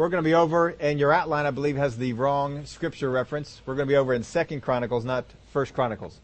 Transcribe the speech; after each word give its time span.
We're 0.00 0.08
going 0.08 0.24
to 0.24 0.26
be 0.26 0.32
over, 0.32 0.70
and 0.80 0.98
your 0.98 1.12
outline, 1.12 1.44
I 1.44 1.50
believe, 1.50 1.76
has 1.76 1.98
the 1.98 2.14
wrong 2.14 2.64
scripture 2.64 3.10
reference. 3.10 3.60
We're 3.66 3.74
going 3.74 3.86
to 3.86 3.92
be 3.92 3.98
over 3.98 4.14
in 4.14 4.22
Second 4.22 4.62
Chronicles, 4.62 5.04
not 5.04 5.26
First 5.52 5.74
Chronicles. 5.74 6.18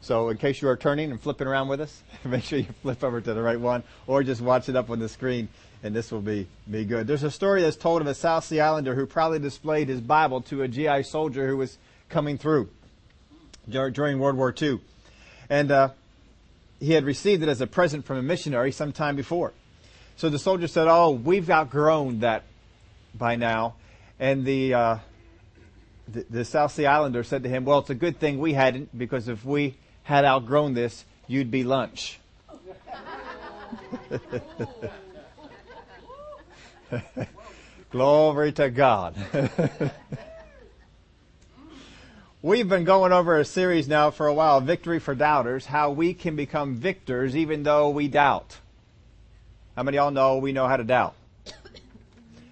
So, 0.00 0.28
in 0.28 0.36
case 0.36 0.62
you 0.62 0.68
are 0.68 0.76
turning 0.76 1.10
and 1.10 1.20
flipping 1.20 1.48
around 1.48 1.66
with 1.66 1.80
us, 1.80 2.04
make 2.24 2.44
sure 2.44 2.60
you 2.60 2.68
flip 2.82 3.02
over 3.02 3.20
to 3.20 3.34
the 3.34 3.42
right 3.42 3.58
one, 3.58 3.82
or 4.06 4.22
just 4.22 4.40
watch 4.40 4.68
it 4.68 4.76
up 4.76 4.90
on 4.90 5.00
the 5.00 5.08
screen, 5.08 5.48
and 5.82 5.92
this 5.92 6.12
will 6.12 6.20
be 6.20 6.46
be 6.70 6.84
good. 6.84 7.08
There's 7.08 7.24
a 7.24 7.30
story 7.32 7.62
that's 7.62 7.76
told 7.76 8.00
of 8.00 8.06
a 8.06 8.14
South 8.14 8.44
Sea 8.44 8.60
Islander 8.60 8.94
who 8.94 9.06
proudly 9.06 9.40
displayed 9.40 9.88
his 9.88 10.00
Bible 10.00 10.40
to 10.42 10.62
a 10.62 10.68
GI 10.68 11.02
soldier 11.02 11.48
who 11.48 11.56
was 11.56 11.78
coming 12.08 12.38
through 12.38 12.68
during 13.68 14.20
World 14.20 14.36
War 14.36 14.54
II, 14.56 14.78
and 15.50 15.72
uh, 15.72 15.88
he 16.78 16.92
had 16.92 17.04
received 17.04 17.42
it 17.42 17.48
as 17.48 17.60
a 17.60 17.66
present 17.66 18.04
from 18.04 18.18
a 18.18 18.22
missionary 18.22 18.70
some 18.70 18.92
time 18.92 19.16
before. 19.16 19.52
So 20.16 20.28
the 20.28 20.38
soldier 20.38 20.68
said, 20.68 20.86
"Oh, 20.86 21.10
we've 21.10 21.50
outgrown 21.50 22.20
that 22.20 22.44
by 23.18 23.36
now. 23.36 23.74
And 24.18 24.44
the, 24.44 24.74
uh, 24.74 24.98
the, 26.08 26.26
the 26.30 26.44
South 26.44 26.72
Sea 26.72 26.86
Islander 26.86 27.24
said 27.24 27.42
to 27.42 27.48
him, 27.48 27.64
well, 27.64 27.80
it's 27.80 27.90
a 27.90 27.94
good 27.94 28.18
thing 28.18 28.38
we 28.38 28.52
hadn't 28.52 28.96
because 28.96 29.28
if 29.28 29.44
we 29.44 29.74
had 30.02 30.24
outgrown 30.24 30.74
this, 30.74 31.04
you'd 31.26 31.50
be 31.50 31.64
lunch. 31.64 32.20
Glory 37.90 38.52
to 38.52 38.70
God. 38.70 39.16
We've 42.42 42.68
been 42.68 42.84
going 42.84 43.12
over 43.12 43.38
a 43.38 43.44
series 43.44 43.88
now 43.88 44.12
for 44.12 44.28
a 44.28 44.34
while, 44.34 44.60
Victory 44.60 45.00
for 45.00 45.16
Doubters, 45.16 45.66
how 45.66 45.90
we 45.90 46.14
can 46.14 46.36
become 46.36 46.76
victors 46.76 47.36
even 47.36 47.64
though 47.64 47.88
we 47.88 48.06
doubt. 48.06 48.58
How 49.74 49.82
many 49.82 49.98
of 49.98 50.04
y'all 50.04 50.12
know 50.12 50.38
we 50.38 50.52
know 50.52 50.68
how 50.68 50.76
to 50.76 50.84
doubt? 50.84 51.16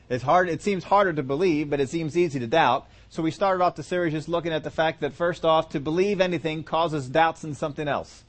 It's 0.09 0.25
hard, 0.25 0.49
it 0.49 0.63
seems 0.63 0.85
harder 0.85 1.13
to 1.13 1.23
believe, 1.23 1.71
but 1.71 1.81
it 1.81 1.89
seems 1.89 2.17
easy 2.17 2.39
to 2.39 2.47
doubt. 2.47 2.87
So 3.09 3.23
we 3.23 3.31
started 3.31 3.63
off 3.63 3.77
the 3.77 3.83
series 3.83 4.13
just 4.13 4.29
looking 4.29 4.53
at 4.53 4.65
the 4.65 4.71
fact 4.71 5.01
that 5.01 5.15
first 5.15 5.45
off, 5.45 5.71
to 5.71 5.81
believe 5.81 6.21
anything 6.21 6.63
causes 6.63 7.09
doubts 7.09 7.45
in 7.45 7.55
something 7.55 7.89
else. 7.89 8.25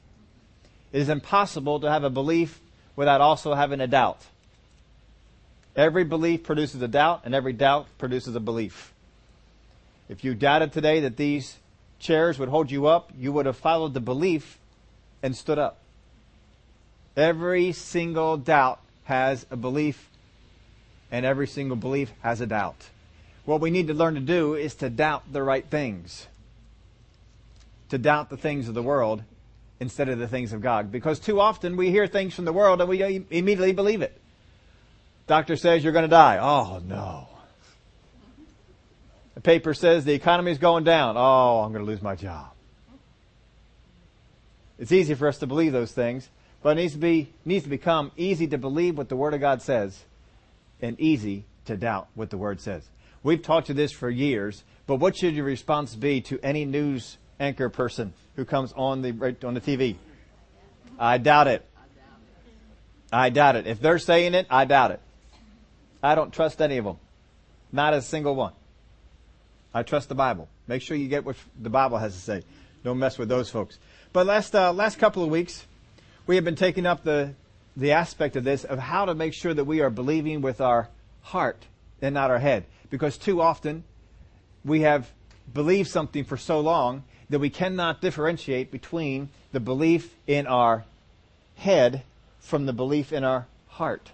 It 0.92 1.00
is 1.00 1.08
impossible 1.08 1.80
to 1.80 1.90
have 1.90 2.04
a 2.04 2.10
belief 2.10 2.60
without 2.94 3.20
also 3.20 3.54
having 3.54 3.80
a 3.80 3.86
doubt. 3.86 4.20
Every 5.74 6.04
belief 6.04 6.42
produces 6.42 6.80
a 6.80 6.88
doubt, 6.88 7.22
and 7.24 7.34
every 7.34 7.52
doubt 7.52 7.86
produces 7.98 8.34
a 8.34 8.40
belief. 8.40 8.94
If 10.08 10.24
you 10.24 10.34
doubted 10.34 10.72
today 10.72 11.00
that 11.00 11.18
these 11.18 11.56
chairs 11.98 12.38
would 12.38 12.48
hold 12.48 12.70
you 12.70 12.86
up, 12.86 13.12
you 13.18 13.32
would 13.32 13.44
have 13.44 13.56
followed 13.58 13.92
the 13.92 14.00
belief 14.00 14.58
and 15.22 15.36
stood 15.36 15.58
up. 15.58 15.78
Every 17.16 17.72
single 17.72 18.38
doubt 18.38 18.80
has 19.04 19.44
a 19.50 19.56
belief 19.56 20.08
and 21.10 21.24
every 21.24 21.46
single 21.46 21.76
belief 21.76 22.12
has 22.22 22.40
a 22.40 22.46
doubt. 22.46 22.88
What 23.44 23.60
we 23.60 23.70
need 23.70 23.86
to 23.88 23.94
learn 23.94 24.14
to 24.14 24.20
do 24.20 24.54
is 24.54 24.74
to 24.76 24.90
doubt 24.90 25.32
the 25.32 25.42
right 25.42 25.64
things. 25.64 26.26
To 27.90 27.98
doubt 27.98 28.28
the 28.28 28.36
things 28.36 28.68
of 28.68 28.74
the 28.74 28.82
world 28.82 29.22
instead 29.78 30.08
of 30.08 30.18
the 30.18 30.26
things 30.26 30.52
of 30.52 30.60
God. 30.60 30.90
Because 30.90 31.20
too 31.20 31.40
often 31.40 31.76
we 31.76 31.90
hear 31.90 32.06
things 32.06 32.34
from 32.34 32.44
the 32.44 32.52
world 32.52 32.80
and 32.80 32.88
we 32.88 33.24
immediately 33.30 33.72
believe 33.72 34.02
it. 34.02 34.18
Doctor 35.26 35.56
says 35.56 35.84
you're 35.84 35.92
going 35.92 36.04
to 36.04 36.08
die. 36.08 36.38
Oh 36.38 36.80
no. 36.84 37.28
The 39.34 39.40
paper 39.40 39.74
says 39.74 40.04
the 40.04 40.14
economy 40.14 40.50
is 40.50 40.58
going 40.58 40.84
down. 40.84 41.16
Oh, 41.16 41.60
I'm 41.60 41.72
going 41.72 41.84
to 41.84 41.90
lose 41.90 42.02
my 42.02 42.16
job. 42.16 42.52
It's 44.78 44.92
easy 44.92 45.14
for 45.14 45.28
us 45.28 45.38
to 45.38 45.46
believe 45.46 45.72
those 45.72 45.92
things, 45.92 46.28
but 46.62 46.70
it 46.70 46.80
needs 46.80 46.92
to 46.94 46.98
be, 46.98 47.32
needs 47.44 47.64
to 47.64 47.70
become 47.70 48.12
easy 48.16 48.46
to 48.48 48.58
believe 48.58 48.98
what 48.98 49.08
the 49.08 49.16
Word 49.16 49.34
of 49.34 49.40
God 49.40 49.62
says 49.62 50.02
and 50.80 50.98
easy 51.00 51.44
to 51.66 51.76
doubt 51.76 52.08
what 52.14 52.30
the 52.30 52.38
Word 52.38 52.60
says. 52.60 52.88
We've 53.22 53.42
talked 53.42 53.66
to 53.68 53.74
this 53.74 53.92
for 53.92 54.08
years, 54.08 54.62
but 54.86 54.96
what 54.96 55.16
should 55.16 55.34
your 55.34 55.44
response 55.44 55.94
be 55.94 56.20
to 56.22 56.38
any 56.42 56.64
news 56.64 57.18
anchor 57.40 57.68
person 57.68 58.12
who 58.36 58.44
comes 58.44 58.72
on 58.74 59.02
the 59.02 59.36
on 59.44 59.54
the 59.54 59.60
TV? 59.60 59.96
I 60.98 61.18
doubt 61.18 61.48
it. 61.48 61.66
I 63.12 63.30
doubt 63.30 63.56
it. 63.56 63.66
If 63.66 63.80
they're 63.80 63.98
saying 63.98 64.34
it, 64.34 64.46
I 64.50 64.64
doubt 64.64 64.92
it. 64.92 65.00
I 66.02 66.14
don't 66.14 66.32
trust 66.32 66.60
any 66.60 66.78
of 66.78 66.84
them. 66.84 66.98
Not 67.72 67.94
a 67.94 68.02
single 68.02 68.34
one. 68.34 68.52
I 69.74 69.82
trust 69.82 70.08
the 70.08 70.14
Bible. 70.14 70.48
Make 70.66 70.82
sure 70.82 70.96
you 70.96 71.08
get 71.08 71.24
what 71.24 71.36
the 71.60 71.70
Bible 71.70 71.98
has 71.98 72.14
to 72.14 72.20
say. 72.20 72.44
Don't 72.84 72.98
mess 72.98 73.18
with 73.18 73.28
those 73.28 73.50
folks. 73.50 73.78
But 74.12 74.26
last 74.26 74.54
uh, 74.54 74.72
last 74.72 74.98
couple 74.98 75.22
of 75.22 75.30
weeks, 75.30 75.66
we 76.26 76.36
have 76.36 76.44
been 76.44 76.56
taking 76.56 76.86
up 76.86 77.04
the 77.04 77.34
the 77.76 77.92
aspect 77.92 78.36
of 78.36 78.44
this 78.44 78.64
of 78.64 78.78
how 78.78 79.04
to 79.04 79.14
make 79.14 79.34
sure 79.34 79.52
that 79.52 79.64
we 79.64 79.80
are 79.80 79.90
believing 79.90 80.40
with 80.40 80.60
our 80.60 80.88
heart 81.22 81.64
and 82.00 82.14
not 82.14 82.30
our 82.30 82.38
head. 82.38 82.64
Because 82.90 83.18
too 83.18 83.40
often 83.40 83.84
we 84.64 84.80
have 84.80 85.10
believed 85.52 85.90
something 85.90 86.24
for 86.24 86.36
so 86.36 86.60
long 86.60 87.04
that 87.30 87.38
we 87.38 87.50
cannot 87.50 88.00
differentiate 88.00 88.70
between 88.70 89.28
the 89.52 89.60
belief 89.60 90.14
in 90.26 90.46
our 90.46 90.84
head 91.56 92.02
from 92.40 92.66
the 92.66 92.72
belief 92.72 93.12
in 93.12 93.24
our 93.24 93.46
heart. 93.68 94.10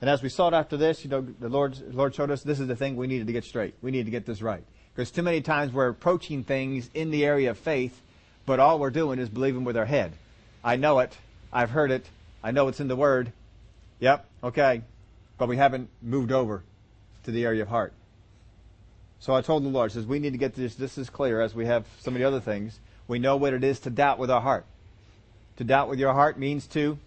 And 0.00 0.10
as 0.10 0.22
we 0.22 0.28
sought 0.28 0.52
after 0.52 0.76
this, 0.76 1.04
you 1.04 1.10
know, 1.10 1.22
the 1.22 1.48
Lord, 1.48 1.74
the 1.74 1.96
Lord 1.96 2.14
showed 2.14 2.30
us 2.30 2.42
this 2.42 2.60
is 2.60 2.68
the 2.68 2.76
thing 2.76 2.96
we 2.96 3.06
needed 3.06 3.26
to 3.28 3.32
get 3.32 3.44
straight. 3.44 3.74
We 3.80 3.90
need 3.90 4.04
to 4.04 4.10
get 4.10 4.26
this 4.26 4.42
right. 4.42 4.62
Because 4.94 5.10
too 5.10 5.22
many 5.22 5.40
times 5.40 5.72
we're 5.72 5.88
approaching 5.88 6.44
things 6.44 6.90
in 6.94 7.10
the 7.10 7.24
area 7.24 7.50
of 7.50 7.58
faith, 7.58 7.98
but 8.44 8.60
all 8.60 8.78
we're 8.78 8.90
doing 8.90 9.18
is 9.18 9.28
believing 9.28 9.64
with 9.64 9.76
our 9.76 9.86
head. 9.86 10.12
I 10.62 10.76
know 10.76 10.98
it. 10.98 11.16
I've 11.52 11.70
heard 11.70 11.90
it. 11.90 12.06
I 12.42 12.50
know 12.50 12.68
it's 12.68 12.80
in 12.80 12.88
the 12.88 12.96
Word. 12.96 13.32
Yep, 14.00 14.26
okay. 14.44 14.82
But 15.38 15.48
we 15.48 15.56
haven't 15.56 15.88
moved 16.02 16.32
over 16.32 16.62
to 17.24 17.30
the 17.30 17.44
area 17.44 17.62
of 17.62 17.68
heart. 17.68 17.92
So 19.20 19.34
I 19.34 19.40
told 19.40 19.64
the 19.64 19.68
Lord, 19.68 19.92
says, 19.92 20.06
we 20.06 20.18
need 20.18 20.32
to 20.32 20.38
get 20.38 20.54
this, 20.54 20.74
this 20.74 20.98
is 20.98 21.10
clear 21.10 21.40
as 21.40 21.54
we 21.54 21.66
have 21.66 21.86
some 22.00 22.14
of 22.14 22.20
the 22.20 22.26
other 22.26 22.40
things. 22.40 22.78
We 23.08 23.18
know 23.18 23.36
what 23.36 23.54
it 23.54 23.64
is 23.64 23.80
to 23.80 23.90
doubt 23.90 24.18
with 24.18 24.30
our 24.30 24.40
heart. 24.40 24.66
To 25.56 25.64
doubt 25.64 25.88
with 25.88 25.98
your 25.98 26.12
heart 26.12 26.38
means 26.38 26.66
to, 26.68 26.98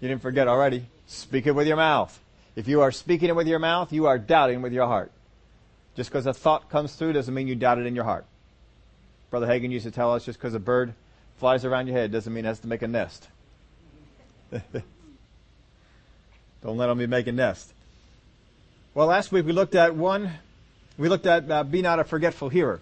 you 0.00 0.08
didn't 0.08 0.22
forget 0.22 0.48
already, 0.48 0.86
speak 1.06 1.46
it 1.46 1.52
with 1.52 1.66
your 1.66 1.76
mouth. 1.76 2.18
If 2.54 2.68
you 2.68 2.82
are 2.82 2.92
speaking 2.92 3.28
it 3.28 3.36
with 3.36 3.48
your 3.48 3.58
mouth, 3.58 3.92
you 3.92 4.06
are 4.06 4.18
doubting 4.18 4.62
with 4.62 4.72
your 4.72 4.86
heart. 4.86 5.10
Just 5.96 6.10
because 6.10 6.26
a 6.26 6.32
thought 6.32 6.70
comes 6.70 6.94
through 6.94 7.14
doesn't 7.14 7.34
mean 7.34 7.48
you 7.48 7.54
doubt 7.54 7.78
it 7.78 7.86
in 7.86 7.94
your 7.94 8.04
heart. 8.04 8.24
Brother 9.30 9.46
Hagin 9.46 9.70
used 9.70 9.86
to 9.86 9.90
tell 9.90 10.14
us 10.14 10.24
just 10.24 10.38
because 10.38 10.54
a 10.54 10.60
bird 10.60 10.94
flies 11.42 11.64
around 11.64 11.88
your 11.88 11.96
head 11.96 12.12
doesn't 12.12 12.32
mean 12.32 12.44
it 12.44 12.48
has 12.48 12.60
to 12.60 12.68
make 12.68 12.82
a 12.82 12.86
nest. 12.86 13.26
Don't 16.62 16.76
let 16.76 16.86
them 16.86 16.98
be 16.98 17.08
making 17.08 17.34
nest. 17.34 17.72
Well, 18.94 19.08
last 19.08 19.32
week 19.32 19.44
we 19.44 19.50
looked 19.50 19.74
at 19.74 19.96
one, 19.96 20.30
we 20.96 21.08
looked 21.08 21.26
at 21.26 21.50
uh, 21.50 21.64
be 21.64 21.82
not 21.82 21.98
a 21.98 22.04
forgetful 22.04 22.48
hearer. 22.48 22.80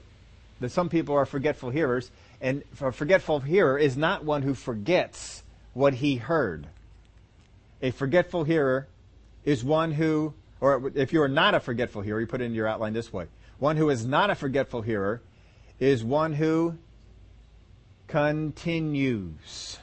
That 0.60 0.72
some 0.72 0.90
people 0.90 1.14
are 1.14 1.24
forgetful 1.24 1.70
hearers, 1.70 2.10
and 2.42 2.62
a 2.82 2.92
forgetful 2.92 3.40
hearer 3.40 3.78
is 3.78 3.96
not 3.96 4.26
one 4.26 4.42
who 4.42 4.52
forgets 4.52 5.42
what 5.72 5.94
he 5.94 6.16
heard. 6.16 6.66
A 7.80 7.92
forgetful 7.92 8.44
hearer 8.44 8.88
is 9.42 9.64
one 9.64 9.92
who, 9.92 10.34
or 10.60 10.92
if 10.94 11.14
you 11.14 11.22
are 11.22 11.28
not 11.28 11.54
a 11.54 11.60
forgetful 11.60 12.02
hearer, 12.02 12.20
you 12.20 12.26
put 12.26 12.42
it 12.42 12.44
in 12.44 12.52
your 12.52 12.68
outline 12.68 12.92
this 12.92 13.10
way. 13.10 13.24
One 13.58 13.78
who 13.78 13.88
is 13.88 14.04
not 14.04 14.28
a 14.28 14.34
forgetful 14.34 14.82
hearer 14.82 15.22
is 15.78 16.04
one 16.04 16.34
who 16.34 16.76
continues. 18.10 19.78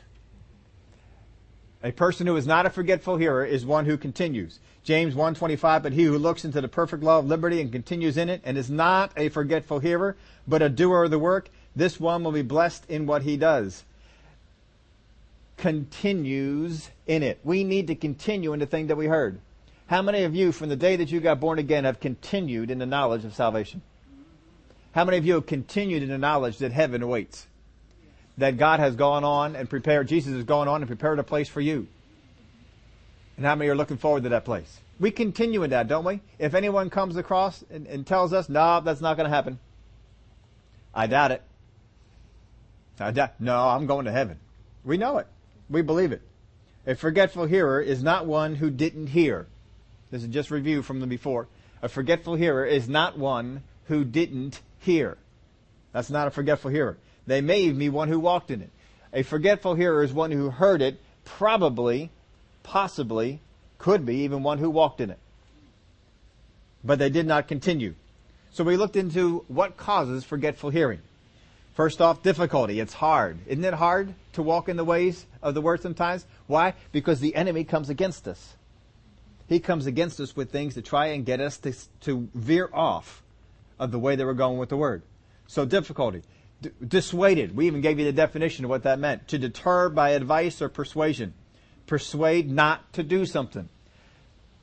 A 1.81 1.91
person 1.91 2.27
who 2.27 2.35
is 2.35 2.45
not 2.45 2.65
a 2.65 2.69
forgetful 2.69 3.17
hearer 3.17 3.45
is 3.45 3.65
one 3.65 3.85
who 3.85 3.97
continues. 3.97 4.59
James 4.83 5.15
1:25 5.15 5.81
but 5.81 5.93
he 5.93 6.03
who 6.03 6.17
looks 6.17 6.43
into 6.43 6.59
the 6.59 6.67
perfect 6.67 7.03
law 7.03 7.19
of 7.19 7.25
liberty 7.25 7.61
and 7.61 7.71
continues 7.71 8.17
in 8.17 8.29
it 8.29 8.41
and 8.43 8.57
is 8.57 8.69
not 8.69 9.11
a 9.15 9.29
forgetful 9.29 9.79
hearer 9.79 10.17
but 10.47 10.61
a 10.61 10.69
doer 10.69 11.05
of 11.05 11.11
the 11.11 11.19
work 11.19 11.49
this 11.75 11.99
one 11.99 12.23
will 12.23 12.31
be 12.31 12.41
blessed 12.41 12.89
in 12.89 13.05
what 13.05 13.21
he 13.21 13.37
does. 13.37 13.83
Continues 15.55 16.89
in 17.05 17.21
it. 17.23 17.39
We 17.43 17.63
need 17.63 17.87
to 17.87 17.95
continue 17.95 18.51
in 18.51 18.59
the 18.59 18.65
thing 18.65 18.87
that 18.87 18.97
we 18.97 19.05
heard. 19.05 19.39
How 19.85 20.01
many 20.01 20.23
of 20.23 20.35
you 20.35 20.51
from 20.51 20.69
the 20.69 20.75
day 20.75 20.95
that 20.95 21.11
you 21.11 21.19
got 21.19 21.39
born 21.39 21.59
again 21.59 21.85
have 21.85 21.99
continued 21.99 22.71
in 22.71 22.79
the 22.79 22.85
knowledge 22.85 23.23
of 23.23 23.35
salvation? 23.35 23.83
How 24.91 25.05
many 25.05 25.17
of 25.17 25.25
you 25.25 25.35
have 25.35 25.45
continued 25.45 26.03
in 26.03 26.09
the 26.09 26.17
knowledge 26.17 26.57
that 26.57 26.71
heaven 26.71 27.03
awaits? 27.03 27.47
That 28.37 28.57
God 28.57 28.79
has 28.79 28.95
gone 28.95 29.23
on 29.23 29.55
and 29.55 29.69
prepared, 29.69 30.07
Jesus 30.07 30.33
has 30.33 30.43
gone 30.43 30.67
on 30.67 30.81
and 30.81 30.87
prepared 30.87 31.19
a 31.19 31.23
place 31.23 31.49
for 31.49 31.61
you. 31.61 31.87
And 33.35 33.45
how 33.45 33.55
many 33.55 33.69
are 33.69 33.75
looking 33.75 33.97
forward 33.97 34.23
to 34.23 34.29
that 34.29 34.45
place? 34.45 34.79
We 34.99 35.11
continue 35.11 35.63
in 35.63 35.69
that, 35.71 35.87
don't 35.87 36.05
we? 36.05 36.21
If 36.39 36.53
anyone 36.53 36.89
comes 36.89 37.17
across 37.17 37.63
and, 37.69 37.85
and 37.87 38.05
tells 38.05 38.33
us, 38.33 38.49
no, 38.49 38.81
that's 38.81 39.01
not 39.01 39.15
going 39.15 39.29
to 39.29 39.35
happen. 39.35 39.59
I 40.93 41.07
doubt 41.07 41.31
it. 41.31 41.43
I 42.99 43.11
doubt, 43.11 43.39
no, 43.39 43.55
I'm 43.55 43.85
going 43.85 44.05
to 44.05 44.11
heaven. 44.11 44.39
We 44.83 44.97
know 44.97 45.19
it. 45.19 45.27
We 45.69 45.83
believe 45.83 46.11
it. 46.11 46.21
A 46.87 46.95
forgetful 46.95 47.45
hearer 47.45 47.81
is 47.81 48.01
not 48.01 48.25
one 48.25 48.55
who 48.55 48.71
didn't 48.71 49.07
hear. 49.07 49.45
This 50.09 50.23
is 50.23 50.29
just 50.29 50.49
review 50.49 50.81
from 50.81 50.99
the 50.99 51.07
before. 51.07 51.47
A 51.81 51.89
forgetful 51.89 52.35
hearer 52.35 52.65
is 52.65 52.89
not 52.89 53.17
one 53.17 53.61
who 53.85 54.03
didn't 54.03 54.61
hear. 54.79 55.17
That's 55.91 56.09
not 56.09 56.27
a 56.27 56.31
forgetful 56.31 56.71
hearer. 56.71 56.97
They 57.27 57.41
may 57.41 57.61
even 57.61 57.77
be 57.77 57.89
one 57.89 58.07
who 58.07 58.19
walked 58.19 58.49
in 58.49 58.61
it. 58.61 58.71
A 59.13 59.21
forgetful 59.21 59.75
hearer 59.75 60.03
is 60.03 60.13
one 60.13 60.31
who 60.31 60.49
heard 60.49 60.81
it, 60.81 60.99
probably, 61.25 62.09
possibly, 62.63 63.41
Could 63.77 64.05
be 64.05 64.23
even 64.23 64.41
one 64.41 64.57
who 64.57 64.71
walked 64.71 65.01
in 65.01 65.11
it. 65.11 65.19
But 66.83 66.97
they 66.97 67.09
did 67.09 67.27
not 67.27 67.47
continue. 67.47 67.93
So 68.51 68.63
we 68.63 68.75
looked 68.75 68.95
into 68.95 69.45
what 69.47 69.77
causes 69.77 70.23
forgetful 70.23 70.71
hearing. 70.71 71.01
First 71.75 72.01
off, 72.01 72.23
difficulty. 72.23 72.79
It's 72.79 72.93
hard. 72.93 73.37
Isn't 73.45 73.63
it 73.63 73.75
hard 73.75 74.15
to 74.33 74.41
walk 74.41 74.67
in 74.67 74.77
the 74.77 74.83
ways 74.83 75.27
of 75.43 75.53
the 75.53 75.61
word 75.61 75.81
sometimes? 75.81 76.25
Why? 76.47 76.73
Because 76.91 77.19
the 77.19 77.35
enemy 77.35 77.65
comes 77.65 77.91
against 77.91 78.27
us. 78.27 78.55
He 79.47 79.59
comes 79.59 79.85
against 79.85 80.19
us 80.19 80.35
with 80.35 80.51
things 80.51 80.73
to 80.73 80.81
try 80.81 81.07
and 81.07 81.23
get 81.23 81.39
us 81.39 81.57
to, 81.59 81.73
to 82.01 82.27
veer 82.33 82.69
off 82.73 83.21
of 83.79 83.91
the 83.91 83.99
way 83.99 84.15
that 84.15 84.25
we're 84.25 84.33
going 84.33 84.57
with 84.57 84.69
the 84.69 84.77
word. 84.77 85.03
So 85.45 85.65
difficulty. 85.65 86.23
D- 86.61 86.71
dissuaded. 86.85 87.55
We 87.55 87.67
even 87.67 87.81
gave 87.81 87.99
you 87.99 88.05
the 88.05 88.11
definition 88.11 88.65
of 88.65 88.69
what 88.69 88.83
that 88.83 88.99
meant. 88.99 89.27
To 89.29 89.37
deter 89.37 89.89
by 89.89 90.11
advice 90.11 90.61
or 90.61 90.69
persuasion. 90.69 91.33
Persuade 91.85 92.51
not 92.51 92.93
to 92.93 93.03
do 93.03 93.25
something. 93.25 93.69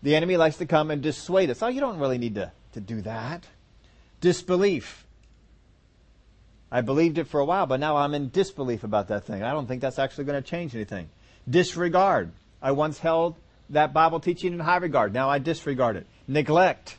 The 0.03 0.15
enemy 0.15 0.37
likes 0.37 0.57
to 0.59 0.67
come 0.67 0.91
and 0.91 1.03
dissuade 1.03 1.51
us. 1.51 1.63
Oh, 1.63 1.69
you 1.69 1.81
don't 1.81 1.99
really 1.99 2.19
need 2.19 2.35
to, 2.35 2.53
to 2.73 2.81
do 2.81 3.01
that. 3.03 3.47
Disbelief. 4.21 5.07
I 6.71 6.81
believed 6.81 7.19
it 7.19 7.29
for 7.29 7.41
a 7.41 7.45
while, 7.45 7.67
but 7.67 7.81
now 7.81 7.97
I'm 7.97 8.15
in 8.15 8.31
disbelief 8.31 8.85
about 8.85 9.09
that 9.09 9.25
thing. 9.25 9.43
I 9.43 9.53
don't 9.53 9.67
think 9.67 9.81
that's 9.81 9.99
actually 9.99 10.25
going 10.25 10.43
to 10.43 10.49
change 10.49 10.75
anything. 10.75 11.09
Disregard. 11.49 12.33
I 12.61 12.73
once 12.73 12.99
held 12.99 13.37
that 13.71 13.93
Bible 13.93 14.21
teaching 14.21 14.53
in 14.53 14.59
high 14.59 14.79
regard. 14.79 15.15
Now 15.15 15.31
I 15.31 15.39
disregard 15.39 15.97
it. 15.97 16.07
Neglect. 16.27 16.97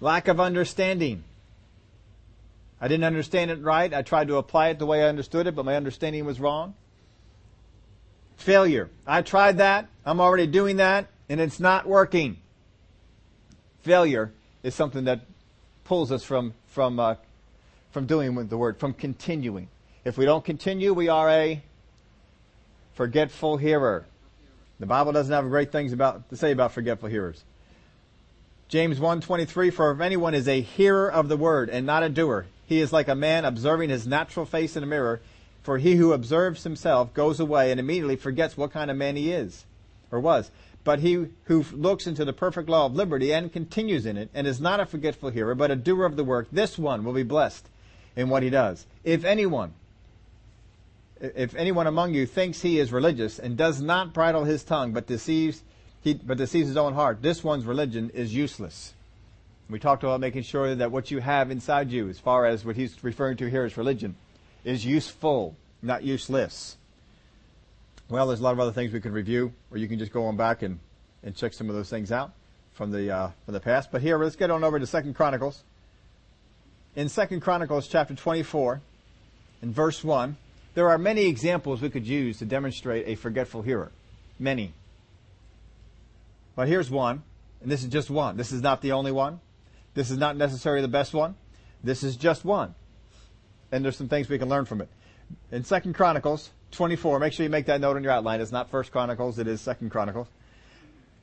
Lack 0.00 0.28
of 0.28 0.38
understanding. 0.38 1.24
I 2.80 2.88
didn't 2.88 3.04
understand 3.04 3.50
it 3.50 3.62
right. 3.62 3.92
I 3.92 4.02
tried 4.02 4.28
to 4.28 4.36
apply 4.36 4.68
it 4.68 4.78
the 4.78 4.86
way 4.86 5.02
I 5.02 5.08
understood 5.08 5.46
it, 5.46 5.56
but 5.56 5.64
my 5.64 5.76
understanding 5.76 6.24
was 6.24 6.38
wrong. 6.38 6.74
Failure. 8.36 8.88
I 9.06 9.22
tried 9.22 9.58
that. 9.58 9.88
I'm 10.06 10.20
already 10.20 10.46
doing 10.46 10.76
that, 10.76 11.08
and 11.28 11.40
it's 11.40 11.58
not 11.58 11.86
working. 11.86 12.38
Failure 13.82 14.32
is 14.62 14.74
something 14.74 15.04
that 15.04 15.20
pulls 15.84 16.12
us 16.12 16.22
from 16.22 16.54
from 16.68 17.00
uh, 17.00 17.16
from 17.90 18.06
doing 18.06 18.34
with 18.36 18.48
the 18.48 18.56
word, 18.56 18.78
from 18.78 18.92
continuing. 18.92 19.68
If 20.04 20.16
we 20.16 20.24
don't 20.24 20.44
continue, 20.44 20.92
we 20.94 21.08
are 21.08 21.28
a 21.28 21.62
forgetful 22.94 23.56
hearer. 23.56 24.06
The 24.78 24.86
Bible 24.86 25.10
doesn't 25.10 25.32
have 25.32 25.48
great 25.48 25.72
things 25.72 25.92
about 25.92 26.28
to 26.30 26.36
say 26.36 26.52
about 26.52 26.72
forgetful 26.72 27.08
hearers. 27.08 27.42
James 28.68 29.00
1:23 29.00 29.72
for 29.72 29.90
if 29.90 30.00
anyone 30.00 30.34
is 30.34 30.46
a 30.46 30.60
hearer 30.60 31.10
of 31.10 31.28
the 31.28 31.36
word 31.36 31.70
and 31.70 31.84
not 31.84 32.04
a 32.04 32.08
doer 32.08 32.46
he 32.68 32.80
is 32.80 32.92
like 32.92 33.08
a 33.08 33.14
man 33.14 33.44
observing 33.44 33.90
his 33.90 34.06
natural 34.06 34.46
face 34.46 34.76
in 34.76 34.82
a 34.82 34.86
mirror 34.86 35.20
for 35.62 35.78
he 35.78 35.96
who 35.96 36.12
observes 36.12 36.62
himself 36.62 37.12
goes 37.14 37.40
away 37.40 37.70
and 37.70 37.80
immediately 37.80 38.16
forgets 38.16 38.56
what 38.56 38.72
kind 38.72 38.90
of 38.90 38.96
man 38.96 39.16
he 39.16 39.32
is 39.32 39.64
or 40.10 40.20
was 40.20 40.50
but 40.84 41.00
he 41.00 41.26
who 41.44 41.64
looks 41.72 42.06
into 42.06 42.24
the 42.24 42.32
perfect 42.32 42.68
law 42.68 42.86
of 42.86 42.94
liberty 42.94 43.32
and 43.32 43.52
continues 43.52 44.06
in 44.06 44.16
it 44.16 44.30
and 44.32 44.46
is 44.46 44.60
not 44.60 44.80
a 44.80 44.86
forgetful 44.86 45.30
hearer 45.30 45.54
but 45.54 45.70
a 45.70 45.76
doer 45.76 46.04
of 46.04 46.16
the 46.16 46.24
work 46.24 46.46
this 46.52 46.78
one 46.78 47.04
will 47.04 47.12
be 47.12 47.22
blessed 47.22 47.68
in 48.14 48.28
what 48.28 48.42
he 48.42 48.50
does 48.50 48.86
if 49.04 49.24
anyone 49.24 49.72
if 51.20 51.54
anyone 51.54 51.86
among 51.86 52.14
you 52.14 52.26
thinks 52.26 52.62
he 52.62 52.78
is 52.78 52.92
religious 52.92 53.38
and 53.38 53.56
does 53.56 53.80
not 53.80 54.12
bridle 54.12 54.44
his 54.44 54.62
tongue, 54.62 54.92
but 54.92 55.06
deceives, 55.06 55.62
he, 56.00 56.14
but 56.14 56.38
deceives 56.38 56.68
his 56.68 56.76
own 56.76 56.94
heart, 56.94 57.22
this 57.22 57.42
one's 57.42 57.64
religion 57.64 58.10
is 58.10 58.34
useless. 58.34 58.94
We 59.70 59.78
talked 59.78 60.02
about 60.02 60.20
making 60.20 60.42
sure 60.42 60.74
that 60.74 60.90
what 60.90 61.10
you 61.10 61.20
have 61.20 61.50
inside 61.50 61.90
you, 61.90 62.08
as 62.08 62.18
far 62.18 62.46
as 62.46 62.64
what 62.64 62.76
he's 62.76 63.02
referring 63.04 63.36
to 63.38 63.50
here 63.50 63.64
as 63.64 63.76
religion, 63.76 64.16
is 64.64 64.84
useful, 64.84 65.56
not 65.82 66.02
useless. 66.02 66.76
Well, 68.08 68.26
there's 68.28 68.40
a 68.40 68.42
lot 68.42 68.54
of 68.54 68.60
other 68.60 68.72
things 68.72 68.92
we 68.92 69.00
could 69.00 69.12
review, 69.12 69.52
or 69.70 69.76
you 69.76 69.86
can 69.86 69.98
just 69.98 70.12
go 70.12 70.24
on 70.26 70.36
back 70.36 70.62
and, 70.62 70.78
and 71.22 71.36
check 71.36 71.52
some 71.52 71.68
of 71.68 71.74
those 71.74 71.90
things 71.90 72.10
out 72.10 72.32
from 72.72 72.90
the 72.92 73.10
uh, 73.10 73.30
from 73.44 73.52
the 73.52 73.60
past. 73.60 73.92
But 73.92 74.00
here, 74.00 74.16
let's 74.18 74.36
get 74.36 74.50
on 74.50 74.64
over 74.64 74.78
to 74.78 74.86
Second 74.86 75.14
Chronicles. 75.14 75.62
In 76.96 77.10
Second 77.10 77.40
Chronicles 77.40 77.88
chapter 77.88 78.14
24, 78.14 78.80
in 79.60 79.72
verse 79.72 80.02
1, 80.02 80.36
there 80.74 80.88
are 80.88 80.96
many 80.96 81.26
examples 81.26 81.82
we 81.82 81.90
could 81.90 82.06
use 82.06 82.38
to 82.38 82.46
demonstrate 82.46 83.06
a 83.06 83.16
forgetful 83.16 83.62
hearer. 83.62 83.92
Many. 84.38 84.72
But 86.56 86.68
here's 86.68 86.90
one, 86.90 87.22
and 87.60 87.70
this 87.70 87.82
is 87.82 87.90
just 87.90 88.08
one. 88.08 88.36
This 88.36 88.50
is 88.50 88.62
not 88.62 88.80
the 88.80 88.92
only 88.92 89.12
one. 89.12 89.40
This 89.94 90.10
is 90.10 90.18
not 90.18 90.36
necessarily 90.36 90.82
the 90.82 90.88
best 90.88 91.14
one. 91.14 91.34
This 91.82 92.02
is 92.02 92.16
just 92.16 92.44
one. 92.44 92.74
And 93.72 93.84
there's 93.84 93.96
some 93.96 94.08
things 94.08 94.28
we 94.28 94.38
can 94.38 94.48
learn 94.48 94.64
from 94.64 94.80
it. 94.80 94.88
In 95.52 95.64
Second 95.64 95.94
Chronicles 95.94 96.50
24, 96.72 97.18
make 97.18 97.32
sure 97.32 97.44
you 97.44 97.50
make 97.50 97.66
that 97.66 97.80
note 97.80 97.96
in 97.96 98.02
your 98.02 98.12
outline. 98.12 98.40
It's 98.40 98.52
not 98.52 98.70
First 98.70 98.92
Chronicles, 98.92 99.38
it 99.38 99.46
is 99.46 99.60
Second 99.60 99.90
Chronicles. 99.90 100.28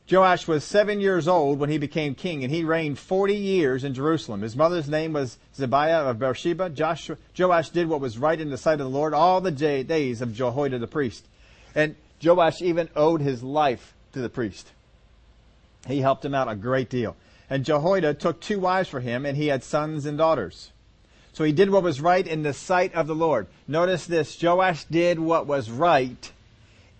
Joash 0.09 0.47
was 0.47 0.63
seven 0.63 1.01
years 1.01 1.27
old 1.27 1.57
when 1.57 1.71
he 1.71 1.79
became 1.79 2.13
king, 2.13 2.43
and 2.43 2.53
he 2.53 2.63
reigned 2.63 2.99
forty 2.99 3.35
years 3.35 3.83
in 3.83 3.95
Jerusalem. 3.95 4.41
His 4.41 4.55
mother's 4.55 4.87
name 4.87 5.13
was 5.13 5.39
Zibiah 5.57 6.07
of 6.07 6.19
Beersheba. 6.19 6.69
Joshua, 6.69 7.17
Joash 7.37 7.69
did 7.69 7.87
what 7.87 8.01
was 8.01 8.19
right 8.19 8.39
in 8.39 8.51
the 8.51 8.57
sight 8.57 8.79
of 8.79 8.85
the 8.85 8.89
Lord 8.89 9.15
all 9.15 9.41
the 9.41 9.51
days 9.51 10.21
of 10.21 10.33
Jehoiada 10.33 10.77
the 10.77 10.85
priest. 10.85 11.25
And 11.73 11.95
Joash 12.23 12.61
even 12.61 12.89
owed 12.95 13.21
his 13.21 13.41
life 13.41 13.95
to 14.13 14.21
the 14.21 14.29
priest. 14.29 14.71
He 15.87 16.01
helped 16.01 16.23
him 16.23 16.35
out 16.35 16.49
a 16.49 16.55
great 16.55 16.89
deal. 16.89 17.15
And 17.49 17.65
Jehoiada 17.65 18.13
took 18.13 18.39
two 18.39 18.59
wives 18.59 18.89
for 18.89 18.99
him, 18.99 19.25
and 19.25 19.37
he 19.37 19.47
had 19.47 19.63
sons 19.63 20.05
and 20.05 20.17
daughters. 20.17 20.71
So 21.33 21.43
he 21.43 21.51
did 21.51 21.69
what 21.69 21.83
was 21.83 22.01
right 22.01 22.25
in 22.25 22.43
the 22.43 22.53
sight 22.53 22.93
of 22.95 23.07
the 23.07 23.15
Lord. 23.15 23.47
Notice 23.67 24.05
this 24.05 24.41
Joash 24.41 24.85
did 24.85 25.19
what 25.19 25.45
was 25.45 25.69
right 25.69 26.31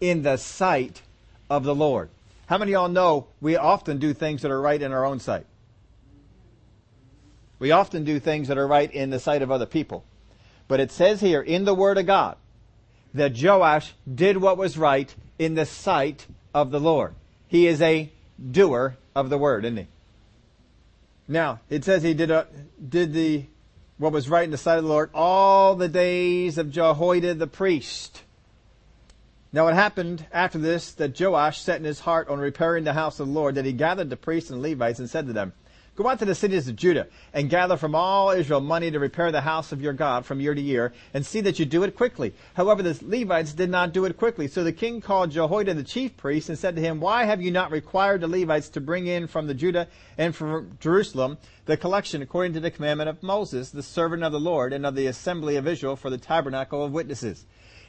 in 0.01 0.24
the 0.24 0.38
sight 0.38 1.01
of 1.50 1.63
the 1.63 1.74
Lord. 1.74 2.09
How 2.47 2.57
many 2.57 2.74
of 2.74 2.81
y'all 2.81 2.89
know 2.89 3.27
we 3.42 3.56
often 3.56 3.97
do 3.97 4.13
things 4.13 4.42
that 4.42 4.51
are 4.51 4.62
right 4.62 4.81
in 4.81 4.92
our 4.92 5.06
own 5.06 5.19
sight? 5.19 5.45
We 7.57 7.71
often 7.71 8.03
do 8.03 8.19
things 8.19 8.50
that 8.50 8.57
are 8.57 8.68
right 8.68 8.91
in 8.91 9.09
the 9.09 9.19
sight 9.19 9.41
of 9.41 9.51
other 9.51 9.65
people. 9.65 10.03
But 10.68 10.80
it 10.80 10.91
says 10.91 11.21
here 11.21 11.41
in 11.41 11.63
the 11.63 11.74
Word 11.74 11.98
of 11.98 12.06
God 12.06 12.38
that 13.13 13.41
Joash 13.41 13.94
did 14.13 14.38
what 14.38 14.57
was 14.57 14.77
right 14.77 15.13
in 15.39 15.56
the 15.56 15.65
sight 15.65 16.27
of 16.53 16.71
the 16.71 16.80
Lord. 16.80 17.15
He 17.48 17.68
is 17.68 17.81
a 17.81 18.12
doer 18.51 18.98
of 19.15 19.30
the 19.30 19.38
Word, 19.38 19.63
isn't 19.63 19.77
he? 19.77 19.88
Now, 21.27 21.62
it 21.69 21.83
says 21.83 22.04
he 22.04 22.13
did, 22.13 22.30
a, 22.31 22.48
did 22.88 23.13
the, 23.13 23.45
what 23.98 24.12
was 24.12 24.30
right 24.30 24.44
in 24.44 24.51
the 24.51 24.57
sight 24.57 24.77
of 24.77 24.83
the 24.83 24.89
Lord 24.89 25.10
all 25.13 25.75
the 25.75 25.88
days 25.88 26.57
of 26.57 26.72
Jehoiada 26.72 27.33
the 27.33 27.48
priest. 27.48 28.24
Now 29.51 29.68
it 29.68 29.74
happened 29.74 30.25
after 30.31 30.57
this 30.57 30.92
that 30.94 31.19
Joash 31.19 31.62
set 31.62 31.80
in 31.80 31.86
his 31.86 32.01
heart 32.01 32.27
on 32.27 32.39
repairing 32.39 32.83
the 32.83 32.94
house 32.94 33.19
of 33.19 33.27
the 33.27 33.33
Lord 33.33 33.56
that 33.56 33.66
he 33.66 33.72
gathered 33.72 34.10
the 34.10 34.18
priests 34.18 34.51
and 34.51 34.62
Levites 34.62 35.00
and 35.00 35.10
said 35.10 35.27
to 35.27 35.34
them, 35.34 35.53
Go 35.96 36.10
out 36.10 36.20
to 36.20 36.25
the 36.25 36.36
cities 36.36 36.68
of 36.68 36.75
Judah 36.75 37.08
and 37.34 37.50
gather 37.50 37.78
from 37.78 37.96
all 37.96 38.32
Israel 38.32 38.60
money 38.60 38.92
to 38.92 39.00
repair 39.00 39.32
the 39.32 39.40
house 39.40 39.72
of 39.72 39.82
your 39.82 39.94
God 39.94 40.25
from 40.25 40.42
year 40.42 40.54
to 40.54 40.62
year 40.62 40.92
and 41.14 41.25
see 41.25 41.40
that 41.42 41.58
you 41.58 41.66
do 41.66 41.84
it 41.84 41.96
quickly. 41.96 42.34
However, 42.54 42.84
the 42.84 43.00
Levites 43.02 43.54
did 43.54 43.70
not 43.70 43.94
do 43.94 44.04
it 44.04 44.18
quickly. 44.18 44.50
So 44.50 44.66
the 44.66 44.74
king 44.74 45.00
called 45.00 45.32
Jehoiada 45.32 45.74
the 45.74 45.84
chief 45.84 46.18
priest 46.18 46.50
and 46.50 46.58
said 46.58 46.75
to 46.75 46.82
him, 46.82 47.00
Why 47.00 47.24
have 47.24 47.42
you 47.42 47.50
not 47.50 47.72
required 47.72 48.20
the 48.20 48.28
Levites 48.28 48.68
to 48.70 48.82
bring 48.82 49.08
in 49.08 49.28
from 49.28 49.48
the 49.48 49.54
Judah 49.54 49.88
and 50.18 50.36
from 50.36 50.78
Jerusalem 50.82 51.38
the 51.66 51.78
collection 51.78 52.22
according 52.22 52.52
to 52.54 52.60
the 52.60 52.72
commandment 52.72 53.10
of 53.10 53.24
Moses, 53.24 53.70
the 53.70 53.82
servant 53.82 54.24
of 54.24 54.34
the 54.34 54.40
Lord 54.40 54.74
and 54.74 54.86
of 54.86 54.96
the 54.96 55.08
assembly 55.08 55.56
of 55.56 55.66
Israel 55.66 55.96
for 55.96 56.10
the 56.10 56.18
tabernacle 56.18 56.84
of 56.84 56.92
witnesses? 56.92 57.46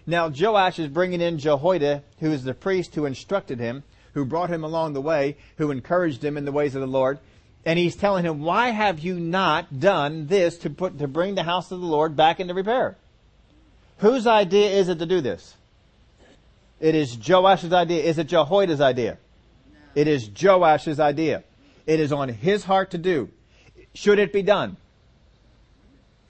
Now 0.07 0.29
Joash 0.29 0.79
is 0.79 0.87
bringing 0.87 1.21
in 1.21 1.39
Jehoiada, 1.39 2.05
who 2.21 2.31
is 2.31 2.45
the 2.45 2.55
priest 2.55 2.95
who 2.95 3.05
instructed 3.05 3.59
him, 3.59 3.83
who 4.15 4.25
brought 4.25 4.51
him 4.51 4.63
along 4.63 4.93
the 4.93 5.01
way, 5.01 5.37
who 5.59 5.73
encouraged 5.73 6.25
him 6.25 6.37
in 6.37 6.45
the 6.45 6.53
ways 6.53 6.77
of 6.77 6.81
the 6.81 6.87
Lord. 6.87 7.19
And 7.67 7.81
he's 7.81 7.97
telling 7.97 8.25
him, 8.25 8.43
why 8.43 8.69
have 8.69 9.01
you 9.01 9.19
not 9.19 9.81
done 9.81 10.29
this 10.29 10.57
to 10.59 10.71
put, 10.71 11.01
to 11.01 11.09
bring 11.09 11.35
the 11.35 11.43
house 11.43 11.73
of 11.73 11.81
the 11.81 11.87
Lord 11.87 12.15
back 12.15 12.39
into 12.39 12.55
repair? 12.55 12.97
Whose 13.99 14.25
idea 14.25 14.71
is 14.71 14.89
it 14.89 15.01
to 15.01 15.07
do 15.07 15.21
this? 15.21 15.57
It 16.79 16.95
is 16.95 17.17
Joash's 17.17 17.73
idea. 17.73 18.05
Is 18.05 18.19
it 18.19 18.29
Jehoiada's 18.29 18.81
idea? 18.81 19.19
No. 19.73 19.79
It 19.97 20.07
is 20.07 20.29
Joash's 20.29 21.01
idea. 21.01 21.43
It 21.87 21.99
is 21.99 22.13
on 22.13 22.29
his 22.29 22.63
heart 22.63 22.93
to 22.93 22.99
do. 22.99 23.31
Should 23.95 24.21
it 24.21 24.33
be 24.33 24.43
done? 24.43 24.77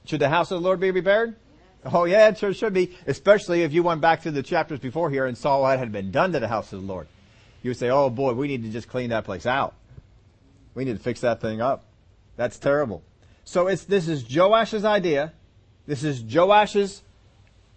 Should 0.06 0.20
the 0.20 0.30
house 0.30 0.50
of 0.50 0.62
the 0.62 0.66
Lord 0.66 0.80
be 0.80 0.90
repaired? 0.90 1.36
Oh 1.84 2.04
yeah, 2.04 2.28
it 2.28 2.38
sure 2.38 2.54
should 2.54 2.72
be. 2.72 2.96
Especially 3.06 3.62
if 3.62 3.74
you 3.74 3.82
went 3.82 4.00
back 4.00 4.22
to 4.22 4.30
the 4.30 4.42
chapters 4.42 4.78
before 4.78 5.10
here 5.10 5.26
and 5.26 5.36
saw 5.36 5.60
what 5.60 5.78
had 5.78 5.92
been 5.92 6.10
done 6.10 6.32
to 6.32 6.40
the 6.40 6.48
house 6.48 6.72
of 6.72 6.80
the 6.80 6.86
Lord. 6.86 7.08
You 7.62 7.70
would 7.70 7.76
say, 7.76 7.90
oh 7.90 8.08
boy, 8.08 8.32
we 8.32 8.48
need 8.48 8.62
to 8.62 8.70
just 8.70 8.88
clean 8.88 9.10
that 9.10 9.24
place 9.24 9.44
out. 9.44 9.74
We 10.76 10.84
need 10.84 10.98
to 10.98 11.02
fix 11.02 11.22
that 11.22 11.40
thing 11.40 11.60
up. 11.60 11.86
That's 12.36 12.58
terrible. 12.58 13.02
So 13.44 13.66
it's, 13.66 13.84
this 13.84 14.06
is 14.06 14.22
Joash's 14.22 14.84
idea. 14.84 15.32
This 15.86 16.04
is 16.04 16.22
Joash's 16.22 17.02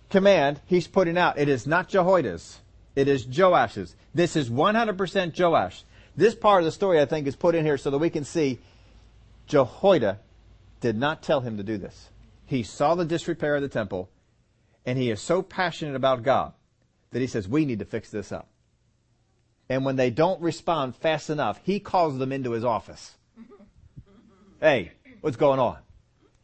command 0.10 0.60
he's 0.65 0.88
putting 0.88 1.18
out. 1.18 1.39
It 1.39 1.48
is 1.48 1.65
not 1.65 1.88
Jehoiada's. 1.88 2.60
It 2.96 3.08
is 3.08 3.25
Joash's. 3.25 3.96
This 4.13 4.36
is 4.36 4.50
100% 4.50 5.39
Joash. 5.39 5.84
This 6.18 6.36
part 6.36 6.62
of 6.62 6.65
the 6.65 6.72
story, 6.74 7.00
I 7.00 7.06
think, 7.06 7.25
is 7.25 7.38
put 7.38 7.56
in 7.56 7.63
here 7.63 7.77
so 7.77 7.89
that 7.89 8.00
we 8.00 8.10
can 8.10 8.25
see 8.25 8.60
Jehoiada 9.48 10.20
did 10.82 10.98
not 10.98 11.24
tell 11.24 11.39
him 11.39 11.56
to 11.56 11.63
do 11.63 11.77
this. 11.77 12.10
He 12.46 12.63
saw 12.63 12.96
the 12.96 13.06
disrepair 13.06 13.56
of 13.56 13.62
the 13.62 13.70
temple, 13.70 14.10
and 14.86 14.98
he 14.98 15.10
is 15.10 15.22
so 15.22 15.41
passionate 15.41 15.96
about 15.96 16.24
God 16.24 16.51
that 17.12 17.22
he 17.22 17.27
says, 17.27 17.48
we 17.48 17.63
need 17.63 17.79
to 17.79 17.86
fix 17.86 18.10
this 18.10 18.34
up. 18.34 18.50
And 19.69 19.85
when 19.85 19.95
they 19.95 20.09
don't 20.09 20.41
respond 20.41 20.95
fast 20.95 21.29
enough, 21.29 21.59
he 21.63 21.79
calls 21.79 22.17
them 22.17 22.31
into 22.31 22.51
his 22.51 22.65
office. 22.65 23.15
Hey, 24.61 24.91
what's 25.21 25.38
going 25.38 25.57
on? 25.57 25.77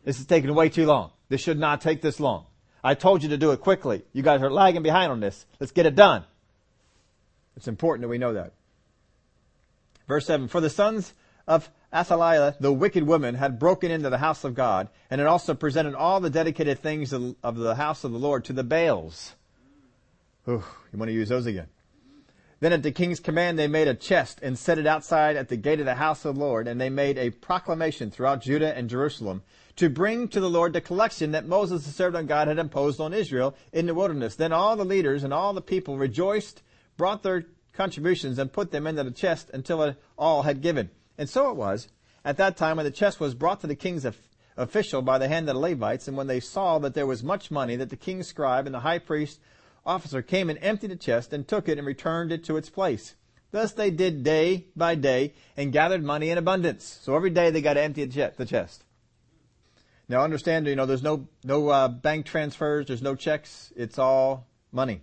This 0.05 0.21
is 0.21 0.25
taking 0.25 0.53
way 0.55 0.69
too 0.69 0.85
long. 0.85 1.11
This 1.27 1.41
should 1.41 1.59
not 1.59 1.81
take 1.81 2.01
this 2.01 2.17
long. 2.17 2.45
I 2.81 2.93
told 2.93 3.23
you 3.23 3.29
to 3.29 3.37
do 3.37 3.51
it 3.51 3.59
quickly. 3.59 4.03
You 4.13 4.21
guys 4.21 4.41
are 4.41 4.49
lagging 4.49 4.83
behind 4.83 5.11
on 5.11 5.19
this. 5.19 5.45
Let's 5.59 5.73
get 5.73 5.85
it 5.85 5.95
done. 5.95 6.23
It's 7.57 7.67
important 7.67 8.03
that 8.03 8.07
we 8.07 8.17
know 8.17 8.33
that. 8.33 8.53
Verse 10.07 10.25
7, 10.27 10.47
For 10.47 10.61
the 10.61 10.69
sons 10.69 11.13
of 11.47 11.69
Athaliah, 11.91 12.55
the 12.59 12.71
wicked 12.71 13.03
woman, 13.03 13.35
had 13.35 13.59
broken 13.59 13.91
into 13.91 14.09
the 14.09 14.17
house 14.17 14.43
of 14.43 14.53
God, 14.53 14.89
and 15.09 15.19
had 15.19 15.27
also 15.27 15.53
presented 15.53 15.95
all 15.95 16.19
the 16.19 16.29
dedicated 16.29 16.79
things 16.79 17.11
of 17.11 17.55
the 17.55 17.75
house 17.75 18.03
of 18.03 18.11
the 18.11 18.19
Lord 18.19 18.45
to 18.45 18.53
the 18.53 18.63
Baals. 18.63 19.33
Ooh, 20.47 20.63
you 20.93 20.99
want 20.99 21.09
to 21.09 21.13
use 21.13 21.29
those 21.29 21.47
again. 21.47 21.67
Then 22.65 22.73
at 22.73 22.81
the 22.81 22.91
king's 22.91 23.19
command 23.19 23.59
they 23.59 23.67
made 23.67 23.87
a 23.87 23.93
chest 23.93 24.39
and 24.41 24.57
set 24.57 24.79
it 24.79 24.87
outside 24.87 25.35
at 25.35 25.49
the 25.49 25.55
gate 25.55 25.79
of 25.79 25.85
the 25.85 25.93
house 25.93 26.25
of 26.25 26.33
the 26.33 26.41
Lord, 26.41 26.67
and 26.67 26.81
they 26.81 26.89
made 26.89 27.15
a 27.15 27.29
proclamation 27.29 28.09
throughout 28.09 28.41
Judah 28.41 28.75
and 28.75 28.89
Jerusalem 28.89 29.43
to 29.75 29.87
bring 29.87 30.27
to 30.29 30.39
the 30.39 30.49
Lord 30.49 30.73
the 30.73 30.81
collection 30.81 31.33
that 31.33 31.47
Moses, 31.47 31.85
the 31.85 31.91
servant 31.91 32.23
of 32.23 32.27
God, 32.27 32.47
had 32.47 32.57
imposed 32.57 32.99
on 32.99 33.13
Israel 33.13 33.55
in 33.71 33.85
the 33.85 33.93
wilderness. 33.93 34.35
Then 34.35 34.51
all 34.51 34.75
the 34.75 34.83
leaders 34.83 35.23
and 35.23 35.31
all 35.31 35.53
the 35.53 35.61
people 35.61 35.99
rejoiced, 35.99 36.63
brought 36.97 37.21
their 37.21 37.45
contributions, 37.73 38.39
and 38.39 38.51
put 38.51 38.71
them 38.71 38.87
into 38.87 39.03
the 39.03 39.11
chest 39.11 39.51
until 39.53 39.93
all 40.17 40.41
had 40.41 40.63
given. 40.63 40.89
And 41.19 41.29
so 41.29 41.51
it 41.51 41.55
was, 41.55 41.89
at 42.23 42.37
that 42.37 42.57
time 42.57 42.77
when 42.77 42.85
the 42.87 42.91
chest 42.91 43.19
was 43.19 43.35
brought 43.35 43.61
to 43.61 43.67
the 43.67 43.75
king's 43.75 44.07
official 44.57 45.03
by 45.03 45.19
the 45.19 45.27
hand 45.27 45.47
of 45.47 45.53
the 45.53 45.61
Levites, 45.61 46.07
and 46.07 46.17
when 46.17 46.25
they 46.25 46.39
saw 46.39 46.79
that 46.79 46.95
there 46.95 47.05
was 47.05 47.21
much 47.21 47.51
money, 47.51 47.75
that 47.75 47.91
the 47.91 47.95
king's 47.95 48.25
scribe 48.25 48.65
and 48.65 48.73
the 48.73 48.79
high 48.79 48.97
priest 48.97 49.39
officer 49.85 50.21
came 50.21 50.49
and 50.49 50.59
emptied 50.61 50.91
the 50.91 50.95
chest 50.95 51.33
and 51.33 51.47
took 51.47 51.69
it 51.69 51.77
and 51.77 51.85
returned 51.85 52.31
it 52.31 52.43
to 52.45 52.57
its 52.57 52.69
place. 52.69 53.15
Thus 53.51 53.71
they 53.71 53.91
did 53.91 54.23
day 54.23 54.65
by 54.75 54.95
day 54.95 55.33
and 55.55 55.71
gathered 55.71 56.03
money 56.03 56.29
in 56.29 56.37
abundance. 56.37 56.99
So 57.03 57.15
every 57.15 57.29
day 57.29 57.51
they 57.51 57.61
got 57.61 57.75
to 57.75 57.81
empty 57.81 58.03
the 58.05 58.45
chest. 58.45 58.83
Now 60.07 60.23
understand, 60.23 60.67
you 60.67 60.75
know, 60.75 60.85
there's 60.85 61.03
no, 61.03 61.27
no 61.43 61.69
uh, 61.69 61.87
bank 61.87 62.25
transfers, 62.25 62.87
there's 62.87 63.01
no 63.01 63.15
checks, 63.15 63.73
it's 63.75 63.97
all 63.97 64.47
money. 64.71 65.01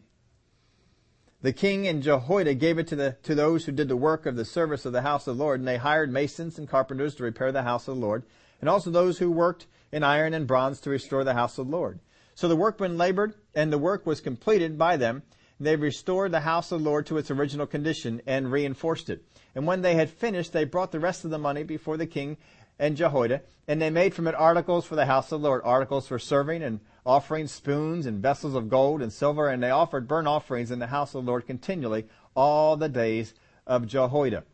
The 1.40 1.52
king 1.52 1.88
and 1.88 2.04
Jehoiada 2.04 2.54
gave 2.54 2.78
it 2.78 2.86
to, 2.88 2.96
the, 2.96 3.16
to 3.24 3.34
those 3.34 3.64
who 3.64 3.72
did 3.72 3.88
the 3.88 3.96
work 3.96 4.26
of 4.26 4.36
the 4.36 4.44
service 4.44 4.84
of 4.84 4.92
the 4.92 5.02
house 5.02 5.26
of 5.26 5.36
the 5.36 5.42
Lord, 5.42 5.58
and 5.58 5.66
they 5.66 5.76
hired 5.76 6.12
masons 6.12 6.56
and 6.56 6.68
carpenters 6.68 7.16
to 7.16 7.24
repair 7.24 7.50
the 7.50 7.64
house 7.64 7.88
of 7.88 7.96
the 7.96 8.00
Lord, 8.00 8.22
and 8.60 8.70
also 8.70 8.90
those 8.90 9.18
who 9.18 9.30
worked 9.32 9.66
in 9.90 10.04
iron 10.04 10.34
and 10.34 10.46
bronze 10.46 10.78
to 10.80 10.90
restore 10.90 11.24
the 11.24 11.34
house 11.34 11.58
of 11.58 11.66
the 11.66 11.72
Lord. 11.72 11.98
So 12.34 12.48
the 12.48 12.56
workmen 12.56 12.96
labored, 12.96 13.34
and 13.54 13.72
the 13.72 13.78
work 13.78 14.06
was 14.06 14.20
completed 14.20 14.78
by 14.78 14.96
them. 14.96 15.22
They 15.60 15.76
restored 15.76 16.32
the 16.32 16.40
house 16.40 16.72
of 16.72 16.80
the 16.80 16.88
Lord 16.88 17.06
to 17.06 17.18
its 17.18 17.30
original 17.30 17.66
condition 17.66 18.20
and 18.26 18.50
reinforced 18.50 19.10
it. 19.10 19.24
And 19.54 19.66
when 19.66 19.82
they 19.82 19.94
had 19.94 20.10
finished, 20.10 20.52
they 20.52 20.64
brought 20.64 20.92
the 20.92 21.00
rest 21.00 21.24
of 21.24 21.30
the 21.30 21.38
money 21.38 21.62
before 21.62 21.96
the 21.96 22.06
king 22.06 22.36
and 22.78 22.96
Jehoiada, 22.96 23.42
and 23.68 23.80
they 23.80 23.90
made 23.90 24.14
from 24.14 24.26
it 24.26 24.34
articles 24.34 24.84
for 24.84 24.96
the 24.96 25.06
house 25.06 25.30
of 25.30 25.40
the 25.40 25.46
Lord, 25.46 25.62
articles 25.64 26.08
for 26.08 26.18
serving 26.18 26.62
and 26.62 26.80
offering 27.06 27.46
spoons 27.46 28.06
and 28.06 28.20
vessels 28.20 28.54
of 28.54 28.68
gold 28.68 29.02
and 29.02 29.12
silver, 29.12 29.48
and 29.48 29.62
they 29.62 29.70
offered 29.70 30.08
burnt 30.08 30.26
offerings 30.26 30.70
in 30.70 30.78
the 30.78 30.86
house 30.88 31.14
of 31.14 31.24
the 31.24 31.30
Lord 31.30 31.46
continually 31.46 32.06
all 32.34 32.76
the 32.76 32.88
days 32.88 33.34
of 33.66 33.86
Jehoiada. 33.86 34.44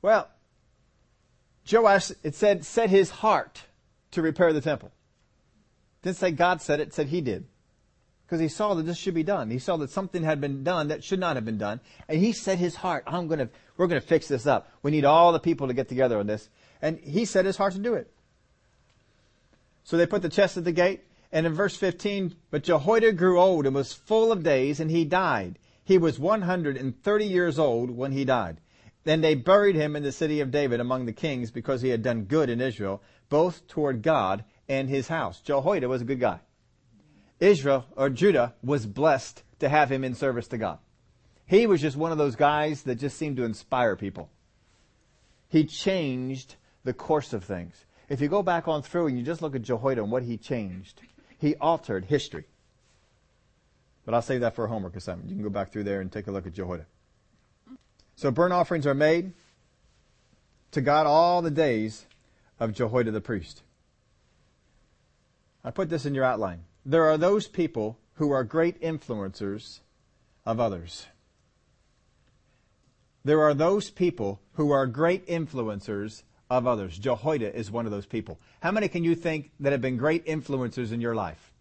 Well, 0.00 0.28
Joash, 1.70 2.10
it 2.24 2.34
said, 2.34 2.64
set 2.64 2.90
his 2.90 3.10
heart 3.10 3.62
to 4.10 4.22
repair 4.22 4.52
the 4.52 4.60
temple. 4.60 4.90
Didn't 6.02 6.16
say 6.16 6.30
God 6.32 6.60
said 6.60 6.80
it, 6.80 6.88
it 6.88 6.94
said 6.94 7.08
he 7.08 7.20
did. 7.20 7.46
Because 8.26 8.40
he 8.40 8.48
saw 8.48 8.74
that 8.74 8.84
this 8.84 8.96
should 8.96 9.14
be 9.14 9.22
done. 9.22 9.50
He 9.50 9.58
saw 9.58 9.76
that 9.76 9.90
something 9.90 10.22
had 10.22 10.40
been 10.40 10.64
done 10.64 10.88
that 10.88 11.04
should 11.04 11.20
not 11.20 11.36
have 11.36 11.44
been 11.44 11.58
done. 11.58 11.80
And 12.08 12.18
he 12.18 12.32
set 12.32 12.58
his 12.58 12.76
heart, 12.76 13.04
I'm 13.06 13.28
gonna, 13.28 13.50
we're 13.76 13.86
gonna 13.86 14.00
fix 14.00 14.26
this 14.26 14.46
up. 14.46 14.70
We 14.82 14.90
need 14.90 15.04
all 15.04 15.32
the 15.32 15.38
people 15.38 15.68
to 15.68 15.74
get 15.74 15.88
together 15.88 16.18
on 16.18 16.26
this. 16.26 16.48
And 16.80 16.98
he 16.98 17.24
set 17.24 17.44
his 17.44 17.56
heart 17.56 17.74
to 17.74 17.78
do 17.78 17.94
it. 17.94 18.10
So 19.84 19.96
they 19.96 20.06
put 20.06 20.22
the 20.22 20.28
chest 20.28 20.56
at 20.56 20.64
the 20.64 20.72
gate. 20.72 21.02
And 21.30 21.46
in 21.46 21.54
verse 21.54 21.76
15, 21.76 22.34
but 22.50 22.64
Jehoiada 22.64 23.12
grew 23.12 23.40
old 23.40 23.64
and 23.66 23.74
was 23.74 23.92
full 23.92 24.32
of 24.32 24.42
days 24.42 24.80
and 24.80 24.90
he 24.90 25.04
died. 25.04 25.58
He 25.84 25.98
was 25.98 26.18
130 26.18 27.26
years 27.26 27.58
old 27.58 27.90
when 27.90 28.12
he 28.12 28.24
died. 28.24 28.58
Then 29.04 29.20
they 29.20 29.34
buried 29.34 29.74
him 29.74 29.96
in 29.96 30.02
the 30.02 30.12
city 30.12 30.40
of 30.40 30.50
David 30.50 30.78
among 30.78 31.06
the 31.06 31.12
kings 31.12 31.50
because 31.50 31.82
he 31.82 31.88
had 31.88 32.02
done 32.02 32.24
good 32.24 32.48
in 32.48 32.60
Israel, 32.60 33.02
both 33.28 33.66
toward 33.66 34.02
God 34.02 34.44
and 34.68 34.88
his 34.88 35.08
house. 35.08 35.40
Jehoiada 35.40 35.88
was 35.88 36.02
a 36.02 36.04
good 36.06 36.20
guy. 36.20 36.40
Israel 37.40 37.86
or 37.96 38.08
Judah 38.08 38.54
was 38.62 38.86
blessed 38.86 39.42
to 39.58 39.68
have 39.68 39.90
him 39.90 40.04
in 40.04 40.14
service 40.14 40.48
to 40.48 40.58
God. 40.58 40.78
He 41.46 41.66
was 41.66 41.80
just 41.80 41.96
one 41.96 42.12
of 42.12 42.18
those 42.18 42.36
guys 42.36 42.82
that 42.84 42.96
just 42.96 43.16
seemed 43.16 43.36
to 43.36 43.44
inspire 43.44 43.96
people. 43.96 44.30
He 45.48 45.64
changed 45.64 46.56
the 46.84 46.92
course 46.92 47.32
of 47.32 47.44
things. 47.44 47.84
If 48.08 48.20
you 48.20 48.28
go 48.28 48.42
back 48.42 48.68
on 48.68 48.82
through 48.82 49.08
and 49.08 49.18
you 49.18 49.24
just 49.24 49.42
look 49.42 49.54
at 49.54 49.62
Jehoiada 49.62 50.02
and 50.02 50.12
what 50.12 50.22
he 50.22 50.36
changed, 50.36 51.00
he 51.38 51.56
altered 51.56 52.04
history. 52.06 52.44
But 54.04 54.14
I'll 54.14 54.22
save 54.22 54.40
that 54.40 54.54
for 54.54 54.64
a 54.64 54.68
homework 54.68 54.96
assignment. 54.96 55.28
You 55.28 55.36
can 55.36 55.44
go 55.44 55.50
back 55.50 55.72
through 55.72 55.84
there 55.84 56.00
and 56.00 56.10
take 56.10 56.26
a 56.26 56.32
look 56.32 56.46
at 56.46 56.54
Jehoiada. 56.54 56.86
So 58.16 58.30
burnt 58.30 58.52
offerings 58.52 58.86
are 58.86 58.94
made 58.94 59.32
to 60.72 60.80
God 60.80 61.06
all 61.06 61.42
the 61.42 61.50
days 61.50 62.06
of 62.58 62.72
Jehoiada 62.72 63.10
the 63.10 63.20
priest. 63.20 63.62
I 65.64 65.70
put 65.70 65.88
this 65.88 66.06
in 66.06 66.14
your 66.14 66.24
outline. 66.24 66.64
There 66.84 67.04
are 67.04 67.16
those 67.16 67.46
people 67.46 67.98
who 68.14 68.30
are 68.32 68.44
great 68.44 68.80
influencers 68.80 69.80
of 70.44 70.58
others. 70.60 71.06
There 73.24 73.42
are 73.42 73.54
those 73.54 73.90
people 73.90 74.40
who 74.54 74.72
are 74.72 74.86
great 74.86 75.26
influencers 75.28 76.24
of 76.50 76.66
others. 76.66 76.98
Jehoiada 76.98 77.54
is 77.56 77.70
one 77.70 77.86
of 77.86 77.92
those 77.92 78.06
people. 78.06 78.40
How 78.60 78.72
many 78.72 78.88
can 78.88 79.04
you 79.04 79.14
think 79.14 79.52
that 79.60 79.72
have 79.72 79.80
been 79.80 79.96
great 79.96 80.26
influencers 80.26 80.92
in 80.92 81.00
your 81.00 81.14
life? 81.14 81.52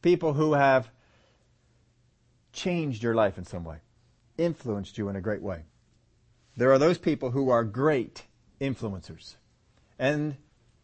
People 0.00 0.32
who 0.32 0.54
have 0.54 0.90
changed 2.52 3.02
your 3.02 3.14
life 3.14 3.36
in 3.36 3.44
some 3.44 3.64
way, 3.64 3.76
influenced 4.38 4.96
you 4.96 5.08
in 5.10 5.16
a 5.16 5.20
great 5.20 5.42
way. 5.42 5.64
There 6.56 6.72
are 6.72 6.78
those 6.78 6.96
people 6.96 7.30
who 7.30 7.50
are 7.50 7.64
great 7.64 8.22
influencers 8.60 9.34
and 9.98 10.36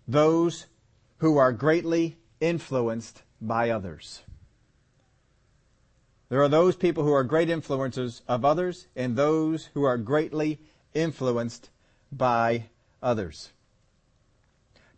those 0.07 0.67
who 1.23 1.37
are 1.39 1.53
greatly 1.53 2.17
influenced 2.41 3.23
by 3.41 3.71
others. 3.71 4.23
There 6.31 6.43
are 6.43 6.49
those 6.49 6.75
people 6.75 7.05
who 7.05 7.13
are 7.13 7.23
great 7.23 7.49
influencers 7.49 8.23
of 8.27 8.45
others 8.45 8.89
and 8.97 9.15
those 9.15 9.67
who 9.73 9.85
are 9.85 9.99
greatly 9.99 10.59
influenced 10.95 11.71
by 12.11 12.65
others. 13.01 13.53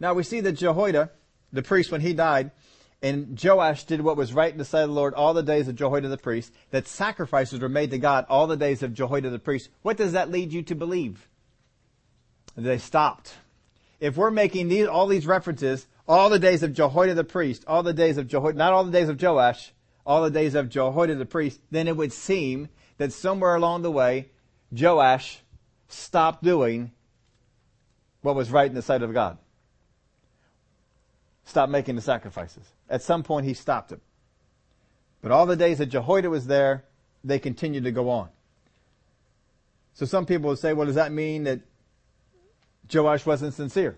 Now 0.00 0.14
we 0.14 0.22
see 0.22 0.40
that 0.40 0.52
Jehoiada, 0.52 1.10
the 1.52 1.62
priest, 1.62 1.92
when 1.92 2.00
he 2.00 2.14
died, 2.14 2.52
and 3.02 3.38
Joash 3.38 3.84
did 3.84 4.00
what 4.00 4.16
was 4.16 4.32
right 4.32 4.50
in 4.50 4.56
the 4.56 4.64
sight 4.64 4.84
of 4.84 4.88
the 4.88 4.94
Lord 4.94 5.12
all 5.12 5.34
the 5.34 5.42
days 5.42 5.68
of 5.68 5.76
Jehoiada 5.76 6.08
the 6.08 6.16
priest, 6.16 6.54
that 6.70 6.88
sacrifices 6.88 7.60
were 7.60 7.68
made 7.68 7.90
to 7.90 7.98
God 7.98 8.24
all 8.30 8.46
the 8.46 8.56
days 8.56 8.82
of 8.82 8.94
Jehoiada 8.94 9.28
the 9.28 9.38
priest. 9.38 9.68
What 9.82 9.98
does 9.98 10.12
that 10.12 10.30
lead 10.30 10.54
you 10.54 10.62
to 10.62 10.74
believe? 10.74 11.28
They 12.56 12.78
stopped. 12.78 13.34
If 14.00 14.16
we're 14.16 14.30
making 14.30 14.68
these, 14.68 14.86
all 14.86 15.06
these 15.06 15.26
references, 15.26 15.86
all 16.06 16.28
the 16.28 16.38
days 16.38 16.62
of 16.62 16.73
Jehoiada 16.73 17.14
the 17.14 17.25
priest, 17.25 17.64
all 17.66 17.82
the 17.82 17.94
days 17.94 18.18
of 18.18 18.28
Jehoiada, 18.28 18.58
not 18.58 18.73
all 18.73 18.84
the 18.84 18.92
days 18.92 19.08
of 19.08 19.20
Joash, 19.20 19.73
all 20.06 20.23
the 20.23 20.30
days 20.30 20.54
of 20.54 20.68
Jehoiada 20.68 21.14
the 21.14 21.26
priest, 21.26 21.61
then 21.70 21.88
it 21.88 21.96
would 21.96 22.12
seem 22.12 22.68
that 22.99 23.12
somewhere 23.12 23.54
along 23.54 23.82
the 23.82 23.90
way, 23.90 24.28
Joash 24.70 25.40
stopped 25.88 26.42
doing 26.42 26.92
what 28.23 28.34
was 28.34 28.50
right 28.50 28.68
in 28.68 28.75
the 28.75 28.82
sight 28.82 29.02
of 29.02 29.12
God. 29.12 29.38
Stop 31.44 31.68
making 31.68 31.96
the 31.96 32.02
sacrifices. 32.02 32.64
At 32.88 33.02
some 33.02 33.23
point, 33.23 33.46
he 33.46 33.54
stopped 33.54 33.92
it. 33.92 34.00
But 35.23 35.32
all 35.32 35.46
the 35.46 35.56
days 35.56 35.78
that 35.78 35.87
Jehoiada 35.87 36.28
was 36.28 36.46
there, 36.46 36.84
they 37.23 37.38
continued 37.38 37.84
to 37.84 37.92
go 37.92 38.11
on. 38.11 38.28
So 39.94 40.06
some 40.06 40.26
people 40.26 40.50
would 40.50 40.58
say, 40.58 40.73
well, 40.73 40.87
does 40.87 40.96
that 40.96 41.12
mean 41.12 41.44
that 41.44 41.61
Joash 42.92 43.25
wasn't 43.25 43.54
sincere? 43.54 43.96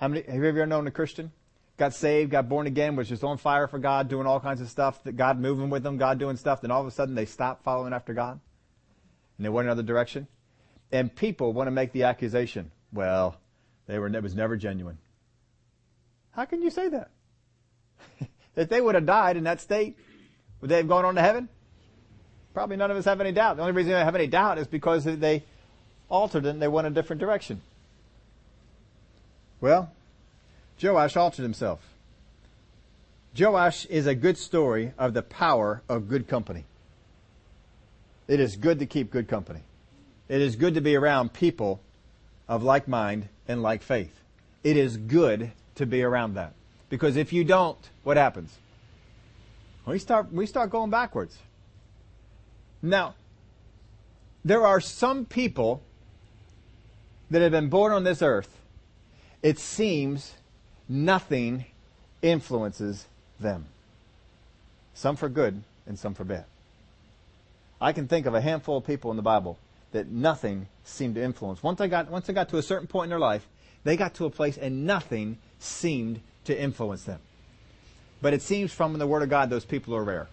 How 0.00 0.08
many, 0.08 0.22
have 0.22 0.34
you 0.34 0.48
ever 0.48 0.64
known 0.64 0.86
a 0.86 0.90
Christian? 0.90 1.30
Got 1.76 1.92
saved, 1.92 2.30
got 2.30 2.48
born 2.48 2.66
again, 2.66 2.96
was 2.96 3.08
just 3.08 3.22
on 3.22 3.36
fire 3.36 3.68
for 3.68 3.78
God, 3.78 4.08
doing 4.08 4.26
all 4.26 4.40
kinds 4.40 4.62
of 4.62 4.70
stuff, 4.70 5.04
that 5.04 5.12
God 5.12 5.38
moving 5.38 5.68
with 5.68 5.82
them, 5.82 5.98
God 5.98 6.18
doing 6.18 6.38
stuff, 6.38 6.62
then 6.62 6.70
all 6.70 6.80
of 6.80 6.86
a 6.86 6.90
sudden 6.90 7.14
they 7.14 7.26
stopped 7.26 7.64
following 7.64 7.92
after 7.92 8.14
God? 8.14 8.40
And 9.36 9.44
they 9.44 9.50
went 9.50 9.66
another 9.66 9.82
direction? 9.82 10.26
And 10.90 11.14
people 11.14 11.52
want 11.52 11.66
to 11.66 11.70
make 11.70 11.92
the 11.92 12.04
accusation, 12.04 12.70
well, 12.94 13.36
they 13.86 13.98
were, 13.98 14.06
it 14.08 14.22
was 14.22 14.34
never 14.34 14.56
genuine. 14.56 14.96
How 16.30 16.46
can 16.46 16.62
you 16.62 16.70
say 16.70 16.88
that? 16.88 17.10
if 18.56 18.70
they 18.70 18.80
would 18.80 18.94
have 18.94 19.06
died 19.06 19.36
in 19.36 19.44
that 19.44 19.60
state, 19.60 19.98
would 20.62 20.70
they 20.70 20.78
have 20.78 20.88
gone 20.88 21.04
on 21.04 21.14
to 21.16 21.20
heaven? 21.20 21.46
Probably 22.54 22.76
none 22.76 22.90
of 22.90 22.96
us 22.96 23.04
have 23.04 23.20
any 23.20 23.32
doubt. 23.32 23.56
The 23.56 23.62
only 23.62 23.74
reason 23.74 23.92
they 23.92 23.98
have 23.98 24.14
any 24.14 24.26
doubt 24.28 24.56
is 24.56 24.66
because 24.66 25.04
they 25.04 25.44
altered 26.08 26.46
and 26.46 26.60
they 26.60 26.68
went 26.68 26.86
a 26.86 26.90
different 26.90 27.20
direction. 27.20 27.60
Well, 29.60 29.90
Joash 30.82 31.16
altered 31.16 31.42
himself. 31.42 31.80
Joash 33.38 33.86
is 33.86 34.06
a 34.06 34.14
good 34.14 34.38
story 34.38 34.92
of 34.98 35.14
the 35.14 35.22
power 35.22 35.82
of 35.88 36.08
good 36.08 36.26
company. 36.26 36.64
It 38.26 38.40
is 38.40 38.56
good 38.56 38.78
to 38.78 38.86
keep 38.86 39.10
good 39.10 39.28
company. 39.28 39.60
It 40.28 40.40
is 40.40 40.56
good 40.56 40.74
to 40.74 40.80
be 40.80 40.96
around 40.96 41.32
people 41.32 41.80
of 42.48 42.62
like 42.62 42.88
mind 42.88 43.28
and 43.46 43.62
like 43.62 43.82
faith. 43.82 44.20
It 44.62 44.76
is 44.76 44.96
good 44.96 45.52
to 45.76 45.86
be 45.86 46.02
around 46.02 46.34
that. 46.34 46.54
Because 46.88 47.16
if 47.16 47.32
you 47.32 47.44
don't, 47.44 47.78
what 48.02 48.16
happens? 48.16 48.56
We 49.86 49.98
start, 49.98 50.32
we 50.32 50.46
start 50.46 50.70
going 50.70 50.90
backwards. 50.90 51.38
Now, 52.82 53.14
there 54.44 54.64
are 54.64 54.80
some 54.80 55.24
people 55.24 55.82
that 57.30 57.42
have 57.42 57.52
been 57.52 57.68
born 57.68 57.92
on 57.92 58.04
this 58.04 58.22
earth, 58.22 58.59
it 59.42 59.58
seems 59.58 60.34
nothing 60.88 61.64
influences 62.22 63.06
them. 63.38 63.66
Some 64.94 65.16
for 65.16 65.28
good 65.28 65.62
and 65.86 65.98
some 65.98 66.14
for 66.14 66.24
bad. 66.24 66.44
I 67.80 67.92
can 67.92 68.06
think 68.08 68.26
of 68.26 68.34
a 68.34 68.40
handful 68.40 68.76
of 68.76 68.86
people 68.86 69.10
in 69.10 69.16
the 69.16 69.22
Bible 69.22 69.58
that 69.92 70.08
nothing 70.08 70.68
seemed 70.84 71.14
to 71.14 71.22
influence. 71.22 71.62
Once 71.62 71.78
they 71.78 71.88
got, 71.88 72.10
once 72.10 72.26
they 72.26 72.32
got 72.32 72.48
to 72.50 72.58
a 72.58 72.62
certain 72.62 72.86
point 72.86 73.04
in 73.04 73.10
their 73.10 73.18
life, 73.18 73.46
they 73.84 73.96
got 73.96 74.14
to 74.14 74.26
a 74.26 74.30
place 74.30 74.58
and 74.58 74.86
nothing 74.86 75.38
seemed 75.58 76.20
to 76.44 76.60
influence 76.60 77.04
them. 77.04 77.20
But 78.20 78.34
it 78.34 78.42
seems 78.42 78.72
from 78.72 78.98
the 78.98 79.06
Word 79.06 79.22
of 79.22 79.30
God 79.30 79.48
those 79.48 79.64
people 79.64 79.94
are 79.96 80.04
rare. 80.04 80.28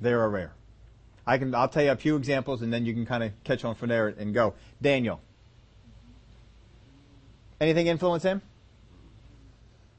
They 0.00 0.12
are 0.12 0.28
rare. 0.28 0.52
I 1.26 1.38
can, 1.38 1.54
I'll 1.54 1.68
tell 1.68 1.84
you 1.84 1.92
a 1.92 1.96
few 1.96 2.16
examples 2.16 2.62
and 2.62 2.72
then 2.72 2.84
you 2.84 2.92
can 2.92 3.06
kind 3.06 3.22
of 3.22 3.32
catch 3.44 3.64
on 3.64 3.76
from 3.76 3.90
there 3.90 4.08
and 4.08 4.34
go. 4.34 4.54
Daniel. 4.82 5.20
Anything 7.60 7.88
influence 7.88 8.22
him? 8.22 8.40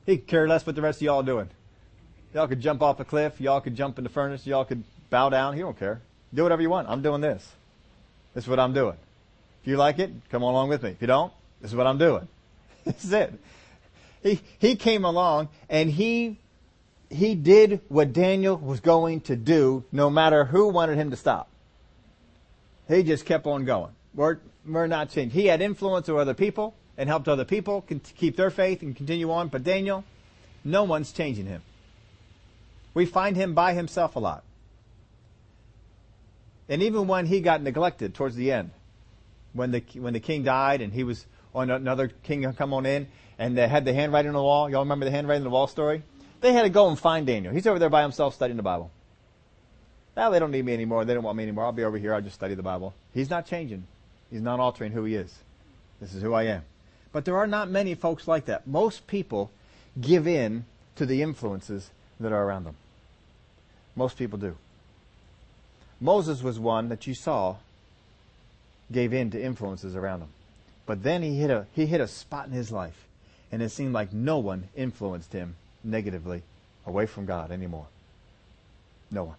He 0.06 0.18
could 0.18 0.28
care 0.28 0.48
less 0.48 0.66
what 0.66 0.76
the 0.76 0.82
rest 0.82 0.98
of 0.98 1.04
y'all 1.04 1.20
are 1.20 1.24
doing. 1.24 1.50
Y'all 2.34 2.48
could 2.48 2.62
jump 2.62 2.82
off 2.82 3.00
a 3.00 3.06
cliff. 3.06 3.40
Y'all 3.40 3.62
could 3.62 3.76
jump 3.76 3.98
in 3.98 4.04
the 4.04 4.10
furnace. 4.10 4.48
Y'all 4.48 4.66
could 4.66 4.84
bow 5.10 5.30
down. 5.30 5.54
He 5.54 5.60
don't 5.60 5.78
care. 5.78 6.02
Do 6.34 6.44
whatever 6.44 6.62
you 6.62 6.70
want. 6.70 6.90
I'm 6.90 7.02
doing 7.02 7.22
this. 7.22 7.48
This 8.34 8.46
is 8.46 8.50
what 8.50 8.60
I'm 8.60 8.74
doing. 8.74 8.98
If 9.62 9.68
you 9.68 9.78
like 9.78 10.00
it, 10.00 10.12
come 10.30 10.42
along 10.42 10.70
with 10.70 10.82
me. 10.82 10.92
If 10.92 11.02
you 11.02 11.08
don't, 11.08 11.32
this 11.62 11.72
is 11.72 11.78
what 11.78 11.86
I'm 11.86 11.98
doing. 11.98 12.28
this 12.86 13.04
is 13.04 13.12
it. 13.12 13.34
He, 14.24 14.42
he 14.60 14.76
came 14.76 15.04
along 15.04 15.50
and 15.70 15.90
he, 15.90 16.40
he 17.10 17.36
did 17.36 17.82
what 17.90 18.14
Daniel 18.14 18.56
was 18.58 18.80
going 18.80 19.22
to 19.22 19.36
do 19.36 19.84
no 19.92 20.10
matter 20.10 20.46
who 20.46 20.70
wanted 20.70 20.98
him 20.98 21.12
to 21.12 21.18
stop. 21.18 21.50
He 22.88 23.04
just 23.04 23.26
kept 23.26 23.46
on 23.46 23.66
going. 23.66 23.92
We're, 24.16 24.38
we're 24.66 24.88
not 24.88 25.10
changing. 25.10 25.40
He 25.40 25.48
had 25.48 25.62
influence 25.62 26.10
over 26.10 26.20
other 26.20 26.34
people 26.34 26.76
and 26.98 27.10
helped 27.10 27.28
other 27.28 27.46
people 27.46 27.86
keep 28.18 28.36
their 28.36 28.50
faith 28.50 28.82
and 28.82 28.96
continue 28.96 29.32
on. 29.32 29.48
But 29.48 29.64
Daniel, 29.64 30.04
no 30.64 30.84
one's 30.84 31.12
changing 31.12 31.46
him. 31.46 31.62
We 32.94 33.06
find 33.06 33.36
him 33.36 33.54
by 33.54 33.74
himself 33.74 34.16
a 34.16 34.20
lot. 34.20 34.44
And 36.68 36.84
even 36.84 37.08
when 37.08 37.26
he 37.26 37.42
got 37.42 37.62
neglected 37.62 38.14
towards 38.14 38.36
the 38.36 38.52
end, 38.52 38.72
when 39.54 39.72
the 39.72 39.84
when 39.96 40.14
the 40.14 40.20
king 40.20 40.44
died 40.44 40.82
and 40.82 40.94
he 40.94 41.04
was 41.04 41.26
on 41.54 41.70
another 41.70 42.08
king 42.24 42.52
come 42.54 42.74
on 42.74 42.86
in 42.86 43.08
and 43.38 43.58
they 43.58 43.68
had 43.68 43.84
the 43.84 43.94
handwriting 43.94 44.30
on 44.30 44.36
the 44.36 44.42
wall. 44.42 44.70
Y'all 44.70 44.82
remember 44.82 45.06
the 45.06 45.12
handwriting 45.12 45.42
on 45.42 45.46
the 45.46 45.54
wall 45.54 45.68
story? 45.68 46.04
They 46.40 46.54
had 46.54 46.64
to 46.64 46.70
go 46.70 46.90
and 46.90 46.98
find 46.98 47.28
Daniel. 47.28 47.54
He's 47.54 47.68
over 47.68 47.80
there 47.80 47.90
by 47.90 48.02
himself 48.02 48.36
studying 48.36 48.58
the 48.58 48.64
Bible. 48.64 48.92
Now 50.16 50.30
they 50.30 50.40
don't 50.40 50.52
need 50.52 50.66
me 50.66 50.74
anymore. 50.74 51.06
They 51.06 51.14
don't 51.14 51.24
want 51.24 51.38
me 51.38 51.44
anymore. 51.44 51.66
I'll 51.66 51.72
be 51.72 51.84
over 51.84 51.98
here. 51.98 52.14
I'll 52.14 52.22
just 52.22 52.36
study 52.36 52.56
the 52.56 52.64
Bible. 52.64 52.94
He's 53.14 53.30
not 53.30 53.46
changing. 53.46 53.86
He's 54.30 54.42
not 54.42 54.60
altering 54.60 54.92
who 54.92 55.04
he 55.04 55.16
is. 55.16 55.34
This 56.00 56.14
is 56.14 56.22
who 56.22 56.34
I 56.34 56.44
am. 56.44 56.64
But 57.12 57.26
there 57.26 57.38
are 57.38 57.48
not 57.48 57.70
many 57.70 57.96
folks 57.96 58.28
like 58.28 58.46
that. 58.46 58.68
Most 58.68 59.08
people 59.08 59.52
give 60.00 60.28
in 60.28 60.66
to 60.96 61.06
the 61.06 61.22
influences 61.22 61.90
that 62.20 62.32
are 62.32 62.44
around 62.44 62.64
them. 62.64 62.76
Most 63.96 64.18
people 64.18 64.40
do. 64.40 64.56
Moses 66.00 66.42
was 66.42 66.58
one 66.58 66.90
that 66.90 67.06
you 67.06 67.14
saw 67.14 67.58
gave 68.92 69.14
in 69.14 69.32
to 69.32 69.42
influences 69.42 69.96
around 69.96 70.22
him. 70.22 70.30
But 70.86 71.04
then 71.04 71.22
he 71.22 71.38
hit 71.38 71.52
a 71.52 71.68
he 71.74 71.86
hit 71.86 72.02
a 72.02 72.08
spot 72.08 72.48
in 72.48 72.54
his 72.54 72.72
life 72.72 73.06
and 73.52 73.62
it 73.62 73.70
seemed 73.70 73.94
like 73.94 74.14
no 74.14 74.40
one 74.40 74.70
influenced 74.76 75.34
him 75.34 75.56
negatively 75.84 76.42
away 76.86 77.06
from 77.06 77.26
God 77.26 77.52
anymore. 77.52 77.88
No 79.12 79.26
one. 79.26 79.36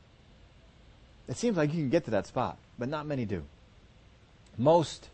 It 1.29 1.37
seems 1.37 1.57
like 1.57 1.71
you 1.73 1.81
can 1.81 1.91
get 1.91 2.05
to 2.05 2.11
that 2.13 2.27
spot, 2.27 2.59
but 2.79 2.89
not 2.89 3.07
many 3.07 3.25
do. 3.25 3.45
Most 4.59 5.09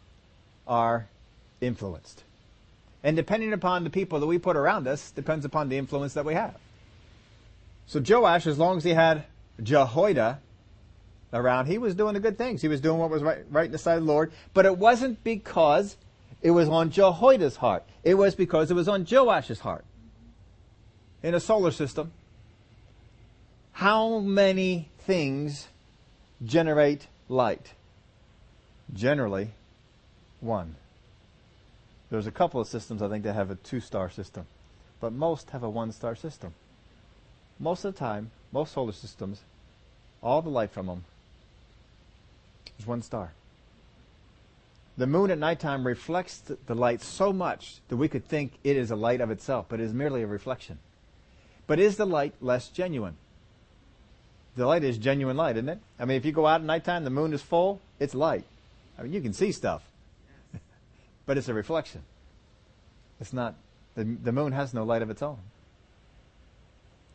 are 0.66 1.06
influenced. 1.60 2.24
And 3.02 3.16
depending 3.16 3.52
upon 3.52 3.84
the 3.84 3.90
people 3.90 4.20
that 4.20 4.26
we 4.26 4.38
put 4.38 4.56
around 4.56 4.88
us, 4.88 5.10
depends 5.12 5.44
upon 5.44 5.68
the 5.68 5.78
influence 5.78 6.14
that 6.14 6.24
we 6.24 6.34
have. 6.34 6.56
So 7.86 8.02
Joash, 8.06 8.46
as 8.46 8.58
long 8.58 8.76
as 8.76 8.84
he 8.84 8.90
had 8.90 9.24
Jehoiada 9.62 10.40
around, 11.32 11.66
he 11.66 11.78
was 11.78 11.94
doing 11.94 12.14
the 12.14 12.20
good 12.20 12.36
things. 12.36 12.60
He 12.60 12.68
was 12.68 12.80
doing 12.80 12.98
what 12.98 13.10
was 13.10 13.22
right, 13.22 13.44
right 13.50 13.66
in 13.66 13.72
the 13.72 13.78
sight 13.78 13.98
of 13.98 14.04
the 14.04 14.12
Lord. 14.12 14.32
But 14.52 14.66
it 14.66 14.76
wasn't 14.76 15.22
because 15.24 15.96
it 16.42 16.50
was 16.50 16.68
on 16.68 16.90
Jehoiada's 16.90 17.56
heart. 17.56 17.84
It 18.02 18.14
was 18.14 18.34
because 18.34 18.70
it 18.70 18.74
was 18.74 18.88
on 18.88 19.04
Joash's 19.04 19.60
heart. 19.60 19.84
In 21.22 21.34
a 21.34 21.40
solar 21.40 21.70
system, 21.70 22.12
how 23.72 24.18
many 24.18 24.88
things 24.98 25.68
generate 26.44 27.06
light? 27.28 27.72
Generally, 28.92 29.50
one. 30.40 30.76
There's 32.10 32.26
a 32.26 32.32
couple 32.32 32.60
of 32.60 32.66
systems 32.66 33.02
I 33.02 33.08
think 33.08 33.24
that 33.24 33.34
have 33.34 33.50
a 33.50 33.56
two 33.56 33.80
star 33.80 34.10
system, 34.10 34.46
but 35.00 35.12
most 35.12 35.50
have 35.50 35.62
a 35.62 35.70
one 35.70 35.92
star 35.92 36.14
system. 36.14 36.54
Most 37.58 37.84
of 37.84 37.94
the 37.94 37.98
time, 37.98 38.30
most 38.52 38.72
solar 38.72 38.92
systems, 38.92 39.40
all 40.22 40.42
the 40.42 40.48
light 40.48 40.70
from 40.70 40.86
them 40.86 41.04
is 42.78 42.86
one 42.86 43.02
star. 43.02 43.32
The 44.96 45.06
moon 45.06 45.30
at 45.30 45.38
nighttime 45.38 45.86
reflects 45.86 46.38
the 46.38 46.74
light 46.74 47.02
so 47.02 47.32
much 47.32 47.76
that 47.88 47.96
we 47.96 48.08
could 48.08 48.26
think 48.26 48.54
it 48.64 48.76
is 48.76 48.90
a 48.90 48.96
light 48.96 49.20
of 49.20 49.30
itself, 49.30 49.66
but 49.68 49.78
it 49.78 49.84
is 49.84 49.92
merely 49.92 50.22
a 50.22 50.26
reflection. 50.26 50.78
But 51.68 51.78
is 51.78 51.96
the 51.96 52.06
light 52.06 52.34
less 52.40 52.68
genuine? 52.68 53.16
The 54.56 54.66
light 54.66 54.82
is 54.82 54.98
genuine 54.98 55.36
light, 55.36 55.56
isn't 55.56 55.68
it? 55.68 55.78
I 56.00 56.04
mean, 56.04 56.16
if 56.16 56.24
you 56.24 56.32
go 56.32 56.46
out 56.46 56.62
at 56.62 56.66
nighttime, 56.66 57.04
the 57.04 57.10
moon 57.10 57.32
is 57.32 57.42
full, 57.42 57.80
it's 58.00 58.14
light. 58.14 58.44
I 58.98 59.02
mean, 59.02 59.12
you 59.12 59.20
can 59.20 59.32
see 59.32 59.52
stuff, 59.52 59.87
but 61.28 61.36
it's 61.36 61.48
a 61.48 61.54
reflection. 61.54 62.00
It's 63.20 63.34
not, 63.34 63.54
the, 63.94 64.04
the 64.04 64.32
moon 64.32 64.52
has 64.52 64.72
no 64.72 64.82
light 64.82 65.02
of 65.02 65.10
its 65.10 65.20
own. 65.20 65.36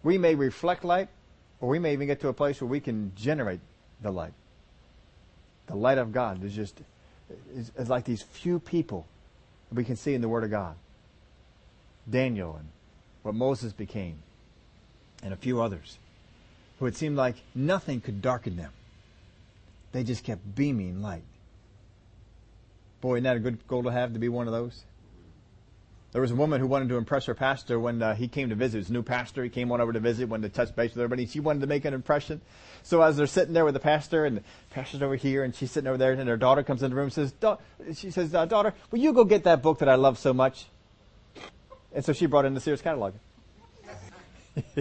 We 0.04 0.20
may 0.20 0.36
reflect 0.36 0.86
light, 0.86 1.10
or 1.60 1.70
we 1.70 1.80
may 1.80 1.94
even 1.94 2.06
get 2.06 2.22
to 2.22 2.28
a 2.28 2.34
place 2.34 2.62
where 2.62 2.68
we 2.68 2.80
can 2.80 3.12
generate 3.16 3.60
the 4.04 4.12
light. 4.12 4.34
The 5.66 5.76
light 5.76 5.98
of 5.98 6.12
God 6.12 6.44
is 6.44 6.54
just 6.54 6.80
is, 7.56 7.72
is 7.76 7.90
like 7.90 8.06
these 8.06 8.22
few 8.22 8.60
people 8.60 9.08
that 9.70 9.76
we 9.76 9.84
can 9.84 9.96
see 9.96 10.14
in 10.14 10.22
the 10.22 10.30
Word 10.30 10.44
of 10.44 10.52
God. 10.52 10.76
Daniel 12.08 12.56
and 12.60 12.68
what 13.24 13.34
Moses 13.34 13.74
became, 13.74 14.20
and 15.24 15.34
a 15.34 15.38
few 15.38 15.60
others, 15.60 15.98
who 16.78 16.86
it 16.86 16.96
seemed 16.96 17.18
like 17.18 17.38
nothing 17.56 18.00
could 18.00 18.22
darken 18.22 18.58
them. 18.58 18.74
They 19.92 20.04
just 20.04 20.24
kept 20.24 20.54
beaming 20.54 21.02
light. 21.02 21.24
Boy, 23.04 23.16
isn't 23.16 23.26
that 23.26 23.36
a 23.36 23.40
good 23.42 23.68
goal 23.68 23.84
to 23.84 23.92
have 23.92 24.14
to 24.14 24.20
be 24.20 24.30
one 24.30 24.48
of 24.48 24.54
those? 24.54 24.86
There 26.14 26.22
was 26.22 26.32
a 26.32 26.36
woman 26.36 26.62
who 26.62 26.68
wanted 26.68 26.88
to 26.88 26.96
impress 26.96 27.26
her 27.26 27.36
pastor 27.36 27.78
when 27.78 28.02
uh, 28.02 28.16
he 28.16 28.30
came 28.30 28.48
to 28.48 28.56
visit. 28.56 28.78
His 28.78 28.90
new 28.90 29.04
pastor, 29.04 29.44
he 29.44 29.50
came 29.50 29.74
on 29.74 29.82
over 29.82 29.92
to 29.92 30.00
visit, 30.00 30.30
wanted 30.30 30.54
to 30.54 30.56
touch 30.56 30.74
base 30.74 30.92
with 30.92 31.00
everybody. 31.00 31.26
She 31.26 31.42
wanted 31.42 31.60
to 31.60 31.68
make 31.68 31.84
an 31.84 31.94
impression. 31.94 32.40
So 32.82 33.02
as 33.02 33.18
they're 33.18 33.28
sitting 33.28 33.54
there 33.54 33.66
with 33.66 33.74
the 33.74 33.82
pastor, 33.82 34.24
and 34.24 34.38
the 34.38 34.44
pastor's 34.70 35.02
over 35.02 35.18
here, 35.18 35.44
and 35.44 35.54
she's 35.54 35.70
sitting 35.70 35.90
over 35.90 35.98
there, 35.98 36.14
and 36.14 36.30
her 36.30 36.38
daughter 36.38 36.64
comes 36.64 36.82
in 36.82 36.92
the 36.92 36.96
room 36.96 37.12
and 37.14 37.14
says, 37.14 37.34
she 37.94 38.10
says, 38.10 38.34
uh, 38.34 38.46
daughter, 38.46 38.74
will 38.90 39.00
you 39.00 39.12
go 39.12 39.26
get 39.26 39.44
that 39.44 39.62
book 39.62 39.80
that 39.80 39.90
I 39.90 39.96
love 39.96 40.18
so 40.18 40.34
much? 40.34 40.68
And 41.92 42.06
so 42.06 42.14
she 42.14 42.26
brought 42.26 42.46
in 42.46 42.54
the 42.54 42.62
Sears 42.62 42.82
catalog. 42.82 43.16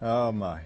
oh 0.00 0.30
my. 0.30 0.60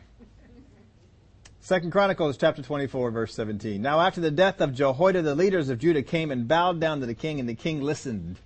Second 1.64 1.92
Chronicles 1.92 2.36
chapter 2.36 2.60
24 2.60 3.12
verse 3.12 3.34
17. 3.36 3.80
Now 3.80 4.00
after 4.00 4.20
the 4.20 4.32
death 4.32 4.60
of 4.60 4.74
Jehoiada, 4.74 5.22
the 5.22 5.36
leaders 5.36 5.68
of 5.68 5.78
Judah 5.78 6.02
came 6.02 6.32
and 6.32 6.48
bowed 6.48 6.80
down 6.80 6.98
to 6.98 7.06
the 7.06 7.14
king, 7.14 7.38
and 7.38 7.48
the 7.48 7.54
king 7.54 7.80
listened 7.80 8.40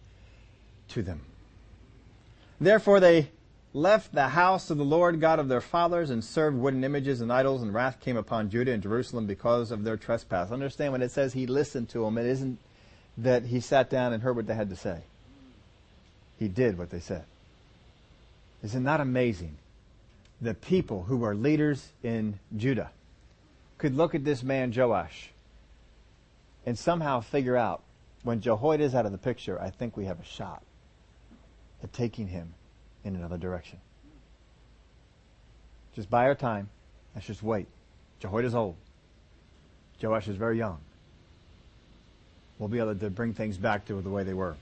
to 0.88 1.02
them. 1.02 1.22
Therefore 2.60 3.00
they 3.00 3.30
left 3.72 4.12
the 4.12 4.28
house 4.28 4.68
of 4.68 4.76
the 4.76 4.84
Lord 4.84 5.18
God 5.18 5.38
of 5.38 5.48
their 5.48 5.62
fathers 5.62 6.10
and 6.10 6.22
served 6.22 6.58
wooden 6.58 6.84
images 6.84 7.22
and 7.22 7.32
idols, 7.32 7.62
and 7.62 7.72
wrath 7.72 8.00
came 8.00 8.18
upon 8.18 8.50
Judah 8.50 8.72
and 8.72 8.82
Jerusalem 8.82 9.24
because 9.24 9.70
of 9.70 9.82
their 9.82 9.96
trespass. 9.96 10.50
Understand 10.50 10.92
when 10.92 11.00
it 11.00 11.10
says 11.10 11.32
he 11.32 11.46
listened 11.46 11.88
to 11.88 12.04
them, 12.04 12.18
it 12.18 12.26
isn't 12.26 12.58
that 13.16 13.46
he 13.46 13.60
sat 13.60 13.88
down 13.88 14.12
and 14.12 14.22
heard 14.22 14.36
what 14.36 14.46
they 14.46 14.54
had 14.54 14.68
to 14.68 14.76
say. 14.76 15.00
He 16.38 16.48
did 16.48 16.76
what 16.76 16.90
they 16.90 17.00
said. 17.00 17.24
Is 18.62 18.74
it 18.74 18.80
not 18.80 18.98
that 18.98 19.04
amazing? 19.04 19.56
The 20.42 20.52
people 20.52 21.04
who 21.04 21.16
were 21.16 21.34
leaders 21.34 21.88
in 22.02 22.38
Judah 22.54 22.90
could 23.78 23.94
look 23.94 24.14
at 24.14 24.24
this 24.24 24.42
man 24.42 24.72
Joash 24.74 25.30
and 26.64 26.78
somehow 26.78 27.20
figure 27.20 27.56
out 27.56 27.82
when 28.22 28.40
Jehoiada 28.40 28.84
is 28.84 28.94
out 28.94 29.06
of 29.06 29.12
the 29.12 29.18
picture, 29.18 29.60
I 29.60 29.70
think 29.70 29.96
we 29.96 30.06
have 30.06 30.20
a 30.20 30.24
shot 30.24 30.62
at 31.82 31.92
taking 31.92 32.26
him 32.26 32.54
in 33.04 33.14
another 33.14 33.38
direction. 33.38 33.78
Just 35.94 36.10
buy 36.10 36.24
our 36.24 36.34
time. 36.34 36.68
Let's 37.14 37.26
just 37.26 37.42
wait. 37.42 37.68
Jehoiada's 38.20 38.54
old. 38.54 38.76
Joash 40.02 40.28
is 40.28 40.36
very 40.36 40.58
young. 40.58 40.78
We'll 42.58 42.68
be 42.68 42.78
able 42.78 42.96
to 42.96 43.10
bring 43.10 43.32
things 43.32 43.58
back 43.58 43.86
to 43.86 44.00
the 44.00 44.10
way 44.10 44.24
they 44.24 44.34
were. 44.34 44.56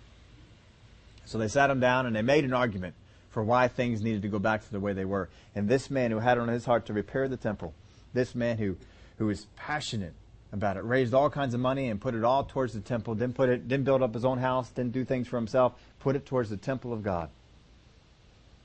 So 1.27 1.39
they 1.39 1.49
sat 1.49 1.71
him 1.71 1.81
down 1.81 2.07
and 2.07 2.15
they 2.15 2.23
made 2.23 2.45
an 2.45 2.53
argument 2.53 2.95
for 3.31 3.43
why 3.43 3.69
things 3.69 4.03
needed 4.03 4.23
to 4.23 4.29
go 4.29 4.39
back 4.39 4.65
to 4.65 4.71
the 4.71 4.81
way 4.81 4.93
they 4.93 5.05
were. 5.05 5.29
And 5.55 5.69
this 5.69 5.91
man 5.91 6.11
who 6.11 6.19
had 6.19 6.39
it 6.39 6.41
on 6.41 6.49
his 6.49 6.65
heart 6.65 6.87
to 6.87 6.93
repair 6.93 7.29
the 7.29 7.37
temple, 7.37 7.73
this 8.13 8.35
man 8.35 8.59
who, 8.59 8.77
who 9.19 9.27
was 9.27 9.47
passionate 9.57 10.15
about 10.53 10.77
it, 10.77 10.85
raised 10.85 11.15
all 11.15 11.31
kinds 11.31 11.55
of 11.55 11.61
money 11.61 11.89
and 11.89 12.01
put 12.01 12.15
it 12.15 12.25
all 12.25 12.45
towards 12.45 12.73
the 12.73 12.81
temple, 12.81 13.15
didn't 13.15 13.35
put 13.35 13.49
it, 13.49 13.67
didn't 13.69 13.85
build 13.85 14.03
up 14.03 14.15
his 14.15 14.25
own 14.25 14.39
house, 14.39 14.69
didn't 14.71 14.93
do 14.93 15.05
things 15.05 15.27
for 15.27 15.37
himself, 15.37 15.73
put 16.01 16.17
it 16.17 16.27
towards 16.27 16.51
the 16.51 16.57
temple 16.57 16.93
of 16.93 17.03
God. 17.03 17.29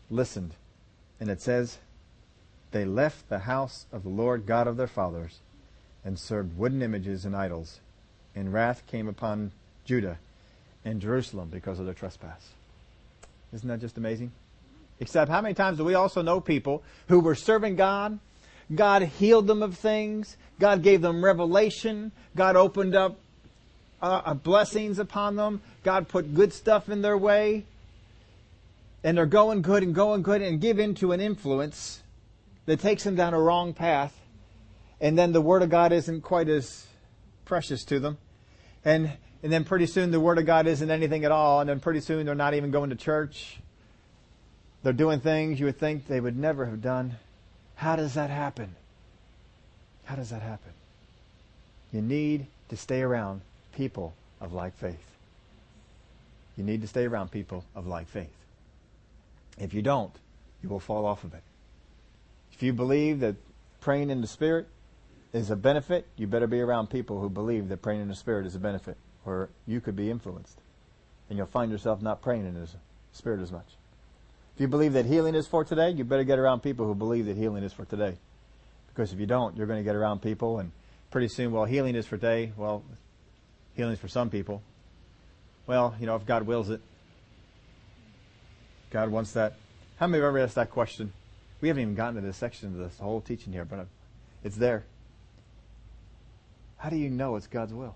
Listened. 0.09 0.51
And 1.19 1.29
it 1.29 1.41
says, 1.41 1.79
they 2.71 2.85
left 2.85 3.29
the 3.29 3.39
house 3.39 3.85
of 3.91 4.03
the 4.03 4.09
Lord 4.09 4.45
God 4.45 4.67
of 4.67 4.77
their 4.77 4.87
fathers 4.87 5.39
and 6.05 6.19
served 6.19 6.57
wooden 6.57 6.81
images 6.81 7.25
and 7.25 7.35
idols. 7.35 7.79
And 8.35 8.53
wrath 8.53 8.83
came 8.87 9.07
upon 9.07 9.51
Judah 9.85 10.19
and 10.85 11.01
Jerusalem 11.01 11.49
because 11.51 11.79
of 11.79 11.85
their 11.85 11.95
trespass. 11.95 12.49
Isn't 13.51 13.67
that 13.67 13.81
just 13.81 13.97
amazing? 13.97 14.31
Except 14.99 15.31
how 15.31 15.41
many 15.41 15.55
times 15.55 15.77
do 15.77 15.83
we 15.83 15.95
also 15.95 16.21
know 16.21 16.39
people 16.39 16.83
who 17.07 17.19
were 17.19 17.35
serving 17.35 17.75
God? 17.75 18.19
God 18.73 19.03
healed 19.03 19.47
them 19.47 19.63
of 19.63 19.77
things. 19.77 20.37
God 20.59 20.83
gave 20.83 21.01
them 21.01 21.23
revelation. 21.23 22.11
God 22.35 22.55
opened 22.55 22.95
up 22.95 23.17
uh, 24.01 24.21
uh, 24.25 24.33
blessings 24.33 24.99
upon 24.99 25.35
them. 25.35 25.61
God 25.83 26.07
put 26.07 26.33
good 26.33 26.53
stuff 26.53 26.89
in 26.89 27.01
their 27.01 27.17
way. 27.17 27.65
And 29.03 29.17
they're 29.17 29.25
going 29.25 29.61
good 29.61 29.81
and 29.83 29.95
going 29.95 30.21
good 30.21 30.41
and 30.41 30.59
give 30.59 30.77
into 30.77 31.11
an 31.13 31.21
influence 31.21 32.01
that 32.65 32.79
takes 32.79 33.03
them 33.03 33.15
down 33.15 33.33
a 33.33 33.39
wrong 33.39 33.73
path. 33.73 34.15
And 35.01 35.17
then 35.17 35.31
the 35.31 35.41
Word 35.41 35.63
of 35.63 35.69
God 35.69 35.91
isn't 35.91 36.21
quite 36.21 36.49
as 36.49 36.85
precious 37.45 37.83
to 37.85 37.99
them. 37.99 38.17
And, 38.83 39.11
and 39.41 39.51
then 39.51 39.63
pretty 39.63 39.85
soon 39.85 40.11
the 40.11 40.19
Word 40.19 40.37
of 40.37 40.45
God 40.45 40.67
isn't 40.67 40.91
anything 40.91 41.23
at 41.23 41.31
all. 41.31 41.61
And 41.61 41.69
then 41.69 41.79
pretty 41.79 42.01
soon 42.01 42.25
they're 42.25 42.35
not 42.35 42.53
even 42.53 42.71
going 42.71 42.89
to 42.89 42.95
church. 42.95 43.59
They're 44.83 44.93
doing 44.93 45.21
things 45.21 45.59
you 45.59 45.65
would 45.65 45.79
think 45.79 46.07
they 46.07 46.19
would 46.19 46.37
never 46.37 46.65
have 46.65 46.81
done. 46.81 47.17
How 47.79 47.95
does 47.95 48.15
that 48.15 48.29
happen? 48.29 48.75
How 50.03 50.15
does 50.15 50.31
that 50.31 50.41
happen? 50.41 50.73
You 51.93 52.01
need 52.01 52.47
to 52.67 52.75
stay 52.75 53.01
around 53.01 53.39
people 53.73 54.13
of 54.41 54.51
like 54.51 54.75
faith. 54.75 55.15
You 56.57 56.65
need 56.65 56.81
to 56.81 56.89
stay 56.89 57.05
around 57.05 57.31
people 57.31 57.63
of 57.73 57.87
like 57.87 58.09
faith. 58.09 58.35
If 59.57 59.73
you 59.73 59.81
don't, 59.81 60.11
you 60.61 60.67
will 60.67 60.81
fall 60.81 61.05
off 61.05 61.23
of 61.23 61.33
it. 61.33 61.43
If 62.51 62.61
you 62.61 62.73
believe 62.73 63.21
that 63.21 63.37
praying 63.79 64.09
in 64.09 64.19
the 64.19 64.27
Spirit 64.27 64.67
is 65.31 65.49
a 65.49 65.55
benefit, 65.55 66.05
you 66.17 66.27
better 66.27 66.47
be 66.47 66.59
around 66.59 66.89
people 66.89 67.21
who 67.21 67.29
believe 67.29 67.69
that 67.69 67.81
praying 67.81 68.01
in 68.01 68.09
the 68.09 68.15
Spirit 68.15 68.45
is 68.45 68.55
a 68.55 68.59
benefit, 68.59 68.97
or 69.25 69.47
you 69.65 69.79
could 69.79 69.95
be 69.95 70.11
influenced. 70.11 70.59
And 71.29 71.37
you'll 71.37 71.47
find 71.47 71.71
yourself 71.71 72.01
not 72.01 72.21
praying 72.21 72.45
in 72.45 72.55
the 72.55 72.67
Spirit 73.13 73.39
as 73.39 73.53
much. 73.53 73.78
If 74.59 74.63
you 74.63 74.67
believe 74.67 74.91
that 74.91 75.05
healing 75.05 75.35
is 75.35 75.47
for 75.47 75.63
today, 75.63 75.91
you 75.91 76.03
better 76.03 76.25
get 76.25 76.37
around 76.37 76.59
people 76.59 76.85
who 76.85 76.93
believe 76.93 77.27
that 77.27 77.37
healing 77.37 77.63
is 77.63 77.71
for 77.71 77.85
today. 77.85 78.17
Because 78.89 79.13
if 79.13 79.17
you 79.17 79.25
don't, 79.25 79.55
you're 79.55 79.67
going 79.67 79.79
to 79.79 79.85
get 79.85 79.95
around 79.95 80.21
people 80.21 80.59
and 80.59 80.73
pretty 81.11 81.29
soon, 81.29 81.53
well, 81.53 81.63
healing 81.63 81.95
is 81.95 82.05
for 82.05 82.17
today. 82.17 82.51
Well, 82.57 82.83
healing 83.75 83.93
is 83.93 83.99
for 83.99 84.09
some 84.09 84.29
people. 84.29 84.61
Well, 85.65 85.95
you 85.97 86.05
know, 86.05 86.17
if 86.17 86.25
God 86.25 86.43
wills 86.43 86.69
it, 86.69 86.81
God 88.91 89.09
wants 89.11 89.31
that. 89.31 89.53
How 89.95 90.07
many 90.07 90.21
ever 90.21 90.37
asked 90.39 90.55
that 90.55 90.71
question? 90.71 91.13
We 91.61 91.69
haven't 91.69 91.81
even 91.81 91.95
gotten 91.95 92.15
to 92.15 92.21
this 92.21 92.35
section 92.35 92.67
of 92.67 92.79
this 92.79 92.99
whole 92.99 93.21
teaching 93.21 93.53
here, 93.53 93.63
but 93.63 93.87
it's 94.43 94.57
there. 94.57 94.83
How 96.75 96.89
do 96.89 96.97
you 96.97 97.09
know 97.09 97.37
it's 97.37 97.47
God's 97.47 97.73
will? 97.73 97.95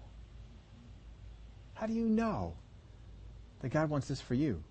How 1.73 1.87
do 1.87 1.93
you 1.93 2.05
know 2.05 2.53
that 3.59 3.67
God 3.67 3.89
wants 3.89 4.07
this 4.07 4.21
for 4.21 4.33
you? 4.33 4.63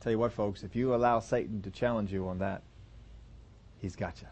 Tell 0.00 0.12
you 0.12 0.18
what, 0.18 0.32
folks, 0.32 0.62
if 0.62 0.76
you 0.76 0.94
allow 0.94 1.20
Satan 1.20 1.60
to 1.62 1.70
challenge 1.70 2.12
you 2.12 2.28
on 2.28 2.38
that, 2.38 2.62
he's 3.80 3.96
got 3.96 4.20
you. 4.20 4.28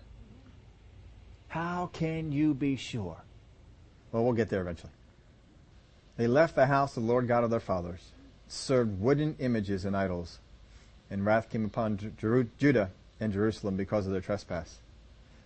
How 1.49 1.91
can 1.93 2.33
you 2.33 2.55
be 2.55 2.77
sure? 2.77 3.17
Well, 4.13 4.25
we'll 4.25 4.33
get 4.33 4.49
there 4.49 4.61
eventually. 4.61 4.93
They 6.17 6.27
left 6.27 6.55
the 6.55 6.67
house 6.67 6.97
of 6.97 7.03
the 7.03 7.09
Lord 7.09 7.29
God 7.29 7.45
of 7.45 7.51
their 7.51 7.61
fathers, 7.61 8.13
served 8.49 9.01
wooden 9.01 9.37
images 9.39 9.85
and 9.85 9.97
idols, 9.97 10.39
and 11.11 11.27
wrath 11.27 11.51
came 11.51 11.65
upon 11.65 12.15
Judah 12.59 12.91
and 13.21 13.33
Jerusalem 13.33 13.77
because 13.77 14.07
of 14.07 14.13
their 14.13 14.21
trespass. 14.21 14.79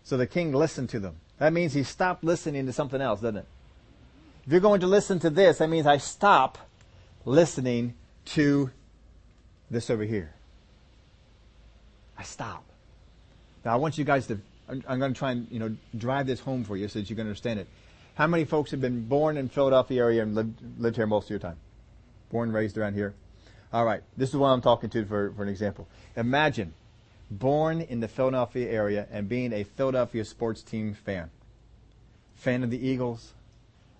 So 0.02 0.16
the 0.16 0.26
king 0.26 0.52
listened 0.52 0.88
to 0.90 1.00
them. 1.00 1.16
That 1.38 1.52
means 1.52 1.72
he 1.72 1.82
stopped 1.82 2.22
listening 2.24 2.66
to 2.66 2.72
something 2.72 3.00
else, 3.00 3.20
doesn't 3.20 3.38
it? 3.38 3.46
If 4.46 4.52
you're 4.52 4.60
going 4.60 4.80
to 4.80 4.86
listen 4.86 5.18
to 5.20 5.30
this, 5.30 5.58
that 5.58 5.68
means 5.68 5.86
I 5.86 5.96
stop 5.96 6.58
listening 7.24 7.94
to 8.26 8.70
this 9.70 9.90
over 9.90 10.04
here. 10.04 10.32
I 12.18 12.22
stop. 12.22 12.64
Now 13.64 13.72
I 13.72 13.76
want 13.76 13.98
you 13.98 14.04
guys 14.04 14.26
to, 14.26 14.38
I'm, 14.68 14.82
I'm 14.88 14.98
going 14.98 15.12
to 15.12 15.18
try 15.18 15.32
and, 15.32 15.46
you 15.50 15.58
know, 15.58 15.74
drive 15.96 16.26
this 16.26 16.40
home 16.40 16.64
for 16.64 16.76
you 16.76 16.88
so 16.88 16.98
that 16.98 17.08
you 17.08 17.16
can 17.16 17.26
understand 17.26 17.60
it. 17.60 17.68
How 18.14 18.26
many 18.26 18.44
folks 18.44 18.70
have 18.72 18.80
been 18.80 19.06
born 19.06 19.36
in 19.36 19.48
Philadelphia 19.48 20.02
area 20.02 20.22
and 20.22 20.34
lived, 20.34 20.60
lived 20.78 20.96
here 20.96 21.06
most 21.06 21.24
of 21.24 21.30
your 21.30 21.38
time? 21.38 21.56
Born, 22.30 22.52
raised 22.52 22.76
around 22.76 22.94
here? 22.94 23.14
All 23.72 23.84
right. 23.84 24.02
This 24.16 24.30
is 24.30 24.36
what 24.36 24.48
I'm 24.48 24.60
talking 24.60 24.90
to 24.90 25.04
for, 25.04 25.32
for 25.32 25.42
an 25.42 25.48
example. 25.48 25.88
Imagine 26.16 26.74
born 27.30 27.80
in 27.80 28.00
the 28.00 28.08
Philadelphia 28.08 28.68
area 28.68 29.06
and 29.10 29.28
being 29.28 29.52
a 29.52 29.64
Philadelphia 29.64 30.24
sports 30.24 30.62
team 30.62 30.94
fan. 30.94 31.30
Fan 32.34 32.64
of 32.64 32.70
the 32.70 32.86
Eagles, 32.86 33.32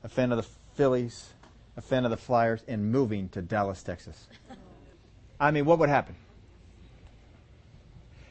a 0.02 0.09
fan 0.09 0.33
of 0.33 0.38
the 0.38 0.48
Phillies, 0.74 1.30
a 1.76 1.80
fan 1.80 2.04
of 2.04 2.11
the 2.11 2.16
Flyers, 2.16 2.62
and 2.66 2.90
moving 2.90 3.28
to 3.30 3.42
Dallas, 3.42 3.83
Texas. 3.83 4.26
I 5.40 5.50
mean, 5.50 5.64
what 5.64 5.79
would 5.79 5.88
happen? 5.88 6.14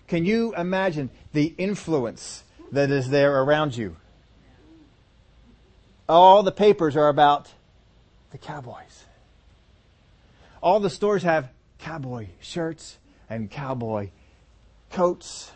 Can 0.08 0.26
you 0.26 0.56
imagine 0.56 1.10
the 1.34 1.54
influence 1.58 2.44
that 2.72 2.92
is 2.92 3.10
there 3.10 3.42
around 3.42 3.76
you? 3.76 3.96
All 6.08 6.44
the 6.44 6.52
papers 6.52 6.96
are 6.96 7.10
about 7.10 7.52
the 8.32 8.38
Cowboys. 8.38 9.06
All 10.62 10.80
the 10.80 10.90
stores 10.90 11.24
have 11.24 11.50
cowboy 11.80 12.28
shirts 12.42 12.98
and 13.30 13.50
cowboy 13.50 14.10
coats 14.90 15.52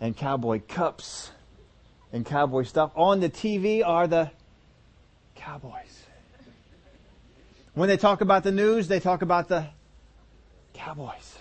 and 0.00 0.16
cowboy 0.16 0.60
cups 0.66 1.30
and 2.12 2.24
cowboy 2.24 2.62
stuff. 2.62 2.90
On 2.94 3.20
the 3.20 3.28
TV 3.28 3.84
are 3.84 4.06
the 4.06 4.30
cowboys. 5.34 6.04
When 7.74 7.88
they 7.88 7.96
talk 7.96 8.20
about 8.20 8.42
the 8.42 8.52
news, 8.52 8.88
they 8.88 9.00
talk 9.00 9.22
about 9.22 9.48
the 9.48 9.66
Cowboys. 10.78 11.38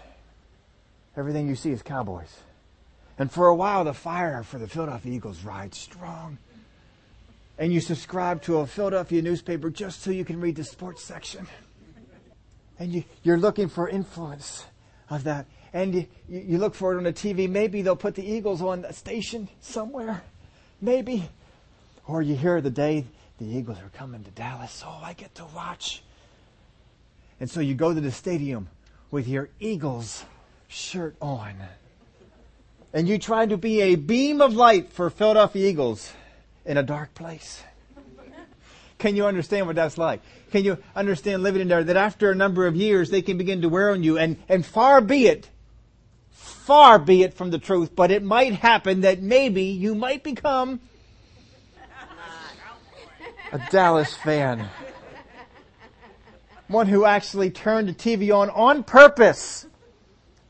Everything 1.15 1.47
you 1.47 1.55
see 1.55 1.71
is 1.71 1.81
Cowboys. 1.81 2.35
And 3.19 3.31
for 3.31 3.47
a 3.47 3.55
while, 3.55 3.83
the 3.83 3.93
fire 3.93 4.43
for 4.43 4.57
the 4.57 4.67
Philadelphia 4.67 5.13
Eagles 5.13 5.43
rides 5.43 5.77
strong. 5.77 6.37
And 7.57 7.71
you 7.71 7.79
subscribe 7.79 8.41
to 8.43 8.57
a 8.57 8.67
Philadelphia 8.67 9.21
newspaper 9.21 9.69
just 9.69 10.01
so 10.01 10.11
you 10.11 10.25
can 10.25 10.41
read 10.41 10.55
the 10.55 10.63
sports 10.63 11.03
section. 11.03 11.47
And 12.79 12.91
you, 12.91 13.03
you're 13.23 13.37
looking 13.37 13.69
for 13.69 13.87
influence 13.87 14.65
of 15.09 15.23
that. 15.23 15.45
And 15.73 15.95
you, 15.95 16.07
you 16.27 16.57
look 16.57 16.75
for 16.75 16.93
it 16.93 16.97
on 16.97 17.03
the 17.03 17.13
TV. 17.13 17.49
Maybe 17.49 17.81
they'll 17.81 17.95
put 17.95 18.15
the 18.15 18.25
Eagles 18.25 18.61
on 18.61 18.85
a 18.85 18.93
station 18.93 19.49
somewhere. 19.61 20.23
Maybe. 20.81 21.29
Or 22.07 22.21
you 22.21 22.35
hear 22.35 22.61
the 22.61 22.69
day 22.69 23.05
the 23.39 23.45
Eagles 23.45 23.77
are 23.79 23.89
coming 23.89 24.23
to 24.23 24.31
Dallas. 24.31 24.83
Oh, 24.85 24.99
I 25.03 25.13
get 25.13 25.33
to 25.35 25.45
watch. 25.55 26.03
And 27.39 27.49
so 27.49 27.59
you 27.59 27.75
go 27.75 27.93
to 27.93 28.01
the 28.01 28.11
stadium 28.11 28.69
with 29.11 29.27
your 29.27 29.49
Eagles 29.59 30.25
shirt 30.67 31.15
on. 31.21 31.55
And 32.93 33.07
you 33.07 33.17
try 33.17 33.45
to 33.45 33.57
be 33.57 33.81
a 33.81 33.95
beam 33.95 34.41
of 34.41 34.53
light 34.53 34.91
for 34.91 35.09
Philadelphia 35.09 35.69
Eagles 35.69 36.11
in 36.65 36.77
a 36.77 36.83
dark 36.83 37.13
place. 37.13 37.63
Can 38.97 39.15
you 39.15 39.25
understand 39.27 39.67
what 39.67 39.75
that's 39.75 39.97
like? 39.97 40.21
Can 40.51 40.63
you 40.63 40.77
understand 40.95 41.43
living 41.43 41.61
in 41.61 41.67
there 41.67 41.83
that 41.83 41.97
after 41.97 42.31
a 42.31 42.35
number 42.35 42.65
of 42.65 42.75
years 42.75 43.09
they 43.09 43.21
can 43.21 43.37
begin 43.37 43.61
to 43.61 43.69
wear 43.69 43.91
on 43.91 44.01
you 44.01 44.17
and, 44.17 44.37
and 44.49 44.65
far 44.65 45.01
be 45.01 45.27
it, 45.27 45.49
far 46.31 46.97
be 46.97 47.21
it 47.23 47.33
from 47.33 47.51
the 47.51 47.59
truth, 47.59 47.95
but 47.95 48.09
it 48.09 48.23
might 48.23 48.53
happen 48.53 49.01
that 49.01 49.21
maybe 49.21 49.63
you 49.63 49.93
might 49.93 50.23
become 50.23 50.79
a 53.51 53.59
Dallas 53.69 54.13
fan 54.15 54.67
one 56.67 56.87
who 56.87 57.05
actually 57.05 57.49
turned 57.49 57.89
the 57.89 57.93
TV 57.93 58.35
on 58.35 58.49
on 58.49 58.83
purpose 58.83 59.67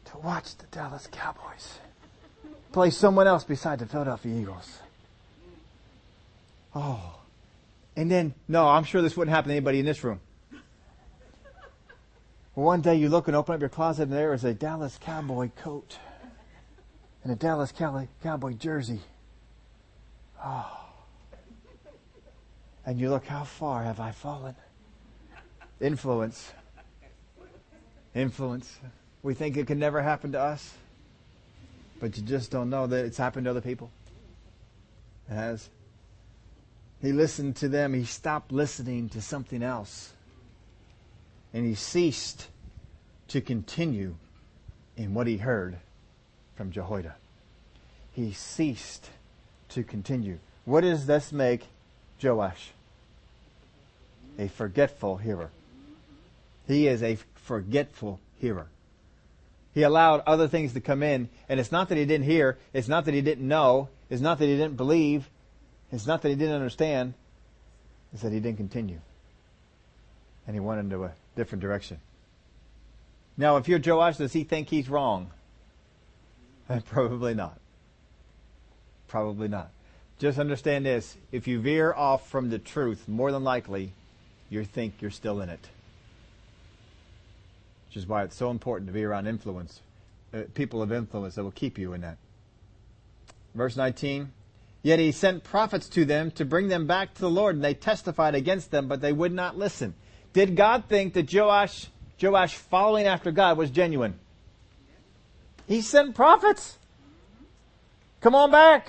to 0.06 0.18
watch 0.18 0.56
the 0.58 0.66
Dallas 0.68 1.08
Cowboys 1.12 1.80
play 2.72 2.90
someone 2.92 3.28
else 3.28 3.44
beside 3.44 3.80
the 3.80 3.86
Philadelphia 3.86 4.40
Eagles. 4.40 4.80
Oh. 6.76 7.16
And 7.96 8.12
then, 8.12 8.36
no, 8.48 8.68
I'm 8.68 8.84
sure 8.84 9.02
this 9.02 9.18
wouldn't 9.18 9.34
happen 9.34 9.50
to 9.50 9.56
anybody 9.56 9.80
in 9.80 9.86
this 9.86 10.04
room. 10.04 10.20
One 12.54 12.82
day 12.82 12.96
you 12.96 13.10
look 13.10 13.28
and 13.28 13.36
open 13.36 13.56
up 13.56 13.62
your 13.62 13.70
closet 13.70 14.04
and 14.04 14.14
there 14.14 14.34
is 14.34 14.44
a 14.44 14.54
Dallas 14.54 15.00
Cowboy 15.02 15.50
coat 15.58 15.98
and 17.24 17.32
a 17.32 17.36
Dallas 17.36 17.72
Cowboy 17.72 18.54
jersey. 18.54 19.02
Oh. 20.44 20.86
And 22.86 23.00
you 23.00 23.10
look, 23.10 23.26
how 23.26 23.44
far 23.44 23.84
have 23.84 24.00
I 24.00 24.12
fallen? 24.12 24.56
Influence. 25.80 26.52
Influence. 28.16 28.80
We 29.22 29.34
think 29.34 29.58
it 29.58 29.68
can 29.68 29.80
never 29.80 30.02
happen 30.02 30.32
to 30.32 30.40
us, 30.40 30.74
but 32.00 32.18
you 32.18 32.24
just 32.24 32.50
don't 32.50 32.70
know 32.70 32.88
that 32.88 33.06
it's 33.06 33.18
happened 33.18 33.46
to 33.46 33.52
other 33.52 33.62
people. 33.62 33.92
It 35.30 35.34
has. 35.34 35.70
He 37.02 37.12
listened 37.12 37.58
to 37.58 37.68
them. 37.68 37.94
He 37.94 38.06
stopped 38.06 38.52
listening 38.52 39.10
to 39.10 39.22
something 39.22 39.62
else. 39.62 40.14
And 41.54 41.66
he 41.66 41.76
ceased 41.76 42.48
to 43.30 43.42
continue 43.42 44.16
in 44.96 45.14
what 45.14 45.28
he 45.28 45.38
heard 45.38 45.78
from 46.56 46.72
Jehoiada. 46.72 47.16
He 48.14 48.34
ceased 48.34 49.10
to 49.70 49.84
continue. 49.84 50.40
What 50.66 50.82
does 50.82 51.06
this 51.06 51.32
make 51.32 51.68
Joash? 52.22 52.72
A 54.40 54.48
forgetful 54.48 55.18
hearer. 55.18 55.52
He 56.68 56.88
is 56.88 57.02
a 57.02 57.18
forgetful 57.36 58.20
hearer. 58.40 58.68
He 59.74 59.84
allowed 59.84 60.24
other 60.26 60.48
things 60.48 60.74
to 60.74 60.82
come 60.82 61.04
in, 61.04 61.30
and 61.48 61.60
it's 61.60 61.72
not 61.72 61.90
that 61.90 61.98
he 61.98 62.06
didn't 62.06 62.26
hear, 62.26 62.58
it's 62.74 62.88
not 62.88 63.06
that 63.06 63.14
he 63.14 63.22
didn't 63.22 63.48
know, 63.48 63.90
it's 64.10 64.22
not 64.22 64.40
that 64.40 64.48
he 64.48 64.58
didn't 64.58 64.76
believe, 64.76 65.30
it's 65.92 66.08
not 66.08 66.22
that 66.22 66.30
he 66.30 66.36
didn't 66.36 66.56
understand, 66.56 67.14
it's 68.12 68.24
that 68.24 68.32
he 68.32 68.40
didn't 68.40 68.58
continue. 68.58 69.00
And 70.46 70.56
he 70.56 70.60
went 70.60 70.80
into 70.80 71.04
a 71.04 71.12
different 71.36 71.62
direction. 71.62 72.00
Now, 73.38 73.58
if 73.58 73.68
you're 73.68 73.80
Joash, 73.80 74.18
does 74.18 74.34
he 74.34 74.44
think 74.44 74.70
he's 74.70 74.90
wrong? 74.90 75.30
Probably 76.86 77.36
not. 77.36 77.60
Probably 79.08 79.48
not. 79.48 79.70
Just 80.20 80.40
understand 80.40 80.86
this. 80.86 81.16
If 81.32 81.48
you 81.48 81.60
veer 81.60 81.94
off 81.94 82.28
from 82.28 82.50
the 82.50 82.58
truth, 82.58 83.08
more 83.08 83.32
than 83.32 83.44
likely, 83.44 83.94
you 84.50 84.66
think 84.66 84.96
you're 85.00 85.12
still 85.12 85.42
in 85.42 85.50
it. 85.50 85.68
Is 87.98 88.08
why 88.08 88.24
it's 88.24 88.36
so 88.36 88.52
important 88.52 88.88
to 88.88 88.94
be 88.94 89.04
around 89.04 89.28
influence, 89.28 89.82
uh, 90.34 90.42
people 90.54 90.82
of 90.82 90.92
influence 90.92 91.36
that 91.36 91.44
will 91.44 91.52
keep 91.52 91.78
you 91.78 91.94
in 91.94 92.02
that. 92.02 92.18
Verse 93.56 93.76
19. 93.76 94.32
Yet 94.84 95.00
he 95.00 95.12
sent 95.12 95.44
prophets 95.44 95.90
to 95.90 96.06
them 96.06 96.32
to 96.32 96.46
bring 96.46 96.68
them 96.68 96.86
back 96.86 97.16
to 97.16 97.22
the 97.22 97.30
Lord, 97.30 97.56
and 97.56 97.64
they 97.64 97.74
testified 97.74 98.36
against 98.36 98.72
them, 98.72 98.88
but 98.88 99.02
they 99.02 99.12
would 99.12 99.34
not 99.34 99.58
listen. 99.58 99.96
Did 100.32 100.56
God 100.56 100.86
think 100.88 101.14
that 101.14 101.34
Joash, 101.34 101.88
Joash 102.22 102.56
following 102.56 103.08
after 103.08 103.32
God 103.32 103.58
was 103.58 103.72
genuine? 103.72 104.20
He 105.68 105.82
sent 105.82 106.16
prophets. 106.16 106.78
Come 108.22 108.36
on 108.36 108.52
back. 108.52 108.88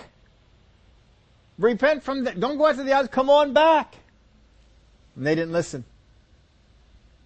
Repent 1.58 2.04
from 2.04 2.24
the, 2.24 2.32
don't 2.32 2.58
go 2.58 2.66
after 2.66 2.84
the 2.84 2.92
others. 2.92 3.08
Come 3.10 3.30
on 3.30 3.52
back. 3.52 3.96
And 5.16 5.26
they 5.26 5.34
didn't 5.34 5.52
listen. 5.52 5.84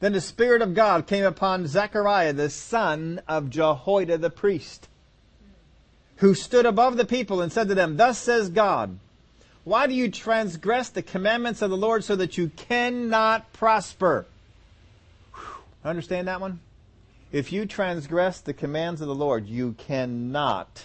Then 0.02 0.14
the 0.14 0.20
Spirit 0.20 0.62
of 0.62 0.74
God 0.74 1.06
came 1.06 1.22
upon 1.22 1.68
Zechariah, 1.68 2.32
the 2.32 2.50
son 2.50 3.22
of 3.28 3.50
Jehoiada 3.50 4.18
the 4.18 4.30
priest, 4.30 4.88
who 6.16 6.34
stood 6.34 6.66
above 6.66 6.96
the 6.96 7.04
people 7.04 7.40
and 7.40 7.52
said 7.52 7.68
to 7.68 7.76
them, 7.76 7.96
Thus 7.96 8.18
says 8.18 8.48
God, 8.48 8.98
why 9.62 9.86
do 9.86 9.94
you 9.94 10.10
transgress 10.10 10.88
the 10.88 11.02
commandments 11.02 11.62
of 11.62 11.70
the 11.70 11.76
Lord 11.76 12.02
so 12.02 12.16
that 12.16 12.36
you 12.36 12.48
cannot 12.48 13.52
prosper? 13.52 14.26
Whew. 15.36 15.62
Understand 15.84 16.26
that 16.26 16.40
one? 16.40 16.58
If 17.30 17.52
you 17.52 17.64
transgress 17.64 18.40
the 18.40 18.54
commands 18.54 19.02
of 19.02 19.06
the 19.06 19.14
Lord, 19.14 19.46
you 19.46 19.76
cannot 19.78 20.84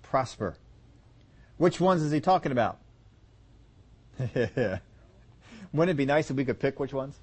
prosper. 0.00 0.56
Which 1.58 1.78
ones 1.78 2.00
is 2.00 2.10
he 2.10 2.22
talking 2.22 2.52
about? 2.52 2.78
Wouldn't 4.18 4.80
it 5.74 5.98
be 5.98 6.06
nice 6.06 6.30
if 6.30 6.38
we 6.38 6.46
could 6.46 6.58
pick 6.58 6.80
which 6.80 6.94
ones? 6.94 7.18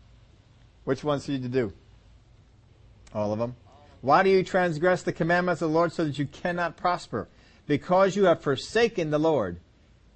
Which 0.83 1.03
ones 1.03 1.25
should 1.25 1.43
you 1.43 1.49
do? 1.49 1.73
All 3.13 3.33
of 3.33 3.39
them. 3.39 3.55
Why 4.01 4.23
do 4.23 4.29
you 4.29 4.43
transgress 4.43 5.03
the 5.03 5.13
commandments 5.13 5.61
of 5.61 5.69
the 5.69 5.75
Lord 5.75 5.91
so 5.91 6.05
that 6.05 6.17
you 6.17 6.25
cannot 6.25 6.77
prosper? 6.77 7.27
Because 7.67 8.15
you 8.15 8.25
have 8.25 8.41
forsaken 8.41 9.11
the 9.11 9.19
Lord, 9.19 9.59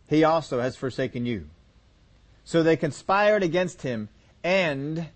he 0.07 0.23
also 0.23 0.59
has 0.59 0.75
forsaken 0.75 1.25
you. 1.25 1.47
So 2.43 2.63
they 2.63 2.77
conspired 2.77 3.43
against 3.43 3.83
him, 3.83 4.09
and 4.43 5.07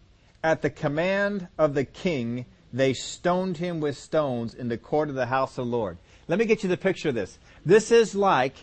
at 0.44 0.62
the 0.62 0.70
command 0.70 1.48
of 1.58 1.74
the 1.74 1.86
king, 1.86 2.46
they 2.72 2.94
stoned 2.94 3.58
him 3.58 3.80
with 3.80 3.98
stones 3.98 4.54
in 4.54 4.68
the 4.68 4.78
court 4.78 5.10
of 5.10 5.16
the 5.16 5.26
house 5.26 5.58
of 5.58 5.66
the 5.66 5.72
Lord. 5.72 5.98
Let 6.28 6.38
me 6.38 6.46
get 6.46 6.64
you 6.64 6.70
the 6.70 6.78
picture 6.78 7.10
of 7.10 7.16
this. 7.16 7.40
This 7.66 7.92
is 7.92 8.14
like 8.14 8.56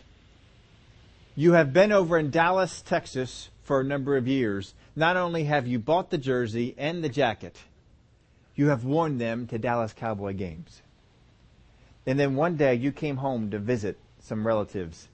you 1.34 1.52
have 1.52 1.72
been 1.72 1.92
over 1.92 2.16
in 2.16 2.30
Dallas, 2.30 2.80
Texas 2.80 3.50
for 3.64 3.80
a 3.80 3.84
number 3.84 4.16
of 4.16 4.28
years. 4.28 4.74
Not 4.98 5.18
only 5.18 5.44
have 5.44 5.66
you 5.66 5.78
bought 5.78 6.10
the 6.10 6.16
jersey 6.16 6.74
and 6.78 7.04
the 7.04 7.10
jacket, 7.10 7.58
you 8.54 8.68
have 8.68 8.82
worn 8.82 9.18
them 9.18 9.46
to 9.48 9.58
Dallas 9.58 9.92
Cowboy 9.92 10.32
games. 10.32 10.80
And 12.06 12.18
then 12.18 12.34
one 12.34 12.56
day 12.56 12.74
you 12.74 12.92
came 12.92 13.18
home 13.18 13.50
to 13.50 13.58
visit 13.58 13.98
some 14.20 14.46
relatives, 14.46 15.08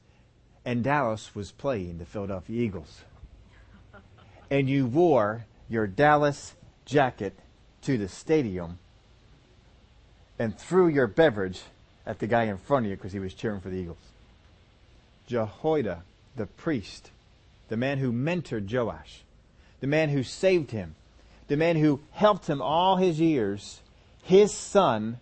and 0.65 0.85
Dallas 0.85 1.35
was 1.35 1.51
playing 1.51 1.99
the 1.99 2.05
Philadelphia 2.05 2.63
Eagles. 2.63 3.01
And 4.49 4.71
you 4.71 4.87
wore 4.87 5.47
your 5.69 5.89
Dallas 5.89 6.55
jacket 6.85 7.35
to 7.83 7.99
the 7.99 8.09
stadium 8.09 8.79
and 10.39 10.57
threw 10.57 10.87
your 10.87 11.09
beverage 11.09 11.61
at 12.07 12.21
the 12.21 12.29
guy 12.29 12.45
in 12.45 12.59
front 12.59 12.87
of 12.87 12.91
you 12.91 12.97
because 12.97 13.13
he 13.13 13.19
was 13.19 13.35
cheering 13.35 13.61
for 13.61 13.71
the 13.71 13.77
Eagles. 13.77 13.97
Jehoiada, 15.27 16.03
the 16.37 16.47
priest, 16.47 17.11
the 17.69 17.77
man 17.77 17.99
who 17.99 18.13
mentored 18.13 18.73
Joash, 18.73 19.25
the 19.83 19.89
man 19.89 20.11
who 20.11 20.23
saved 20.23 20.71
him, 20.71 20.95
the 21.49 21.57
man 21.57 21.75
who 21.75 22.01
helped 22.13 22.47
him 22.47 22.63
all 22.63 22.97
his 22.97 23.19
years, 23.19 23.81
his 24.23 24.55
son 24.55 25.19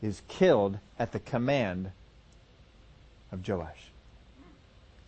is 0.00 0.22
killed 0.28 0.78
at 0.96 1.10
the 1.10 1.18
command 1.18 1.90
of 3.32 3.46
Joash. 3.46 3.90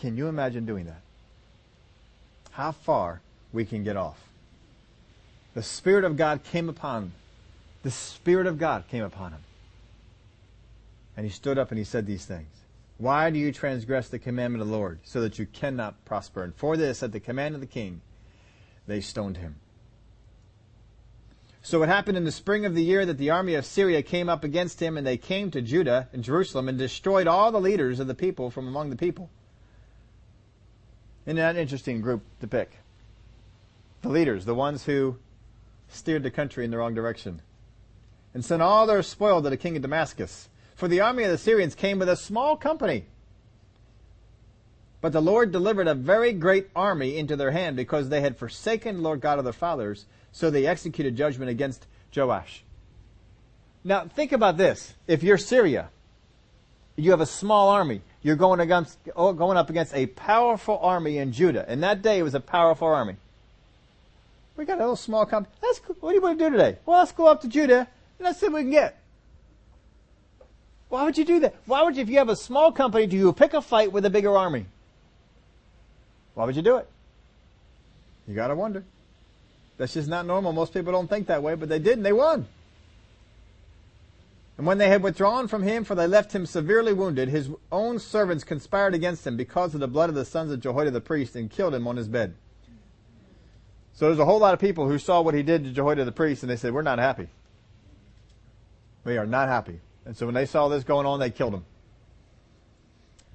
Can 0.01 0.17
you 0.17 0.27
imagine 0.27 0.67
doing 0.67 0.87
that? 0.87 1.01
How 2.51 2.73
far 2.73 3.21
we 3.53 3.65
can 3.65 3.85
get 3.85 3.97
off. 3.97 4.19
The 5.55 5.63
Spirit 5.63 6.03
of 6.03 6.17
God 6.17 6.43
came 6.43 6.69
upon 6.69 7.05
him. 7.05 7.13
the 7.85 7.91
Spirit 7.93 8.49
of 8.49 8.59
God 8.59 8.89
came 8.89 9.05
upon 9.05 9.31
him. 9.31 9.45
And 11.17 11.25
he 11.25 11.31
stood 11.31 11.57
up 11.57 11.71
and 11.71 11.79
he 11.79 11.85
said 11.85 12.05
these 12.05 12.25
things. 12.25 12.51
Why 12.99 13.31
do 13.31 13.39
you 13.39 13.53
transgress 13.53 14.09
the 14.09 14.19
commandment 14.19 14.61
of 14.61 14.69
the 14.69 14.75
Lord, 14.75 14.99
so 15.05 15.21
that 15.21 15.39
you 15.39 15.47
cannot 15.47 16.05
prosper? 16.05 16.43
And 16.43 16.53
for 16.55 16.77
this, 16.77 17.03
at 17.05 17.13
the 17.13 17.21
command 17.21 17.55
of 17.55 17.61
the 17.61 17.67
king, 17.69 18.01
they 18.87 19.01
stoned 19.01 19.37
him. 19.37 19.57
So 21.63 21.83
it 21.83 21.89
happened 21.89 22.17
in 22.17 22.25
the 22.25 22.33
spring 22.33 22.65
of 22.65 22.75
the 22.75 22.83
year 22.83 23.05
that 23.05 23.19
the 23.19 23.31
army 23.31 23.55
of 23.55 23.67
Syria 23.67 24.03
came 24.03 24.29
up 24.29 24.45
against 24.45 24.81
him, 24.81 24.97
and 24.97 25.07
they 25.07 25.17
came 25.17 25.51
to 25.51 25.61
Judah 25.61 26.09
and 26.13 26.25
Jerusalem 26.25 26.69
and 26.69 26.79
destroyed 26.79 27.27
all 27.27 27.53
the 27.53 27.61
leaders 27.61 28.01
of 28.01 28.07
the 28.07 28.15
people 28.15 28.51
from 28.51 28.67
among 28.67 28.91
the 28.91 28.97
people. 28.97 29.31
Isn't 31.27 31.37
that 31.37 31.57
an 31.57 31.61
interesting 31.61 32.01
group 32.01 32.23
to 32.41 32.47
pick? 32.47 32.79
The 34.03 34.09
leaders, 34.09 34.47
the 34.47 34.55
ones 34.55 34.85
who 34.85 35.19
steered 35.89 36.23
the 36.23 36.31
country 36.31 36.65
in 36.65 36.71
the 36.71 36.79
wrong 36.79 36.95
direction 36.95 37.43
and 38.33 38.45
sent 38.45 38.63
all 38.63 38.87
their 38.87 39.03
spoil 39.03 39.43
to 39.43 39.51
the 39.51 39.57
king 39.57 39.77
of 39.77 39.83
Damascus. 39.83 40.49
For 40.75 40.89
the 40.89 41.01
army 41.01 41.25
of 41.25 41.31
the 41.31 41.39
Syrians 41.39 41.75
came 41.75 41.99
with 41.99 42.09
a 42.09 42.17
small 42.17 42.57
company. 42.57 43.07
But 45.01 45.13
the 45.13 45.23
Lord 45.23 45.51
delivered 45.51 45.89
a 45.89 45.95
very 45.95 46.33
great 46.33 46.69
army 46.77 47.17
into 47.17 47.37
their 47.37 47.53
hand 47.53 47.77
because 47.77 48.09
they 48.09 48.21
had 48.21 48.37
forsaken 48.37 48.97
the 48.97 49.03
Lord 49.03 49.21
God 49.21 49.39
of 49.39 49.45
their 49.45 49.53
fathers, 49.53 50.05
so 50.33 50.51
they 50.51 50.67
executed 50.67 51.17
judgment 51.17 51.51
against 51.51 51.87
Joash. 52.15 52.63
Now 53.83 54.07
think 54.07 54.33
about 54.33 54.59
this. 54.59 54.95
If 55.07 55.23
you're 55.23 55.39
Syria, 55.39 55.89
you 56.97 57.11
have 57.13 57.21
a 57.21 57.27
small 57.27 57.71
army. 57.71 58.03
You're 58.23 58.37
going 58.37 58.61
against, 58.61 58.99
oh, 59.17 59.33
going 59.33 59.57
up 59.57 59.71
against 59.71 59.95
a 59.95 60.07
powerful 60.07 60.79
army 60.83 61.17
in 61.17 61.33
Judah. 61.33 61.65
And 61.67 61.83
that 61.83 62.03
day 62.03 62.19
it 62.19 62.23
was 62.23 62.35
a 62.35 62.41
powerful 62.41 62.89
army. 62.89 63.17
We 64.57 64.67
got 64.67 64.77
a 64.77 64.81
little 64.81 64.97
small 64.97 65.25
company. 65.25 65.55
Let's, 65.63 65.79
what 65.79 66.11
do 66.11 66.15
you 66.15 66.21
want 66.21 66.39
to 66.39 66.45
do 66.45 66.51
today? 66.51 66.77
Well, 66.85 66.99
let's 66.99 67.13
go 67.13 67.27
up 67.27 67.41
to 67.41 67.49
Judah 67.49 67.89
and 68.19 68.27
Let's 68.27 68.39
see 68.39 68.47
what 68.47 68.57
we 68.57 68.63
can 68.63 68.71
get. 68.71 68.99
Why 70.91 71.05
would 71.05 71.17
you 71.17 71.25
do 71.25 71.41
that? 71.41 71.55
Why 71.65 71.83
would 71.83 71.97
you, 71.97 72.03
if 72.03 72.11
you 72.11 72.19
have 72.19 72.29
a 72.29 72.37
small 72.37 72.71
company, 72.71 73.07
do 73.07 73.17
you 73.17 73.33
pick 73.33 73.55
a 73.55 73.63
fight 73.63 73.93
with 73.93 74.05
a 74.05 74.11
bigger 74.11 74.37
army? 74.37 74.67
Why 76.41 76.47
would 76.47 76.57
you 76.57 76.63
do 76.63 76.79
it? 76.79 76.89
You 78.27 78.35
gotta 78.35 78.55
wonder. 78.55 78.83
That's 79.77 79.93
just 79.93 80.09
not 80.09 80.25
normal. 80.25 80.55
Most 80.55 80.73
people 80.73 80.91
don't 80.91 81.07
think 81.07 81.27
that 81.27 81.43
way, 81.43 81.55
but 81.55 81.69
they 81.69 81.79
did 81.79 81.99
and 81.99 82.07
they 82.07 82.15
won. 82.15 82.47
And 84.57 84.67
when 84.67 84.79
they 84.79 84.89
had 84.89 85.03
withdrawn 85.03 85.49
from 85.49 85.63
him, 85.63 85.85
for 85.85 85.95
they 85.95 86.07
left 86.07 86.33
him 86.33 86.47
severely 86.47 86.95
wounded, 86.95 87.29
his 87.29 87.51
own 87.71 87.99
servants 87.99 88.43
conspired 88.43 88.95
against 88.95 89.27
him 89.27 89.37
because 89.37 89.75
of 89.75 89.81
the 89.81 89.87
blood 89.87 90.09
of 90.09 90.15
the 90.15 90.25
sons 90.25 90.51
of 90.51 90.61
Jehoiada 90.61 90.93
the 90.93 91.03
priest 91.03 91.37
and 91.37 91.51
killed 91.51 91.75
him 91.75 91.87
on 91.87 91.99
his 91.99 92.09
bed. 92.09 92.35
So 93.93 94.07
there's 94.07 94.19
a 94.19 94.25
whole 94.25 94.39
lot 94.39 94.55
of 94.55 94.61
people 94.61 94.89
who 94.89 94.99
saw 94.99 95.21
what 95.21 95.35
he 95.35 95.43
did 95.43 95.65
to 95.65 95.73
Jehoiada 95.73 96.07
the 96.07 96.11
priest 96.11 96.43
and 96.43 96.49
they 96.49 96.57
said, 96.57 96.73
we're 96.73 96.81
not 96.81 96.99
happy. 96.99 97.29
We 99.05 99.19
are 99.19 99.27
not 99.27 99.49
happy. 99.49 99.79
And 100.07 100.17
so 100.17 100.25
when 100.25 100.35
they 100.35 100.47
saw 100.47 100.69
this 100.69 100.85
going 100.85 101.05
on, 101.05 101.21
they 101.21 101.29
killed 101.29 101.53
him. 101.53 101.67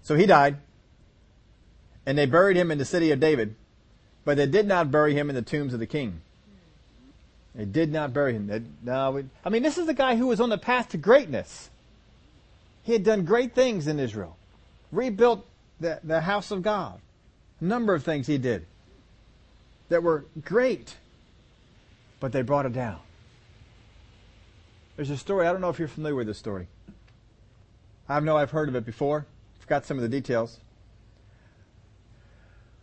So 0.01 0.15
he 0.15 0.25
died. 0.25 0.57
And 2.05 2.17
they 2.17 2.25
buried 2.25 2.57
him 2.57 2.71
in 2.71 2.77
the 2.77 2.85
city 2.85 3.11
of 3.11 3.19
David. 3.19 3.55
But 4.23 4.37
they 4.37 4.47
did 4.47 4.67
not 4.67 4.91
bury 4.91 5.13
him 5.13 5.29
in 5.29 5.35
the 5.35 5.41
tombs 5.41 5.73
of 5.73 5.79
the 5.79 5.87
king. 5.87 6.21
They 7.53 7.65
did 7.65 7.91
not 7.91 8.13
bury 8.13 8.33
him. 8.33 8.47
They, 8.47 8.61
no, 8.83 9.23
I 9.45 9.49
mean, 9.49 9.63
this 9.63 9.77
is 9.77 9.85
the 9.85 9.93
guy 9.93 10.15
who 10.15 10.27
was 10.27 10.41
on 10.41 10.49
the 10.49 10.57
path 10.57 10.89
to 10.89 10.97
greatness. 10.97 11.69
He 12.83 12.93
had 12.93 13.03
done 13.03 13.23
great 13.23 13.55
things 13.55 13.87
in 13.87 13.99
Israel. 13.99 14.35
Rebuilt 14.91 15.45
the, 15.79 15.99
the 16.03 16.21
house 16.21 16.51
of 16.51 16.61
God. 16.61 16.99
A 17.61 17.63
number 17.63 17.93
of 17.93 18.03
things 18.03 18.27
he 18.27 18.37
did 18.37 18.65
that 19.89 20.03
were 20.03 20.25
great. 20.43 20.97
But 22.19 22.31
they 22.31 22.41
brought 22.41 22.65
it 22.65 22.73
down. 22.73 22.99
There's 24.95 25.09
a 25.09 25.17
story, 25.17 25.47
I 25.47 25.51
don't 25.51 25.61
know 25.61 25.69
if 25.69 25.79
you're 25.79 25.87
familiar 25.87 26.15
with 26.15 26.27
this 26.27 26.37
story. 26.37 26.67
I 28.07 28.19
know 28.19 28.37
I've 28.37 28.51
heard 28.51 28.69
of 28.69 28.75
it 28.75 28.85
before. 28.85 29.25
Forgot 29.59 29.85
some 29.85 29.97
of 29.97 30.03
the 30.03 30.09
details. 30.09 30.59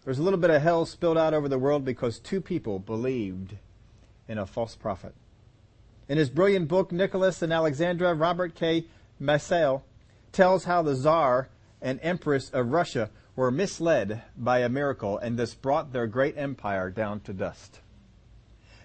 There's 0.04 0.18
a 0.18 0.22
little 0.22 0.38
bit 0.38 0.50
of 0.50 0.62
hell 0.62 0.84
spilled 0.84 1.16
out 1.16 1.32
over 1.32 1.48
the 1.48 1.58
world 1.58 1.84
because 1.84 2.18
two 2.18 2.40
people 2.40 2.80
believed 2.80 3.56
in 4.26 4.36
a 4.36 4.46
false 4.46 4.74
prophet. 4.74 5.14
In 6.08 6.18
his 6.18 6.28
brilliant 6.28 6.66
book, 6.66 6.90
Nicholas 6.90 7.40
and 7.40 7.52
Alexandra, 7.52 8.12
Robert 8.12 8.56
K. 8.56 8.86
Massie 9.20 9.78
tells 10.32 10.64
how 10.64 10.82
the 10.82 10.96
Tsar 10.96 11.48
and 11.80 12.00
Empress 12.02 12.50
of 12.50 12.72
Russia 12.72 13.10
were 13.36 13.52
misled 13.52 14.22
by 14.36 14.58
a 14.58 14.68
miracle 14.68 15.18
and 15.18 15.38
thus 15.38 15.54
brought 15.54 15.92
their 15.92 16.08
great 16.08 16.36
empire 16.36 16.90
down 16.90 17.20
to 17.20 17.32
dust. 17.32 17.78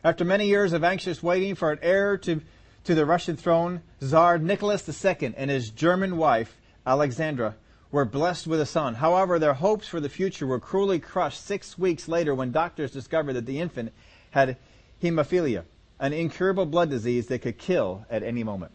After 0.04 0.24
many 0.24 0.48
years 0.48 0.72
of 0.72 0.84
anxious 0.84 1.24
waiting 1.24 1.56
for 1.56 1.72
an 1.72 1.80
heir 1.82 2.18
to, 2.20 2.42
to 2.84 2.94
the 2.94 3.06
Russian 3.08 3.36
throne, 3.36 3.82
Tsar 4.00 4.38
Nicholas 4.38 4.88
II 4.88 5.34
and 5.36 5.50
his 5.50 5.72
German 5.72 6.18
wife, 6.18 6.56
Alexandra, 6.86 7.56
were 7.92 8.06
blessed 8.06 8.48
with 8.48 8.60
a 8.60 8.66
son. 8.66 8.96
However, 8.96 9.40
their 9.40 9.54
hopes 9.54 9.88
for 9.88 10.00
the 10.00 10.10
future 10.10 10.46
were 10.46 10.60
cruelly 10.60 11.00
crushed 11.00 11.46
six 11.46 11.78
weeks 11.78 12.08
later 12.08 12.36
when 12.36 12.52
doctors 12.52 12.92
discovered 12.92 13.34
that 13.34 13.46
the 13.46 13.60
infant 13.60 13.94
had 14.32 14.58
hemophilia, 15.02 15.64
an 16.00 16.14
incurable 16.14 16.66
blood 16.66 16.90
disease 16.90 17.28
that 17.28 17.42
could 17.42 17.58
kill 17.58 18.06
at 18.10 18.24
any 18.24 18.44
moment. 18.44 18.72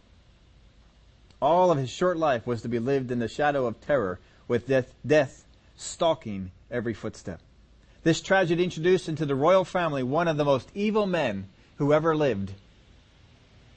All 1.41 1.71
of 1.71 1.77
his 1.77 1.89
short 1.89 2.17
life 2.17 2.47
was 2.47 2.61
to 2.61 2.69
be 2.69 2.79
lived 2.79 3.11
in 3.11 3.19
the 3.19 3.27
shadow 3.27 3.65
of 3.65 3.79
terror, 3.81 4.19
with 4.47 4.67
death, 4.67 4.93
death 5.05 5.45
stalking 5.75 6.51
every 6.71 6.93
footstep. 6.93 7.39
This 8.03 8.21
tragedy 8.21 8.63
introduced 8.63 9.07
into 9.07 9.25
the 9.25 9.35
royal 9.35 9.63
family 9.63 10.03
one 10.03 10.27
of 10.27 10.37
the 10.37 10.45
most 10.45 10.69
evil 10.73 11.05
men 11.05 11.47
who 11.77 11.93
ever 11.93 12.15
lived. 12.15 12.51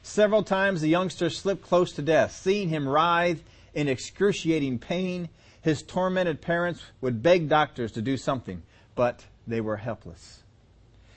Several 0.02 0.42
times 0.42 0.80
the 0.80 0.88
youngster 0.88 1.30
slipped 1.30 1.62
close 1.62 1.92
to 1.92 2.02
death. 2.02 2.32
Seeing 2.32 2.68
him 2.68 2.88
writhe 2.88 3.42
in 3.76 3.88
excruciating 3.88 4.78
pain, 4.78 5.28
his 5.60 5.82
tormented 5.82 6.40
parents 6.40 6.82
would 7.02 7.22
beg 7.22 7.46
doctors 7.48 7.92
to 7.92 8.00
do 8.00 8.16
something, 8.16 8.62
but 8.94 9.26
they 9.46 9.60
were 9.60 9.76
helpless. 9.76 10.42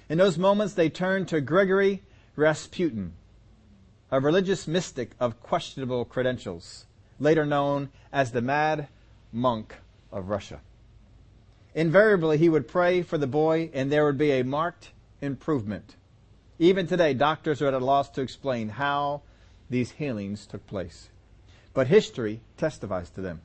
In 0.09 0.17
those 0.17 0.37
moments, 0.37 0.73
they 0.73 0.89
turned 0.89 1.29
to 1.29 1.39
Gregory 1.39 2.03
Rasputin, 2.35 3.13
a 4.11 4.19
religious 4.19 4.67
mystic 4.67 5.11
of 5.21 5.41
questionable 5.41 6.03
credentials, 6.03 6.85
later 7.17 7.45
known 7.45 7.89
as 8.11 8.31
the 8.31 8.41
Mad 8.41 8.89
Monk 9.31 9.75
of 10.11 10.27
Russia. 10.27 10.59
Invariably, 11.73 12.37
he 12.37 12.49
would 12.49 12.67
pray 12.67 13.03
for 13.03 13.17
the 13.17 13.27
boy, 13.27 13.69
and 13.73 13.89
there 13.89 14.03
would 14.03 14.17
be 14.17 14.31
a 14.31 14.43
marked 14.43 14.91
improvement. 15.21 15.95
Even 16.57 16.87
today, 16.87 17.13
doctors 17.13 17.61
are 17.61 17.67
at 17.67 17.73
a 17.73 17.79
loss 17.79 18.09
to 18.09 18.21
explain 18.21 18.67
how 18.67 19.21
these 19.69 19.91
healings 19.91 20.45
took 20.45 20.67
place. 20.67 21.07
But 21.73 21.87
history 21.87 22.41
testifies 22.57 23.09
to 23.11 23.21
them. 23.21 23.41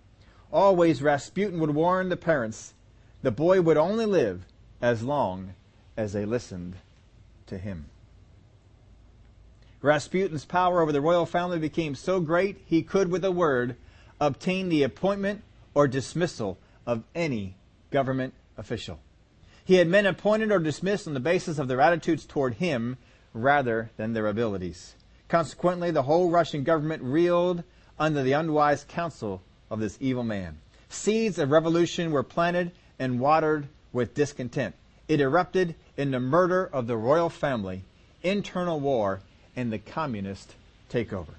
Always, 0.52 1.02
Rasputin 1.02 1.60
would 1.60 1.70
warn 1.70 2.08
the 2.08 2.16
parents 2.16 2.74
the 3.22 3.30
boy 3.30 3.60
would 3.60 3.76
only 3.76 4.06
live 4.06 4.44
as 4.80 5.02
long 5.02 5.54
as 5.96 6.12
they 6.12 6.24
listened 6.24 6.76
to 7.46 7.58
him. 7.58 7.86
Rasputin's 9.82 10.44
power 10.44 10.80
over 10.80 10.92
the 10.92 11.00
royal 11.00 11.26
family 11.26 11.58
became 11.58 11.94
so 11.94 12.20
great 12.20 12.62
he 12.66 12.82
could, 12.82 13.10
with 13.10 13.24
a 13.24 13.30
word, 13.32 13.76
obtain 14.20 14.68
the 14.68 14.82
appointment 14.82 15.42
or 15.74 15.86
dismissal 15.86 16.58
of 16.86 17.02
any 17.14 17.56
government 17.90 18.32
official. 18.56 18.98
He 19.64 19.74
had 19.74 19.88
men 19.88 20.06
appointed 20.06 20.50
or 20.50 20.58
dismissed 20.58 21.06
on 21.06 21.14
the 21.14 21.20
basis 21.20 21.58
of 21.58 21.68
their 21.68 21.80
attitudes 21.80 22.24
toward 22.24 22.54
him 22.54 22.96
rather 23.32 23.90
than 23.96 24.12
their 24.12 24.26
abilities. 24.26 24.94
Consequently, 25.28 25.90
the 25.90 26.02
whole 26.02 26.30
Russian 26.30 26.64
government 26.64 27.02
reeled 27.02 27.64
under 27.98 28.22
the 28.22 28.32
unwise 28.32 28.84
counsel 28.84 29.42
of 29.70 29.80
this 29.80 29.96
evil 30.00 30.24
man. 30.24 30.58
Seeds 30.88 31.38
of 31.38 31.50
revolution 31.50 32.10
were 32.10 32.22
planted 32.22 32.72
and 32.98 33.20
watered 33.20 33.68
with 33.92 34.14
discontent. 34.14 34.74
It 35.08 35.20
erupted 35.20 35.74
in 35.96 36.10
the 36.10 36.20
murder 36.20 36.64
of 36.72 36.86
the 36.86 36.96
royal 36.96 37.30
family, 37.30 37.84
internal 38.22 38.80
war, 38.80 39.20
and 39.56 39.72
the 39.72 39.78
communist 39.78 40.54
takeover. 40.90 41.34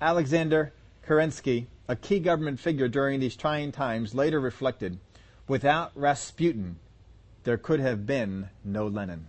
Alexander 0.00 0.72
Kerensky, 1.06 1.66
a 1.88 1.96
key 1.96 2.20
government 2.20 2.60
figure 2.60 2.88
during 2.88 3.20
these 3.20 3.36
trying 3.36 3.72
times, 3.72 4.14
later 4.14 4.40
reflected, 4.40 4.98
without 5.46 5.92
Rasputin, 5.94 6.78
there 7.44 7.58
could 7.58 7.80
have 7.80 8.06
been 8.06 8.48
no 8.64 8.86
Lenin. 8.86 9.26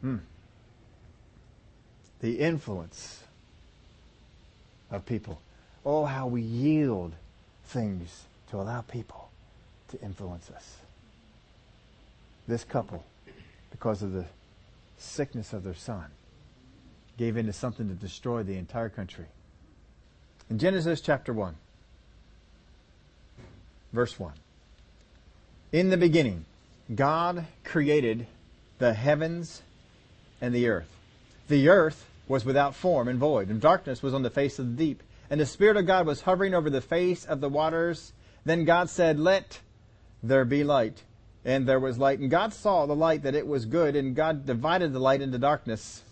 Hmm. 0.00 0.16
The 2.20 2.38
influence 2.38 3.21
of 4.92 5.04
people. 5.06 5.40
Oh, 5.84 6.04
how 6.04 6.28
we 6.28 6.42
yield 6.42 7.12
things 7.64 8.24
to 8.50 8.60
allow 8.60 8.82
people 8.82 9.30
to 9.88 10.00
influence 10.00 10.50
us. 10.50 10.76
This 12.46 12.62
couple, 12.62 13.04
because 13.70 14.02
of 14.02 14.12
the 14.12 14.26
sickness 14.98 15.52
of 15.52 15.64
their 15.64 15.74
son, 15.74 16.06
gave 17.16 17.36
in 17.36 17.46
to 17.46 17.52
something 17.52 17.88
to 17.88 17.94
destroy 17.94 18.42
the 18.42 18.56
entire 18.56 18.88
country. 18.88 19.26
In 20.50 20.58
Genesis 20.58 21.00
chapter 21.00 21.32
1, 21.32 21.54
verse 23.92 24.18
1. 24.18 24.32
In 25.72 25.90
the 25.90 25.96
beginning, 25.96 26.44
God 26.94 27.46
created 27.64 28.26
the 28.78 28.92
heavens 28.92 29.62
and 30.40 30.54
the 30.54 30.68
earth. 30.68 30.88
The 31.48 31.68
earth 31.68 32.06
was 32.28 32.44
without 32.44 32.74
form 32.74 33.08
and 33.08 33.18
void, 33.18 33.48
and 33.48 33.60
darkness 33.60 34.02
was 34.02 34.14
on 34.14 34.22
the 34.22 34.30
face 34.30 34.58
of 34.58 34.76
the 34.76 34.84
deep. 34.84 35.02
And 35.30 35.40
the 35.40 35.46
Spirit 35.46 35.76
of 35.76 35.86
God 35.86 36.06
was 36.06 36.20
hovering 36.20 36.54
over 36.54 36.70
the 36.70 36.80
face 36.80 37.24
of 37.24 37.40
the 37.40 37.48
waters. 37.48 38.12
Then 38.44 38.64
God 38.64 38.90
said, 38.90 39.18
Let 39.18 39.60
there 40.22 40.44
be 40.44 40.62
light. 40.62 41.02
And 41.44 41.66
there 41.66 41.80
was 41.80 41.98
light. 41.98 42.20
And 42.20 42.30
God 42.30 42.52
saw 42.52 42.86
the 42.86 42.94
light 42.94 43.22
that 43.22 43.34
it 43.34 43.46
was 43.46 43.64
good, 43.64 43.96
and 43.96 44.14
God 44.14 44.46
divided 44.46 44.92
the 44.92 45.00
light 45.00 45.20
into 45.20 45.38
darkness, 45.38 46.02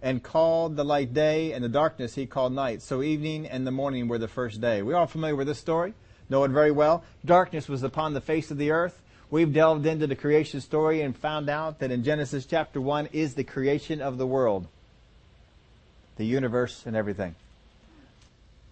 and 0.00 0.22
called 0.22 0.76
the 0.76 0.84
light 0.84 1.12
day, 1.12 1.52
and 1.52 1.64
the 1.64 1.68
darkness 1.68 2.14
he 2.14 2.26
called 2.26 2.52
night. 2.52 2.82
So 2.82 3.02
evening 3.02 3.46
and 3.46 3.66
the 3.66 3.72
morning 3.72 4.06
were 4.06 4.18
the 4.18 4.28
first 4.28 4.60
day. 4.60 4.82
We're 4.82 4.96
all 4.96 5.06
familiar 5.06 5.36
with 5.36 5.48
this 5.48 5.58
story, 5.58 5.94
know 6.28 6.44
it 6.44 6.50
very 6.50 6.70
well. 6.70 7.04
Darkness 7.24 7.68
was 7.68 7.82
upon 7.82 8.14
the 8.14 8.20
face 8.20 8.50
of 8.50 8.58
the 8.58 8.70
earth. 8.70 9.00
We've 9.30 9.52
delved 9.52 9.86
into 9.86 10.06
the 10.06 10.14
creation 10.14 10.60
story 10.60 11.00
and 11.00 11.16
found 11.16 11.48
out 11.48 11.78
that 11.78 11.90
in 11.90 12.04
Genesis 12.04 12.44
chapter 12.44 12.80
1 12.80 13.08
is 13.12 13.34
the 13.34 13.44
creation 13.44 14.02
of 14.02 14.18
the 14.18 14.26
world 14.26 14.68
the 16.22 16.28
universe 16.28 16.84
and 16.86 16.94
everything. 16.94 17.34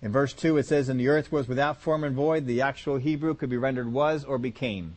In 0.03 0.13
verse 0.13 0.33
2 0.33 0.57
it 0.59 0.67
says, 0.67 0.89
And 0.89 1.01
the 1.01 1.09
earth 1.09 1.33
was 1.33 1.49
without 1.49 1.79
form 1.79 2.05
and 2.05 2.15
void. 2.15 2.47
The 2.47 2.63
actual 2.63 2.97
Hebrew 2.97 3.35
could 3.35 3.51
be 3.51 3.57
rendered 3.57 3.93
was 3.93 4.25
or 4.25 4.39
became. 4.39 4.95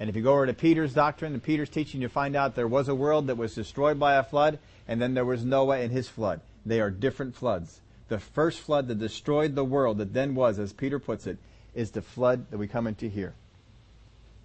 And 0.00 0.08
if 0.08 0.16
you 0.16 0.22
go 0.22 0.32
over 0.32 0.46
to 0.46 0.54
Peter's 0.54 0.94
doctrine 0.94 1.34
and 1.34 1.42
Peter's 1.42 1.68
teaching, 1.68 2.00
you 2.00 2.08
find 2.08 2.34
out 2.34 2.54
there 2.54 2.66
was 2.66 2.88
a 2.88 2.94
world 2.94 3.26
that 3.26 3.36
was 3.36 3.54
destroyed 3.54 4.00
by 4.00 4.14
a 4.14 4.22
flood, 4.22 4.58
and 4.88 5.02
then 5.02 5.12
there 5.12 5.24
was 5.26 5.44
Noah 5.44 5.80
and 5.80 5.92
his 5.92 6.08
flood. 6.08 6.40
They 6.64 6.80
are 6.80 6.90
different 6.90 7.36
floods. 7.36 7.80
The 8.08 8.18
first 8.18 8.60
flood 8.60 8.88
that 8.88 8.98
destroyed 8.98 9.54
the 9.54 9.64
world 9.64 9.98
that 9.98 10.14
then 10.14 10.34
was, 10.34 10.58
as 10.58 10.72
Peter 10.72 10.98
puts 10.98 11.26
it, 11.26 11.36
is 11.74 11.90
the 11.90 12.00
flood 12.00 12.50
that 12.50 12.58
we 12.58 12.68
come 12.68 12.86
into 12.86 13.08
here. 13.08 13.34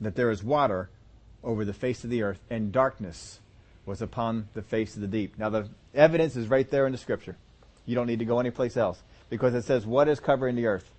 That 0.01 0.15
there 0.15 0.31
is 0.31 0.43
water 0.43 0.89
over 1.45 1.63
the 1.63 1.73
face 1.73 2.03
of 2.03 2.09
the 2.09 2.23
earth 2.23 2.41
and 2.49 2.73
darkness 2.73 3.39
was 3.85 4.01
upon 4.01 4.49
the 4.53 4.61
face 4.61 4.95
of 4.95 5.01
the 5.01 5.07
deep. 5.07 5.37
Now 5.37 5.49
the 5.49 5.69
evidence 5.93 6.35
is 6.35 6.47
right 6.47 6.69
there 6.69 6.85
in 6.85 6.91
the 6.91 6.97
scripture. 6.97 7.37
You 7.85 7.95
don't 7.95 8.07
need 8.07 8.19
to 8.19 8.25
go 8.25 8.39
anyplace 8.39 8.77
else 8.77 9.01
because 9.29 9.53
it 9.53 9.63
says 9.63 9.85
what 9.85 10.07
is 10.07 10.19
covering 10.19 10.55
the 10.55 10.67
earth? 10.67 10.89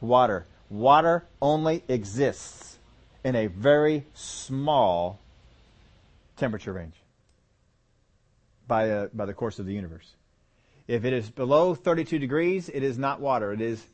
Water. 0.00 0.46
Water 0.70 1.24
only 1.40 1.84
exists 1.88 2.78
in 3.24 3.36
a 3.36 3.46
very 3.46 4.06
small 4.14 5.20
temperature 6.36 6.72
range 6.72 6.94
by, 8.66 8.90
uh, 8.90 9.08
by 9.12 9.26
the 9.26 9.34
course 9.34 9.58
of 9.58 9.66
the 9.66 9.74
universe. 9.74 10.14
If 10.88 11.04
it 11.04 11.12
is 11.12 11.30
below 11.30 11.74
32 11.74 12.18
degrees, 12.18 12.68
it 12.68 12.82
is 12.82 12.98
not 12.98 13.20
water. 13.20 13.52
It 13.52 13.60
is, 13.60 13.84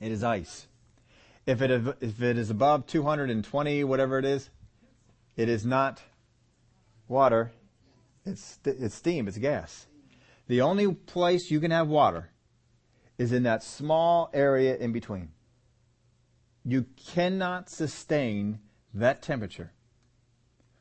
it 0.00 0.10
is 0.10 0.22
ice. 0.24 0.66
If 1.46 1.62
it, 1.62 1.70
if 2.00 2.22
it 2.22 2.38
is 2.38 2.50
above 2.50 2.86
220, 2.86 3.84
whatever 3.84 4.18
it 4.18 4.24
is, 4.24 4.50
it 5.36 5.48
is 5.48 5.66
not 5.66 6.02
water, 7.08 7.52
it's, 8.26 8.58
it's 8.64 8.94
steam, 8.94 9.28
it's 9.28 9.38
gas. 9.38 9.86
The 10.48 10.60
only 10.60 10.92
place 10.92 11.50
you 11.50 11.60
can 11.60 11.70
have 11.70 11.88
water 11.88 12.30
is 13.18 13.32
in 13.32 13.44
that 13.44 13.62
small 13.62 14.30
area 14.34 14.76
in 14.76 14.92
between. 14.92 15.30
You 16.64 16.86
cannot 17.12 17.70
sustain 17.70 18.58
that 18.92 19.22
temperature 19.22 19.72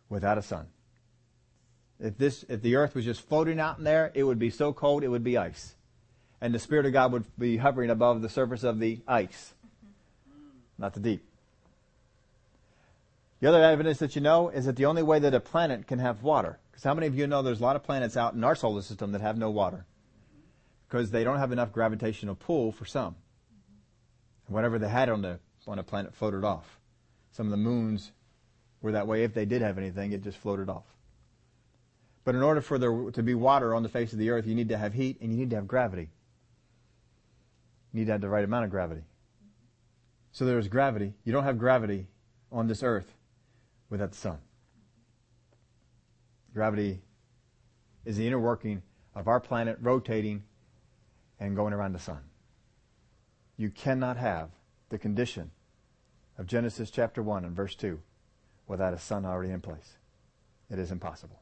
without 0.09 0.37
a 0.37 0.41
sun. 0.41 0.67
If 1.99 2.17
this, 2.17 2.43
if 2.49 2.61
the 2.61 2.75
earth 2.75 2.95
was 2.95 3.05
just 3.05 3.21
floating 3.21 3.59
out 3.59 3.77
in 3.77 3.83
there, 3.83 4.11
it 4.13 4.23
would 4.23 4.39
be 4.39 4.49
so 4.49 4.73
cold 4.73 5.03
it 5.03 5.07
would 5.07 5.23
be 5.23 5.37
ice. 5.37 5.75
And 6.41 6.53
the 6.53 6.59
Spirit 6.59 6.85
of 6.85 6.93
God 6.93 7.11
would 7.13 7.25
be 7.39 7.57
hovering 7.57 7.89
above 7.89 8.21
the 8.21 8.29
surface 8.29 8.63
of 8.63 8.79
the 8.79 9.01
ice, 9.07 9.53
not 10.77 10.93
the 10.93 10.99
deep. 10.99 11.23
The 13.39 13.47
other 13.47 13.63
evidence 13.63 13.99
that 13.99 14.15
you 14.15 14.21
know 14.21 14.49
is 14.49 14.65
that 14.65 14.75
the 14.75 14.85
only 14.85 15.03
way 15.03 15.19
that 15.19 15.33
a 15.33 15.39
planet 15.39 15.87
can 15.87 15.99
have 15.99 16.23
water, 16.23 16.59
because 16.75 16.83
how 16.83 16.93
many 16.93 17.07
of 17.07 17.17
you 17.17 17.25
know 17.25 17.41
there's 17.41 17.61
a 17.61 17.63
lot 17.63 17.77
of 17.77 17.83
planets 17.83 18.17
out 18.17 18.33
in 18.33 18.43
our 18.43 18.53
solar 18.53 18.81
system 18.81 19.13
that 19.13 19.21
have 19.21 19.37
no 19.37 19.49
water? 19.49 19.85
Because 20.89 21.09
they 21.09 21.23
don't 21.23 21.37
have 21.37 21.53
enough 21.53 21.71
gravitational 21.71 22.35
pull 22.35 22.73
for 22.73 22.83
some. 22.83 23.15
Whatever 24.47 24.77
they 24.77 24.89
had 24.89 25.07
on 25.07 25.21
the 25.21 25.39
on 25.67 25.79
a 25.79 25.83
planet 25.83 26.13
floated 26.13 26.43
off. 26.43 26.77
Some 27.31 27.47
of 27.47 27.51
the 27.51 27.57
moons 27.57 28.11
were 28.81 28.91
that 28.91 29.07
way. 29.07 29.23
If 29.23 29.33
they 29.33 29.45
did 29.45 29.61
have 29.61 29.77
anything, 29.77 30.11
it 30.11 30.21
just 30.21 30.37
floated 30.37 30.67
off. 30.67 30.83
But 32.25 32.35
in 32.35 32.43
order 32.43 32.59
for 32.59 32.77
there 32.77 33.09
to 33.09 33.23
be 33.23 33.35
water 33.35 33.73
on 33.73 33.81
the 33.81 33.89
face 33.89 34.11
of 34.11 34.19
the 34.19 34.29
earth, 34.29 34.45
you 34.45 34.53
need 34.53 34.67
to 34.67 34.77
have 34.77 34.93
heat 34.93 35.21
and 35.21 35.31
you 35.31 35.37
need 35.37 35.51
to 35.51 35.55
have 35.55 35.69
gravity. 35.69 36.09
You 37.93 37.99
need 38.01 38.07
to 38.07 38.11
have 38.11 38.21
the 38.21 38.27
right 38.29 38.43
amount 38.43 38.65
of 38.65 38.71
gravity. 38.71 39.03
So 40.33 40.43
there's 40.45 40.67
gravity. 40.67 41.13
You 41.23 41.31
don't 41.31 41.45
have 41.45 41.57
gravity 41.57 42.07
on 42.51 42.67
this 42.67 42.83
earth 42.83 43.13
without 43.89 44.11
the 44.11 44.17
sun. 44.17 44.39
Gravity 46.55 47.01
is 48.05 48.15
the 48.15 48.25
inner 48.25 48.39
working 48.39 48.81
of 49.13 49.27
our 49.27 49.41
planet 49.41 49.77
rotating 49.81 50.43
and 51.37 51.53
going 51.53 51.73
around 51.73 51.91
the 51.91 51.99
sun. 51.99 52.21
You 53.57 53.69
cannot 53.69 54.15
have 54.15 54.51
the 54.87 54.97
condition 54.97 55.51
of 56.37 56.47
Genesis 56.47 56.89
chapter 56.89 57.21
1 57.21 57.43
and 57.43 57.53
verse 57.53 57.75
2 57.75 57.99
without 58.67 58.93
a 58.93 58.97
sun 58.97 59.25
already 59.25 59.51
in 59.51 59.59
place. 59.59 59.97
It 60.71 60.79
is 60.79 60.91
impossible. 60.91 61.41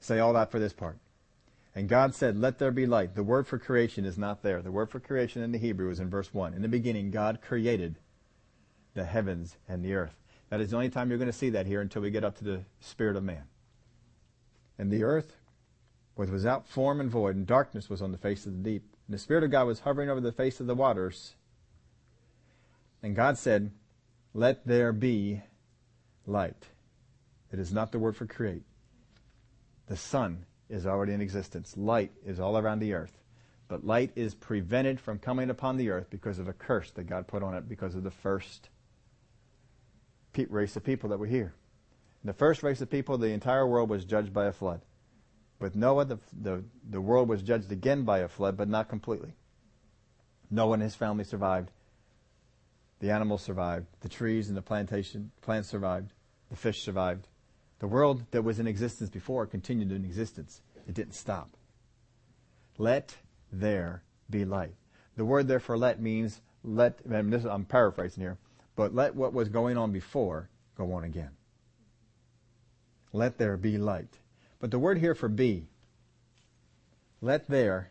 Say 0.00 0.18
all 0.18 0.32
that 0.32 0.50
for 0.50 0.58
this 0.58 0.72
part. 0.72 0.98
And 1.76 1.88
God 1.88 2.16
said, 2.16 2.36
Let 2.36 2.58
there 2.58 2.72
be 2.72 2.86
light. 2.86 3.14
The 3.14 3.22
word 3.22 3.46
for 3.46 3.56
creation 3.56 4.04
is 4.04 4.18
not 4.18 4.42
there. 4.42 4.60
The 4.62 4.72
word 4.72 4.90
for 4.90 4.98
creation 4.98 5.42
in 5.42 5.52
the 5.52 5.58
Hebrew 5.58 5.90
is 5.90 6.00
in 6.00 6.10
verse 6.10 6.34
1. 6.34 6.54
In 6.54 6.62
the 6.62 6.68
beginning, 6.68 7.12
God 7.12 7.40
created 7.40 8.00
the 8.94 9.04
heavens 9.04 9.58
and 9.68 9.84
the 9.84 9.94
earth. 9.94 10.21
That 10.52 10.60
is 10.60 10.68
the 10.68 10.76
only 10.76 10.90
time 10.90 11.08
you're 11.08 11.16
going 11.16 11.32
to 11.32 11.32
see 11.32 11.48
that 11.48 11.64
here 11.64 11.80
until 11.80 12.02
we 12.02 12.10
get 12.10 12.24
up 12.24 12.36
to 12.36 12.44
the 12.44 12.60
spirit 12.78 13.16
of 13.16 13.24
man. 13.24 13.44
And 14.78 14.90
the 14.90 15.02
earth 15.02 15.32
was 16.14 16.30
without 16.30 16.68
form 16.68 17.00
and 17.00 17.10
void, 17.10 17.36
and 17.36 17.46
darkness 17.46 17.88
was 17.88 18.02
on 18.02 18.12
the 18.12 18.18
face 18.18 18.44
of 18.44 18.52
the 18.52 18.58
deep. 18.58 18.82
And 19.06 19.14
the 19.14 19.18
Spirit 19.18 19.44
of 19.44 19.50
God 19.50 19.66
was 19.66 19.80
hovering 19.80 20.10
over 20.10 20.20
the 20.20 20.30
face 20.30 20.60
of 20.60 20.66
the 20.66 20.74
waters. 20.74 21.36
And 23.02 23.16
God 23.16 23.38
said, 23.38 23.70
Let 24.34 24.66
there 24.66 24.92
be 24.92 25.40
light. 26.26 26.66
It 27.50 27.58
is 27.58 27.72
not 27.72 27.90
the 27.90 27.98
word 27.98 28.14
for 28.14 28.26
create. 28.26 28.64
The 29.86 29.96
sun 29.96 30.44
is 30.68 30.86
already 30.86 31.14
in 31.14 31.22
existence. 31.22 31.78
Light 31.78 32.12
is 32.26 32.38
all 32.38 32.58
around 32.58 32.80
the 32.80 32.92
earth. 32.92 33.22
But 33.68 33.86
light 33.86 34.12
is 34.16 34.34
prevented 34.34 35.00
from 35.00 35.18
coming 35.18 35.48
upon 35.48 35.78
the 35.78 35.88
earth 35.88 36.08
because 36.10 36.38
of 36.38 36.46
a 36.46 36.52
curse 36.52 36.90
that 36.90 37.04
God 37.04 37.26
put 37.26 37.42
on 37.42 37.54
it 37.54 37.70
because 37.70 37.94
of 37.94 38.02
the 38.04 38.10
first 38.10 38.68
race 40.48 40.76
of 40.76 40.84
people 40.84 41.10
that 41.10 41.18
were 41.18 41.26
here. 41.26 41.54
In 42.22 42.26
the 42.26 42.32
first 42.32 42.62
race 42.62 42.80
of 42.80 42.90
people, 42.90 43.18
the 43.18 43.32
entire 43.32 43.66
world 43.66 43.90
was 43.90 44.04
judged 44.04 44.32
by 44.32 44.46
a 44.46 44.52
flood. 44.52 44.80
With 45.58 45.76
Noah, 45.76 46.04
the, 46.04 46.18
the, 46.32 46.64
the 46.88 47.00
world 47.00 47.28
was 47.28 47.42
judged 47.42 47.70
again 47.70 48.04
by 48.04 48.18
a 48.18 48.28
flood, 48.28 48.56
but 48.56 48.68
not 48.68 48.88
completely. 48.88 49.34
Noah 50.50 50.74
and 50.74 50.82
his 50.82 50.94
family 50.94 51.24
survived. 51.24 51.70
The 53.00 53.10
animals 53.10 53.42
survived. 53.42 53.86
The 54.00 54.08
trees 54.08 54.48
and 54.48 54.56
the 54.56 54.62
plantation 54.62 55.32
plants 55.40 55.68
survived. 55.68 56.12
The 56.50 56.56
fish 56.56 56.82
survived. 56.82 57.26
The 57.78 57.88
world 57.88 58.24
that 58.30 58.42
was 58.42 58.60
in 58.60 58.66
existence 58.66 59.10
before 59.10 59.46
continued 59.46 59.90
in 59.90 60.04
existence. 60.04 60.60
It 60.86 60.94
didn't 60.94 61.14
stop. 61.14 61.56
Let 62.78 63.16
there 63.50 64.02
be 64.30 64.44
light. 64.44 64.74
The 65.16 65.24
word 65.24 65.48
therefore 65.48 65.78
let 65.78 66.00
means 66.00 66.40
let, 66.64 67.00
I'm 67.10 67.64
paraphrasing 67.64 68.22
here, 68.22 68.38
but 68.76 68.94
let 68.94 69.14
what 69.14 69.32
was 69.32 69.48
going 69.48 69.76
on 69.76 69.92
before 69.92 70.48
go 70.76 70.92
on 70.92 71.04
again. 71.04 71.30
Let 73.12 73.38
there 73.38 73.56
be 73.56 73.78
light. 73.78 74.18
But 74.58 74.70
the 74.70 74.78
word 74.78 74.98
here 74.98 75.14
for 75.14 75.28
be, 75.28 75.66
let 77.20 77.48
there 77.48 77.90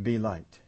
be 0.00 0.18
light. 0.18 0.60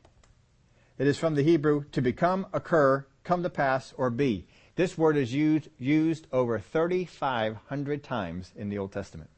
It 0.98 1.06
is 1.06 1.18
from 1.18 1.34
the 1.34 1.42
Hebrew 1.42 1.84
to 1.92 2.02
become, 2.02 2.46
occur, 2.52 3.06
come 3.24 3.42
to 3.42 3.50
pass, 3.50 3.92
or 3.96 4.10
be. 4.10 4.46
This 4.76 4.98
word 4.98 5.16
is 5.16 5.32
used, 5.32 5.68
used 5.78 6.26
over 6.32 6.58
3,500 6.58 8.02
times 8.02 8.52
in 8.56 8.68
the 8.68 8.78
Old 8.78 8.92
Testament. 8.92 9.30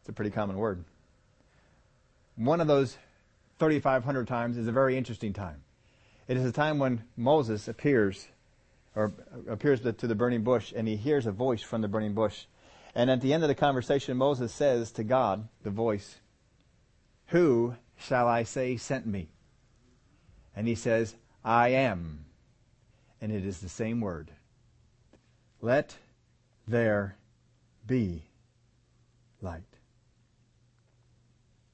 It's 0.00 0.08
a 0.08 0.12
pretty 0.12 0.30
common 0.30 0.56
word. 0.56 0.84
One 2.36 2.60
of 2.60 2.66
those 2.66 2.96
3,500 3.58 4.28
times 4.28 4.56
is 4.56 4.68
a 4.68 4.72
very 4.72 4.96
interesting 4.96 5.32
time. 5.32 5.62
It 6.28 6.36
is 6.36 6.44
a 6.44 6.52
time 6.52 6.78
when 6.78 7.02
Moses 7.16 7.68
appears, 7.68 8.28
or 8.98 9.12
appears 9.48 9.80
to 9.80 9.92
the 9.92 10.14
burning 10.14 10.42
bush, 10.42 10.72
and 10.74 10.88
he 10.88 10.96
hears 10.96 11.26
a 11.26 11.32
voice 11.32 11.62
from 11.62 11.82
the 11.82 11.88
burning 11.88 12.14
bush. 12.14 12.46
And 12.94 13.10
at 13.10 13.20
the 13.20 13.32
end 13.32 13.44
of 13.44 13.48
the 13.48 13.54
conversation, 13.54 14.16
Moses 14.16 14.52
says 14.52 14.90
to 14.92 15.04
God, 15.04 15.46
the 15.62 15.70
voice, 15.70 16.16
Who 17.28 17.76
shall 17.96 18.26
I 18.26 18.42
say 18.42 18.76
sent 18.76 19.06
me? 19.06 19.28
And 20.56 20.66
he 20.66 20.74
says, 20.74 21.14
I 21.44 21.68
am 21.68 22.24
and 23.20 23.32
it 23.32 23.44
is 23.44 23.60
the 23.60 23.68
same 23.68 24.00
word. 24.00 24.30
Let 25.60 25.96
there 26.66 27.16
be 27.86 28.22
light. 29.40 29.62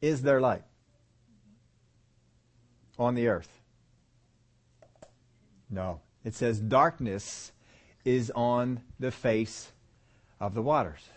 Is 0.01 0.23
there 0.23 0.41
light 0.41 0.65
on 2.99 3.15
the 3.15 3.29
earth? 3.29 3.49
No. 5.71 6.01
It 6.25 6.35
says 6.35 6.59
darkness 6.59 7.53
is 8.05 8.33
on 8.35 8.81
the 8.99 9.11
face 9.11 9.73
of 10.41 10.55
the 10.55 10.63
waters. 10.63 11.09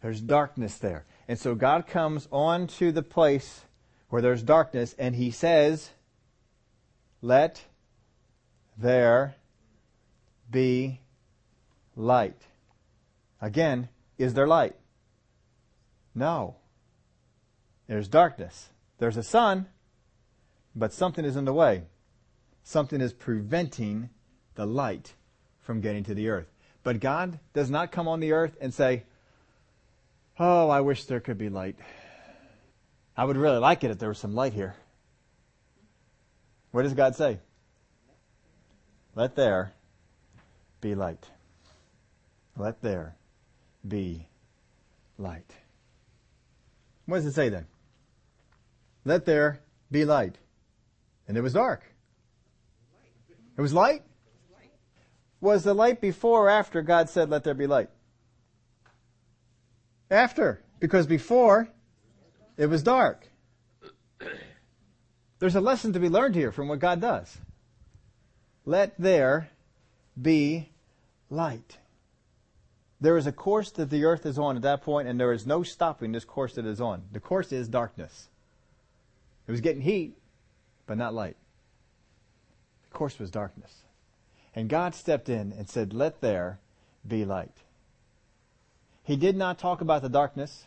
There's 0.00 0.20
darkness 0.20 0.78
there. 0.78 1.04
And 1.26 1.38
so 1.38 1.54
God 1.54 1.86
comes 1.86 2.28
on 2.30 2.66
to 2.78 2.92
the 2.92 3.02
place 3.02 3.62
where 4.08 4.22
there's 4.22 4.42
darkness 4.42 4.94
and 4.98 5.16
he 5.16 5.30
says, 5.30 5.90
let 7.20 7.62
there 8.76 9.34
be 10.50 11.00
light. 11.96 12.40
Again, 13.40 13.88
is 14.16 14.34
there 14.34 14.46
light? 14.46 14.76
No. 16.14 16.56
There's 17.86 18.08
darkness. 18.08 18.68
There's 18.98 19.16
a 19.16 19.22
sun, 19.22 19.66
but 20.74 20.92
something 20.92 21.24
is 21.24 21.36
in 21.36 21.44
the 21.44 21.52
way. 21.52 21.82
Something 22.62 23.00
is 23.00 23.12
preventing 23.12 24.10
the 24.58 24.66
light 24.66 25.14
from 25.60 25.80
getting 25.80 26.02
to 26.02 26.14
the 26.14 26.28
earth. 26.28 26.48
But 26.82 26.98
God 26.98 27.38
does 27.54 27.70
not 27.70 27.92
come 27.92 28.08
on 28.08 28.18
the 28.18 28.32
earth 28.32 28.56
and 28.60 28.74
say, 28.74 29.04
Oh, 30.36 30.68
I 30.68 30.80
wish 30.80 31.04
there 31.04 31.20
could 31.20 31.38
be 31.38 31.48
light. 31.48 31.76
I 33.16 33.24
would 33.24 33.36
really 33.36 33.58
like 33.58 33.84
it 33.84 33.92
if 33.92 34.00
there 34.00 34.08
was 34.08 34.18
some 34.18 34.34
light 34.34 34.52
here. 34.52 34.74
What 36.72 36.82
does 36.82 36.94
God 36.94 37.14
say? 37.14 37.38
Let 39.14 39.36
there 39.36 39.72
be 40.80 40.96
light. 40.96 41.24
Let 42.56 42.82
there 42.82 43.14
be 43.86 44.26
light. 45.18 45.52
What 47.06 47.18
does 47.18 47.26
it 47.26 47.32
say 47.32 47.48
then? 47.48 47.66
Let 49.04 49.24
there 49.24 49.60
be 49.88 50.04
light. 50.04 50.34
And 51.28 51.36
it 51.36 51.42
was 51.42 51.52
dark. 51.52 51.84
It 53.56 53.60
was 53.60 53.72
light? 53.72 54.02
Was 55.40 55.64
the 55.64 55.74
light 55.74 56.00
before 56.00 56.46
or 56.46 56.48
after 56.48 56.82
God 56.82 57.08
said, 57.08 57.30
let 57.30 57.44
there 57.44 57.54
be 57.54 57.66
light? 57.66 57.90
After. 60.10 60.62
Because 60.80 61.06
before, 61.06 61.68
it 62.56 62.66
was 62.66 62.82
dark. 62.82 63.28
There's 65.38 65.56
a 65.56 65.60
lesson 65.60 65.92
to 65.92 66.00
be 66.00 66.08
learned 66.08 66.34
here 66.34 66.50
from 66.50 66.68
what 66.68 66.80
God 66.80 67.00
does. 67.00 67.38
Let 68.64 68.98
there 68.98 69.50
be 70.20 70.70
light. 71.30 71.78
There 73.00 73.16
is 73.16 73.26
a 73.26 73.32
course 73.32 73.70
that 73.72 73.90
the 73.90 74.04
earth 74.04 74.26
is 74.26 74.38
on 74.38 74.56
at 74.56 74.62
that 74.62 74.82
point, 74.82 75.06
and 75.06 75.20
there 75.20 75.32
is 75.32 75.46
no 75.46 75.62
stopping 75.62 76.12
this 76.12 76.24
course 76.24 76.54
that 76.54 76.66
is 76.66 76.80
on. 76.80 77.04
The 77.12 77.20
course 77.20 77.52
is 77.52 77.68
darkness. 77.68 78.28
It 79.46 79.52
was 79.52 79.60
getting 79.60 79.82
heat, 79.82 80.18
but 80.86 80.98
not 80.98 81.14
light. 81.14 81.36
The 82.90 82.98
course 82.98 83.18
was 83.18 83.30
darkness. 83.30 83.84
And 84.58 84.68
God 84.68 84.92
stepped 84.96 85.28
in 85.28 85.52
and 85.56 85.70
said, 85.70 85.92
Let 85.92 86.20
there 86.20 86.58
be 87.06 87.24
light. 87.24 87.54
He 89.04 89.14
did 89.14 89.36
not 89.36 89.56
talk 89.56 89.80
about 89.80 90.02
the 90.02 90.08
darkness. 90.08 90.64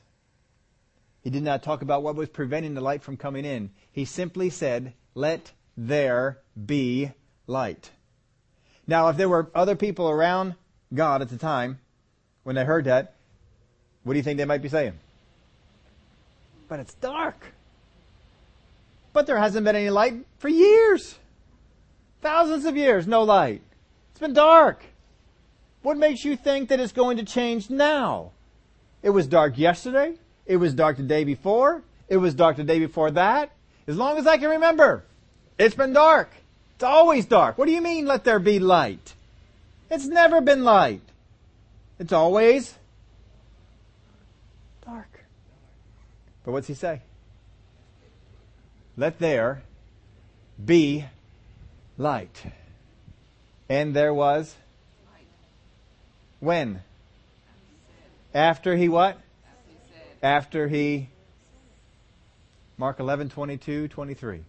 He 1.21 1.29
did 1.29 1.43
not 1.43 1.61
talk 1.61 1.81
about 1.81 2.01
what 2.01 2.15
was 2.15 2.29
preventing 2.29 2.73
the 2.73 2.79
light 2.79 3.03
from 3.03 3.17
coming 3.17 3.43
in. 3.43 3.69
He 3.91 4.05
simply 4.05 4.49
said, 4.49 4.93
let 5.13 5.51
there 5.75 6.39
be 6.65 7.11
light. 7.47 7.91
Now, 8.87 9.09
if 9.09 9.17
there 9.17 9.27
were 9.27 9.51
other 9.53 9.75
people 9.75 10.09
around 10.09 10.55
God 10.93 11.21
at 11.21 11.27
the 11.27 11.37
time, 11.37 11.79
when 12.43 12.55
they 12.55 12.63
heard 12.63 12.85
that, 12.85 13.15
what 14.03 14.13
do 14.13 14.17
you 14.17 14.23
think 14.23 14.37
they 14.37 14.45
might 14.45 14.61
be 14.61 14.69
saying? 14.69 14.93
But 16.69 16.79
it's 16.79 16.93
dark. 16.93 17.53
But 19.11 19.27
there 19.27 19.37
hasn't 19.37 19.65
been 19.65 19.75
any 19.75 19.89
light 19.89 20.13
for 20.37 20.47
years. 20.47 21.19
Thousands 22.21 22.63
of 22.63 22.77
years, 22.77 23.05
no 23.05 23.23
light. 23.23 23.61
It's 24.11 24.19
been 24.19 24.33
dark. 24.33 24.83
What 25.81 25.97
makes 25.97 26.23
you 26.23 26.35
think 26.35 26.69
that 26.69 26.79
it's 26.79 26.91
going 26.91 27.17
to 27.17 27.23
change 27.23 27.69
now? 27.69 28.31
It 29.01 29.09
was 29.09 29.25
dark 29.27 29.57
yesterday. 29.57 30.13
It 30.45 30.57
was 30.57 30.73
dark 30.73 30.97
the 30.97 31.03
day 31.03 31.23
before. 31.23 31.81
It 32.07 32.17
was 32.17 32.33
dark 32.33 32.57
the 32.57 32.63
day 32.63 32.79
before 32.79 33.11
that. 33.11 33.51
As 33.87 33.97
long 33.97 34.17
as 34.17 34.27
I 34.27 34.37
can 34.37 34.49
remember, 34.49 35.03
it's 35.57 35.75
been 35.75 35.93
dark. 35.93 36.29
It's 36.75 36.83
always 36.83 37.25
dark. 37.25 37.57
What 37.57 37.65
do 37.65 37.71
you 37.71 37.81
mean, 37.81 38.05
let 38.05 38.23
there 38.23 38.39
be 38.39 38.59
light? 38.59 39.13
It's 39.89 40.05
never 40.05 40.41
been 40.41 40.63
light. 40.63 41.01
It's 41.99 42.13
always 42.13 42.75
dark. 44.85 45.25
But 46.43 46.51
what's 46.51 46.67
he 46.67 46.73
say? 46.73 47.01
Let 48.97 49.19
there 49.19 49.63
be 50.63 51.05
light. 51.97 52.43
And 53.71 53.93
there 53.93 54.13
was 54.13 54.53
when? 56.41 56.81
After 58.33 58.75
he 58.75 58.89
what? 58.89 59.17
After 60.21 60.67
he 60.67 61.07
Mark 62.77 62.99
11, 62.99 63.29
22, 63.29 63.87
23. 63.87 64.41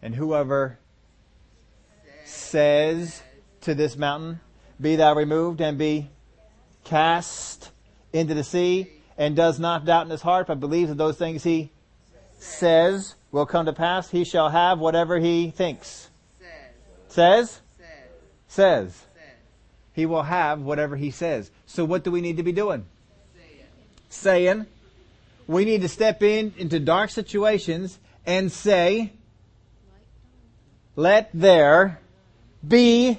And 0.00 0.14
whoever 0.14 0.78
says 2.24 3.20
to 3.60 3.74
this 3.74 3.98
mountain, 3.98 4.40
Be 4.80 4.96
thou 4.96 5.14
removed 5.14 5.60
and 5.60 5.76
be 5.76 6.08
cast 6.84 7.70
into 8.14 8.32
the 8.32 8.44
sea, 8.44 8.90
and 9.18 9.36
does 9.36 9.60
not 9.60 9.84
doubt 9.84 10.06
in 10.06 10.10
his 10.10 10.22
heart, 10.22 10.46
but 10.46 10.58
believes 10.58 10.88
that 10.88 10.96
those 10.96 11.18
things 11.18 11.44
he 11.44 11.70
says 12.38 13.14
will 13.30 13.44
come 13.44 13.66
to 13.66 13.74
pass, 13.74 14.08
he 14.08 14.24
shall 14.24 14.48
have 14.48 14.78
whatever 14.78 15.18
he 15.18 15.50
thinks. 15.50 16.07
Says? 17.08 17.60
Says. 18.46 19.06
He 19.92 20.06
will 20.06 20.22
have 20.22 20.60
whatever 20.60 20.96
he 20.96 21.10
says. 21.10 21.50
So 21.66 21.84
what 21.84 22.04
do 22.04 22.10
we 22.10 22.20
need 22.20 22.36
to 22.36 22.42
be 22.42 22.52
doing? 22.52 22.86
Saying. 24.10 24.66
We 25.46 25.64
need 25.64 25.80
to 25.82 25.88
step 25.88 26.22
in 26.22 26.54
into 26.56 26.78
dark 26.78 27.10
situations 27.10 27.98
and 28.26 28.52
say, 28.52 29.12
let 30.94 31.30
there 31.32 32.00
be 32.66 33.18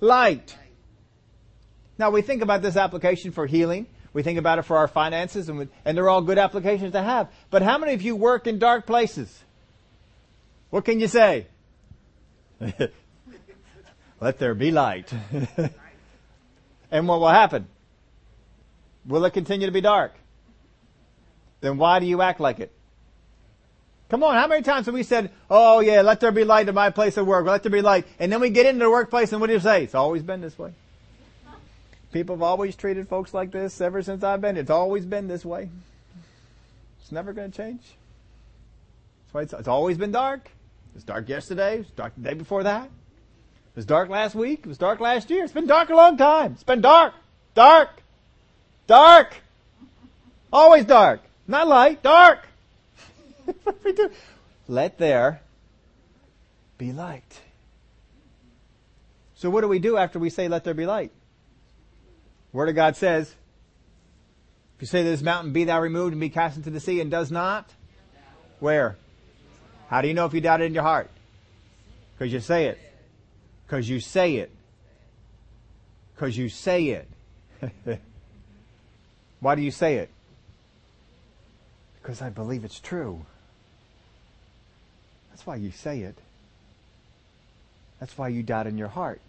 light. 0.00 0.56
Now 1.98 2.10
we 2.10 2.22
think 2.22 2.42
about 2.42 2.62
this 2.62 2.76
application 2.76 3.32
for 3.32 3.46
healing. 3.46 3.86
We 4.12 4.22
think 4.22 4.38
about 4.38 4.60
it 4.60 4.62
for 4.62 4.76
our 4.76 4.86
finances, 4.86 5.48
and, 5.48 5.58
we, 5.58 5.68
and 5.84 5.96
they're 5.96 6.08
all 6.08 6.22
good 6.22 6.38
applications 6.38 6.92
to 6.92 7.02
have. 7.02 7.32
But 7.50 7.62
how 7.62 7.78
many 7.78 7.94
of 7.94 8.02
you 8.02 8.14
work 8.14 8.46
in 8.46 8.60
dark 8.60 8.86
places? 8.86 9.42
What 10.70 10.84
can 10.84 11.00
you 11.00 11.08
say? 11.08 11.46
Let 14.24 14.38
there 14.38 14.54
be 14.54 14.70
light. 14.70 15.12
and 16.90 17.06
what 17.06 17.20
will 17.20 17.28
happen? 17.28 17.66
Will 19.04 19.22
it 19.26 19.32
continue 19.34 19.66
to 19.66 19.72
be 19.72 19.82
dark? 19.82 20.14
Then 21.60 21.76
why 21.76 21.98
do 21.98 22.06
you 22.06 22.22
act 22.22 22.40
like 22.40 22.58
it? 22.58 22.72
Come 24.08 24.22
on, 24.22 24.34
how 24.34 24.46
many 24.46 24.62
times 24.62 24.86
have 24.86 24.94
we 24.94 25.02
said, 25.02 25.30
oh 25.50 25.80
yeah, 25.80 26.00
let 26.00 26.20
there 26.20 26.32
be 26.32 26.42
light 26.42 26.66
in 26.66 26.74
my 26.74 26.88
place 26.88 27.18
of 27.18 27.26
work, 27.26 27.44
let 27.44 27.64
there 27.64 27.70
be 27.70 27.82
light, 27.82 28.06
and 28.18 28.32
then 28.32 28.40
we 28.40 28.48
get 28.48 28.64
into 28.64 28.86
the 28.86 28.90
workplace 28.90 29.30
and 29.32 29.42
what 29.42 29.48
do 29.48 29.52
you 29.52 29.60
say? 29.60 29.84
It's 29.84 29.94
always 29.94 30.22
been 30.22 30.40
this 30.40 30.58
way. 30.58 30.72
People 32.10 32.36
have 32.36 32.42
always 32.42 32.76
treated 32.76 33.06
folks 33.06 33.34
like 33.34 33.50
this 33.50 33.78
ever 33.82 34.00
since 34.02 34.24
I've 34.24 34.40
been. 34.40 34.56
It's 34.56 34.70
always 34.70 35.04
been 35.04 35.28
this 35.28 35.44
way. 35.44 35.68
It's 37.02 37.12
never 37.12 37.34
going 37.34 37.50
to 37.50 37.56
change. 37.58 37.82
That's 37.82 39.34
why 39.34 39.42
it's, 39.42 39.52
it's 39.52 39.68
always 39.68 39.98
been 39.98 40.12
dark. 40.12 40.50
It's 40.94 41.04
dark 41.04 41.28
yesterday. 41.28 41.80
it's 41.80 41.90
dark 41.90 42.14
the 42.16 42.22
day 42.22 42.34
before 42.34 42.62
that. 42.62 42.88
It 43.74 43.78
was 43.78 43.86
dark 43.86 44.08
last 44.08 44.36
week. 44.36 44.60
It 44.60 44.66
was 44.66 44.78
dark 44.78 45.00
last 45.00 45.30
year. 45.30 45.42
It's 45.42 45.52
been 45.52 45.66
dark 45.66 45.90
a 45.90 45.96
long 45.96 46.16
time. 46.16 46.52
It's 46.52 46.62
been 46.62 46.80
dark. 46.80 47.12
Dark. 47.56 47.90
Dark. 48.86 49.34
Always 50.52 50.84
dark. 50.84 51.22
Not 51.48 51.66
light. 51.66 52.00
Dark. 52.00 52.46
Let 54.68 54.98
there 54.98 55.40
be 56.78 56.92
light. 56.92 57.40
So 59.34 59.50
what 59.50 59.62
do 59.62 59.68
we 59.68 59.80
do 59.80 59.96
after 59.96 60.20
we 60.20 60.30
say 60.30 60.46
let 60.46 60.62
there 60.62 60.72
be 60.72 60.86
light? 60.86 61.10
Word 62.52 62.68
of 62.68 62.76
God 62.76 62.96
says, 62.96 63.34
if 64.76 64.82
you 64.82 64.86
say 64.86 65.02
to 65.02 65.10
this 65.10 65.20
mountain, 65.20 65.52
be 65.52 65.64
thou 65.64 65.80
removed 65.80 66.12
and 66.12 66.20
be 66.20 66.30
cast 66.30 66.56
into 66.56 66.70
the 66.70 66.78
sea 66.78 67.00
and 67.00 67.10
does 67.10 67.32
not, 67.32 67.68
where? 68.60 68.96
How 69.88 70.00
do 70.00 70.08
you 70.08 70.14
know 70.14 70.26
if 70.26 70.32
you 70.32 70.40
doubt 70.40 70.60
it 70.60 70.66
in 70.66 70.74
your 70.74 70.84
heart? 70.84 71.10
Because 72.16 72.32
you 72.32 72.38
say 72.38 72.66
it. 72.66 72.78
Because 73.66 73.88
you 73.88 74.00
say 74.00 74.36
it. 74.36 74.50
Because 76.14 76.36
you 76.36 76.48
say 76.48 76.88
it. 76.88 77.08
Why 79.40 79.54
do 79.54 79.62
you 79.62 79.70
say 79.70 79.96
it? 79.96 80.10
Because 82.00 82.22
I 82.22 82.30
believe 82.30 82.64
it's 82.64 82.80
true. 82.80 83.24
That's 85.30 85.46
why 85.46 85.56
you 85.56 85.70
say 85.70 86.00
it. 86.00 86.16
That's 87.98 88.16
why 88.16 88.28
you 88.28 88.42
doubt 88.42 88.66
in 88.66 88.78
your 88.78 88.88
heart. 88.88 89.20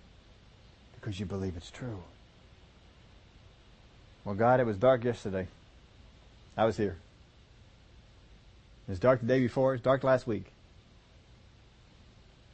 Because 0.96 1.20
you 1.20 1.26
believe 1.26 1.56
it's 1.58 1.72
true. 1.72 2.04
Well, 4.24 4.36
God, 4.36 4.60
it 4.60 4.66
was 4.66 4.78
dark 4.78 5.04
yesterday. 5.04 5.48
I 6.58 6.66
was 6.66 6.78
here. 6.78 6.98
It 8.88 8.92
was 8.92 9.00
dark 9.00 9.22
the 9.22 9.28
day 9.28 9.40
before. 9.40 9.72
It 9.72 9.76
was 9.76 9.82
dark 9.82 10.04
last 10.04 10.28
week. 10.28 10.52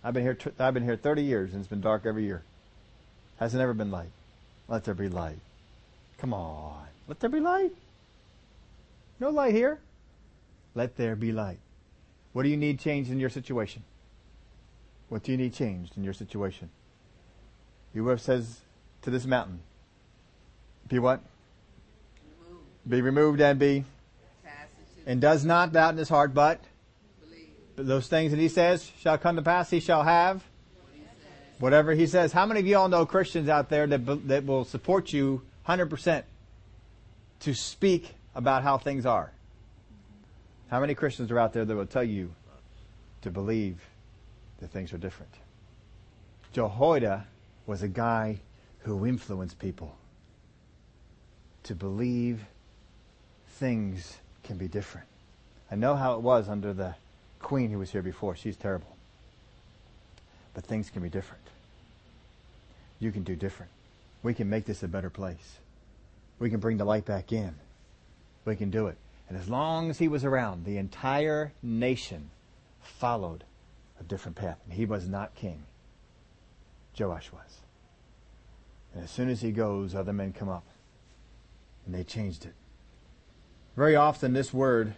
I've 0.04 0.14
been 0.14 0.24
here. 0.24 0.38
I've 0.60 0.74
been 0.74 0.84
here 0.84 0.96
30 0.96 1.24
years, 1.24 1.52
and 1.52 1.60
it's 1.60 1.70
been 1.70 1.82
dark 1.82 2.06
every 2.06 2.26
year. 2.26 2.44
Hasn't 3.38 3.62
ever 3.62 3.74
been 3.74 3.92
light. 3.92 4.12
Let 4.68 4.84
there 4.84 4.94
be 4.94 5.10
light. 5.10 5.40
Come 6.18 6.34
on, 6.34 6.86
let 7.08 7.20
there 7.20 7.30
be 7.30 7.40
light. 7.40 7.72
No 9.20 9.30
light 9.30 9.54
here. 9.54 9.80
Let 10.74 10.96
there 10.98 11.16
be 11.16 11.32
light. 11.32 11.60
What 12.34 12.44
do 12.44 12.50
you 12.50 12.58
need 12.58 12.80
changed 12.80 13.12
in 13.12 13.20
your 13.20 13.30
situation? 13.30 13.84
What 15.10 15.24
do 15.24 15.32
you 15.32 15.38
need 15.38 15.54
changed 15.54 15.98
in 15.98 16.04
your 16.04 16.14
situation? 16.14 16.70
Whoever 17.94 18.18
says 18.18 18.62
to 19.02 19.10
this 19.10 19.26
mountain, 19.26 19.60
be 20.88 20.98
what? 20.98 21.22
be 22.88 23.02
removed 23.02 23.40
and 23.42 23.60
be 23.60 23.86
and 25.06 25.22
does 25.22 25.46
not 25.46 25.74
doubt 25.74 25.92
in 25.92 25.98
his 25.98 26.10
heart, 26.10 26.34
but 26.34 26.62
those 27.76 28.08
things 28.08 28.32
that 28.32 28.40
he 28.40 28.50
says 28.50 28.92
shall 29.00 29.18
come 29.18 29.36
to 29.36 29.42
pass. 29.42 29.70
He 29.70 29.80
shall 29.80 30.04
have 30.04 30.44
whatever 31.60 31.94
he 31.94 32.08
says. 32.08 32.32
How 32.32 32.46
many 32.46 32.60
of 32.60 32.68
you 32.68 32.78
all 32.78 32.90
know 32.90 33.06
Christians 33.06 33.48
out 33.48 33.70
there 33.70 33.88
that 33.88 34.28
that 34.28 34.46
will 34.46 34.66
support 34.66 35.14
you 35.14 35.42
100% 35.68 36.24
to 37.42 37.54
speak 37.54 38.16
about 38.36 38.64
how 38.64 38.78
things 38.78 39.06
are? 39.06 39.32
How 40.70 40.80
many 40.80 40.96
Christians 40.96 41.32
are 41.32 41.40
out 41.40 41.54
there 41.54 41.66
that 41.66 41.76
will 41.76 41.86
tell 41.86 42.04
you 42.04 42.34
to 43.22 43.30
believe 43.30 43.82
that 44.60 44.72
things 44.72 44.94
are 44.94 44.98
different? 44.98 45.34
Jehoiada 46.54 47.28
was 47.66 47.84
a 47.84 47.88
guy 47.88 48.40
who 48.80 49.06
influenced 49.06 49.60
people 49.60 49.96
to 51.64 51.76
believe 51.76 52.46
things 53.48 54.18
can 54.44 54.58
be 54.58 54.68
different. 54.68 55.08
I 55.70 55.76
know 55.76 55.96
how 55.96 56.16
it 56.16 56.22
was 56.22 56.50
under 56.50 56.74
the 56.74 56.96
queen 57.42 57.72
who 57.72 57.80
was 57.80 57.92
here 57.92 58.02
before. 58.02 58.36
She's 58.36 58.56
terrible. 58.56 58.96
But 60.54 60.66
things 60.66 60.90
can 60.90 61.02
be 61.02 61.10
different. 61.10 61.44
You 63.00 63.12
can 63.12 63.24
do 63.24 63.36
different. 63.36 63.72
We 64.24 64.34
can 64.34 64.50
make 64.50 64.66
this 64.66 64.84
a 64.84 64.88
better 64.88 65.10
place. 65.10 65.58
We 66.40 66.50
can 66.50 66.60
bring 66.60 66.78
the 66.78 66.86
light 66.86 67.06
back 67.06 67.32
in. 67.32 67.56
We 68.46 68.56
can 68.56 68.70
do 68.70 68.88
it. 68.88 68.98
And 69.30 69.38
as 69.40 69.50
long 69.50 69.90
as 69.90 69.98
he 69.98 70.08
was 70.08 70.26
around, 70.26 70.66
the 70.66 70.78
entire 70.78 71.54
nation 71.64 72.30
followed 72.82 73.44
a 74.00 74.04
different 74.04 74.38
path. 74.38 74.58
And 74.66 74.74
he 74.74 74.86
was 74.86 75.08
not 75.08 75.36
king. 75.36 75.64
Joash 77.00 77.32
was. 77.32 77.62
And 78.94 79.04
as 79.04 79.12
soon 79.12 79.30
as 79.30 79.42
he 79.42 79.52
goes, 79.52 79.96
other 79.96 80.14
men 80.14 80.34
come 80.34 80.50
up. 80.50 80.66
And 81.86 81.96
they 81.96 82.04
changed 82.04 82.46
it. 82.46 82.54
Very 83.76 83.96
often 83.96 84.34
this 84.34 84.54
word 84.54 84.94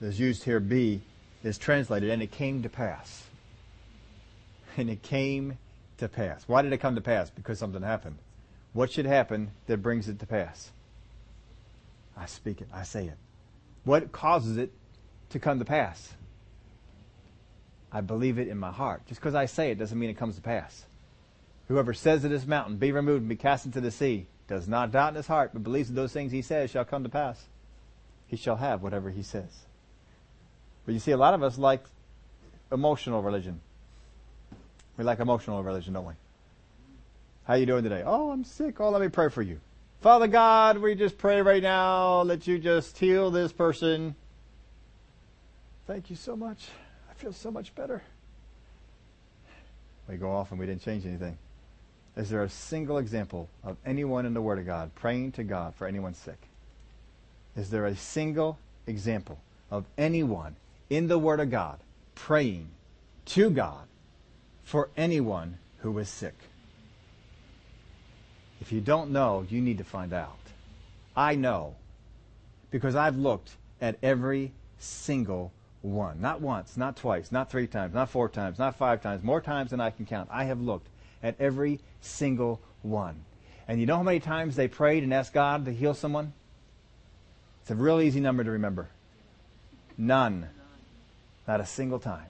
that's 0.00 0.18
used 0.18 0.44
here, 0.44 0.60
be, 0.60 1.00
is 1.44 1.58
translated, 1.58 2.10
and 2.10 2.22
it 2.22 2.30
came 2.30 2.62
to 2.62 2.68
pass. 2.68 3.24
And 4.76 4.90
it 4.90 5.02
came 5.02 5.58
to 5.98 6.08
pass. 6.08 6.44
Why 6.48 6.62
did 6.62 6.72
it 6.72 6.78
come 6.78 6.96
to 6.96 7.00
pass? 7.00 7.30
Because 7.30 7.58
something 7.58 7.82
happened. 7.82 8.16
What 8.72 8.90
should 8.90 9.06
happen 9.06 9.52
that 9.66 9.82
brings 9.82 10.08
it 10.08 10.18
to 10.18 10.26
pass? 10.26 10.72
I 12.16 12.26
speak 12.26 12.60
it. 12.60 12.68
I 12.72 12.82
say 12.82 13.06
it. 13.06 13.18
What 13.84 14.10
causes 14.10 14.56
it 14.56 14.72
to 15.30 15.38
come 15.38 15.58
to 15.58 15.64
pass? 15.64 16.14
I 17.92 18.00
believe 18.00 18.38
it 18.38 18.48
in 18.48 18.58
my 18.58 18.72
heart. 18.72 19.06
Just 19.06 19.20
because 19.20 19.36
I 19.36 19.46
say 19.46 19.70
it 19.70 19.78
doesn't 19.78 19.98
mean 19.98 20.10
it 20.10 20.18
comes 20.18 20.34
to 20.36 20.42
pass. 20.42 20.86
Whoever 21.68 21.94
says 21.94 22.22
to 22.22 22.28
this 22.28 22.46
mountain, 22.46 22.76
be 22.76 22.90
removed 22.90 23.20
and 23.20 23.28
be 23.28 23.36
cast 23.36 23.66
into 23.66 23.80
the 23.80 23.90
sea, 23.90 24.26
does 24.48 24.66
not 24.66 24.90
doubt 24.90 25.10
in 25.10 25.14
his 25.14 25.26
heart, 25.26 25.50
but 25.52 25.62
believes 25.62 25.88
that 25.88 25.94
those 25.94 26.12
things 26.12 26.32
he 26.32 26.42
says 26.42 26.70
shall 26.70 26.84
come 26.84 27.04
to 27.04 27.08
pass. 27.08 27.46
He 28.26 28.36
shall 28.36 28.56
have 28.56 28.82
whatever 28.82 29.10
he 29.10 29.22
says. 29.22 29.64
But 30.84 30.92
you 30.92 31.00
see, 31.00 31.12
a 31.12 31.16
lot 31.16 31.34
of 31.34 31.42
us 31.42 31.58
like 31.58 31.84
emotional 32.70 33.22
religion. 33.22 33.60
We 34.96 35.04
like 35.04 35.20
emotional 35.20 35.62
religion, 35.62 35.94
don't 35.94 36.06
we? 36.06 36.14
How 37.44 37.54
you 37.54 37.66
doing 37.66 37.82
today? 37.82 38.02
Oh, 38.04 38.30
I'm 38.30 38.44
sick. 38.44 38.80
Oh, 38.80 38.90
let 38.90 39.00
me 39.00 39.08
pray 39.08 39.28
for 39.28 39.42
you. 39.42 39.60
Father 40.00 40.26
God, 40.26 40.78
we 40.78 40.94
just 40.94 41.16
pray 41.16 41.40
right 41.40 41.62
now 41.62 42.24
that 42.24 42.46
you 42.46 42.58
just 42.58 42.98
heal 42.98 43.30
this 43.30 43.52
person. 43.52 44.14
Thank 45.86 46.10
you 46.10 46.16
so 46.16 46.36
much. 46.36 46.68
I 47.10 47.14
feel 47.14 47.32
so 47.32 47.50
much 47.50 47.74
better. 47.74 48.02
We 50.08 50.16
go 50.16 50.30
off 50.30 50.50
and 50.50 50.60
we 50.60 50.66
didn't 50.66 50.82
change 50.82 51.06
anything. 51.06 51.38
Is 52.16 52.30
there 52.30 52.42
a 52.42 52.48
single 52.48 52.98
example 52.98 53.48
of 53.64 53.76
anyone 53.84 54.26
in 54.26 54.34
the 54.34 54.42
Word 54.42 54.58
of 54.58 54.66
God 54.66 54.94
praying 54.94 55.32
to 55.32 55.44
God 55.44 55.74
for 55.74 55.86
anyone 55.86 56.14
sick? 56.14 56.38
Is 57.56 57.70
there 57.70 57.86
a 57.86 57.96
single 57.96 58.58
example 58.86 59.38
of 59.70 59.84
anyone 59.98 60.56
in 60.94 61.08
the 61.08 61.18
Word 61.18 61.40
of 61.40 61.50
God 61.50 61.80
praying 62.14 62.68
to 63.26 63.50
God 63.50 63.86
for 64.62 64.90
anyone 64.96 65.58
who 65.78 65.98
is 65.98 66.08
sick? 66.08 66.34
If 68.60 68.72
you 68.72 68.80
don't 68.80 69.10
know, 69.10 69.44
you 69.48 69.60
need 69.60 69.78
to 69.78 69.84
find 69.84 70.12
out. 70.12 70.38
I 71.16 71.34
know 71.34 71.74
because 72.70 72.96
I've 72.96 73.16
looked 73.16 73.52
at 73.80 73.98
every 74.02 74.52
single 74.78 75.52
one. 75.82 76.20
Not 76.20 76.40
once, 76.40 76.76
not 76.76 76.96
twice, 76.96 77.30
not 77.30 77.50
three 77.50 77.66
times, 77.66 77.94
not 77.94 78.08
four 78.08 78.28
times, 78.28 78.58
not 78.58 78.76
five 78.76 79.02
times, 79.02 79.22
more 79.22 79.40
times 79.40 79.70
than 79.70 79.80
I 79.80 79.90
can 79.90 80.06
count. 80.06 80.28
I 80.32 80.44
have 80.44 80.60
looked 80.60 80.88
at 81.22 81.40
every 81.40 81.80
single 82.00 82.60
one. 82.82 83.24
And 83.68 83.80
you 83.80 83.86
know 83.86 83.96
how 83.96 84.02
many 84.02 84.20
times 84.20 84.56
they 84.56 84.68
prayed 84.68 85.02
and 85.02 85.12
asked 85.12 85.32
God 85.32 85.64
to 85.64 85.72
heal 85.72 85.94
someone? 85.94 86.32
It's 87.62 87.70
a 87.70 87.74
real 87.74 88.00
easy 88.00 88.20
number 88.20 88.44
to 88.44 88.50
remember. 88.50 88.88
None. 89.96 90.48
Not 91.46 91.60
a 91.60 91.66
single 91.66 91.98
time. 91.98 92.26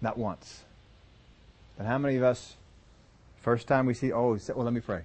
Not 0.00 0.18
once. 0.18 0.62
But 1.76 1.86
how 1.86 1.98
many 1.98 2.16
of 2.16 2.22
us, 2.22 2.54
first 3.40 3.66
time 3.66 3.86
we 3.86 3.94
see, 3.94 4.12
oh, 4.12 4.38
well, 4.54 4.64
let 4.64 4.72
me 4.72 4.80
pray. 4.80 5.02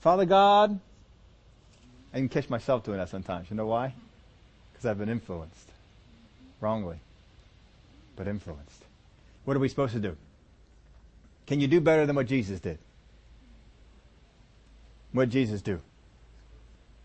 Father 0.00 0.24
God, 0.24 0.78
I 2.12 2.18
can 2.18 2.28
catch 2.28 2.48
myself 2.48 2.84
doing 2.84 2.98
that 2.98 3.08
sometimes. 3.08 3.50
You 3.50 3.56
know 3.56 3.66
why? 3.66 3.94
Because 4.72 4.86
I've 4.86 4.98
been 4.98 5.08
influenced 5.08 5.68
wrongly, 6.60 6.98
but 8.16 8.28
influenced. 8.28 8.84
What 9.44 9.56
are 9.56 9.60
we 9.60 9.68
supposed 9.68 9.94
to 9.94 10.00
do? 10.00 10.16
Can 11.46 11.60
you 11.60 11.66
do 11.66 11.80
better 11.80 12.06
than 12.06 12.16
what 12.16 12.26
Jesus 12.26 12.60
did? 12.60 12.78
What 15.12 15.24
did 15.24 15.32
Jesus 15.32 15.60
do? 15.60 15.80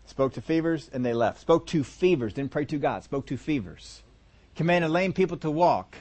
Spoke 0.06 0.34
to 0.34 0.40
fevers 0.40 0.88
and 0.92 1.04
they 1.04 1.12
left. 1.12 1.40
Spoke 1.40 1.66
to 1.66 1.84
fevers, 1.84 2.32
didn't 2.32 2.52
pray 2.52 2.64
to 2.66 2.78
God, 2.78 3.04
spoke 3.04 3.26
to 3.26 3.36
fevers. 3.36 4.02
Commanded 4.58 4.90
lame 4.90 5.12
people 5.12 5.36
to 5.36 5.52
walk. 5.52 5.94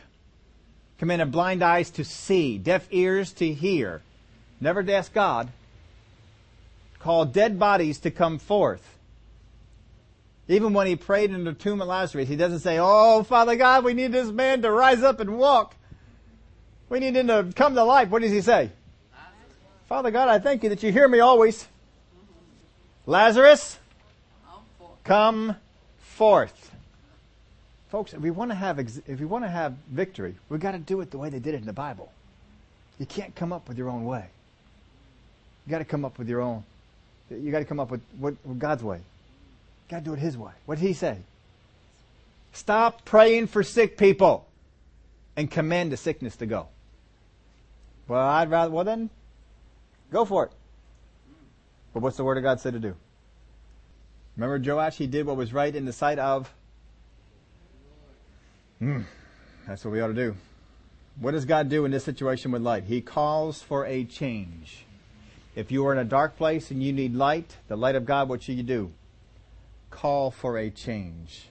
Commanded 0.97 1.31
blind 1.31 1.61
eyes 1.61 1.91
to 1.91 2.03
see, 2.03 2.57
deaf 2.57 2.87
ears 2.89 3.31
to 3.33 3.53
hear. 3.53 4.01
Never 4.59 4.81
to 4.81 4.91
ask 4.91 5.13
God. 5.13 5.49
Called 6.97 7.33
dead 7.33 7.59
bodies 7.59 7.99
to 7.99 8.09
come 8.09 8.39
forth. 8.39 8.97
Even 10.47 10.73
when 10.73 10.87
he 10.87 10.95
prayed 10.95 11.29
in 11.29 11.43
the 11.43 11.53
tomb 11.53 11.81
of 11.83 11.87
Lazarus, 11.87 12.27
he 12.27 12.35
doesn't 12.35 12.61
say, 12.61 12.79
Oh, 12.81 13.21
Father 13.21 13.55
God, 13.55 13.83
we 13.83 13.93
need 13.93 14.11
this 14.11 14.31
man 14.31 14.63
to 14.63 14.71
rise 14.71 15.03
up 15.03 15.19
and 15.19 15.37
walk. 15.37 15.75
We 16.89 16.99
need 16.99 17.15
him 17.15 17.27
to 17.27 17.49
come 17.55 17.75
to 17.75 17.83
life. 17.83 18.09
What 18.09 18.23
does 18.23 18.31
he 18.31 18.41
say? 18.41 18.71
Father 19.87 20.09
God, 20.09 20.29
I 20.29 20.39
thank 20.39 20.63
you 20.63 20.69
that 20.69 20.81
you 20.81 20.91
hear 20.91 21.07
me 21.07 21.19
always. 21.19 21.67
Lazarus, 23.05 23.77
come 25.03 25.57
forth. 25.99 26.71
Folks, 27.89 28.13
if 28.13 28.19
we 28.19 28.31
want 28.31 28.51
to 28.51 28.55
have 28.55 28.79
if 28.79 29.19
we 29.19 29.25
want 29.25 29.45
to 29.45 29.49
have 29.49 29.73
victory, 29.89 30.35
we've 30.49 30.59
got 30.59 30.71
to 30.71 30.79
do 30.79 30.99
it 31.01 31.11
the 31.11 31.17
way 31.17 31.29
they 31.29 31.39
did 31.39 31.53
it 31.53 31.61
in 31.61 31.65
the 31.65 31.73
Bible. 31.73 32.11
You 32.99 33.05
can't 33.05 33.33
come 33.35 33.53
up 33.53 33.67
with 33.67 33.77
your 33.77 33.89
own 33.89 34.05
way. 34.05 34.25
You 35.65 35.71
got 35.71 35.79
to 35.79 35.85
come 35.85 36.03
up 36.03 36.17
with 36.17 36.27
your 36.27 36.41
own. 36.41 36.63
You 37.29 37.51
got 37.51 37.59
to 37.59 37.65
come 37.65 37.79
up 37.79 37.91
with, 37.91 38.01
what, 38.17 38.35
with 38.43 38.59
God's 38.59 38.83
way. 38.83 39.01
Got 39.89 39.99
to 39.99 40.05
do 40.05 40.13
it 40.13 40.19
His 40.19 40.37
way. 40.37 40.51
What 40.65 40.79
did 40.79 40.87
He 40.87 40.93
say? 40.93 41.17
Stop 42.53 43.05
praying 43.05 43.47
for 43.47 43.63
sick 43.63 43.97
people 43.97 44.47
and 45.35 45.51
command 45.51 45.91
the 45.91 45.97
sickness 45.97 46.35
to 46.37 46.45
go. 46.45 46.67
Well, 48.07 48.25
I'd 48.25 48.49
rather, 48.49 48.71
well 48.71 48.85
then, 48.85 49.09
go 50.11 50.25
for 50.25 50.45
it. 50.45 50.51
But 51.93 52.01
what's 52.01 52.17
the 52.17 52.23
Word 52.23 52.37
of 52.37 52.43
God 52.43 52.59
say 52.59 52.71
to 52.71 52.79
do? 52.79 52.95
Remember 54.35 54.59
Joash? 54.59 54.97
He 54.97 55.07
did 55.07 55.25
what 55.25 55.35
was 55.35 55.53
right 55.53 55.75
in 55.75 55.85
the 55.85 55.93
sight 55.93 56.19
of. 56.19 56.51
Hmm. 58.79 59.01
That's 59.67 59.83
what 59.83 59.91
we 59.91 60.01
ought 60.01 60.07
to 60.07 60.13
do. 60.13 60.35
What 61.19 61.31
does 61.31 61.45
God 61.45 61.69
do 61.69 61.85
in 61.85 61.91
this 61.91 62.03
situation 62.03 62.51
with 62.51 62.61
light? 62.61 62.83
He 62.83 63.01
calls 63.01 63.61
for 63.61 63.85
a 63.85 64.03
change. 64.03 64.85
If 65.55 65.71
you 65.71 65.85
are 65.87 65.93
in 65.93 65.97
a 65.97 66.05
dark 66.05 66.37
place 66.37 66.69
and 66.69 66.83
you 66.83 66.93
need 66.93 67.15
light, 67.15 67.57
the 67.67 67.75
light 67.75 67.95
of 67.95 68.05
God, 68.05 68.29
what 68.29 68.43
should 68.43 68.55
you 68.55 68.63
do? 68.63 68.91
call 69.89 70.31
for 70.31 70.57
a 70.57 70.69
change. 70.69 71.47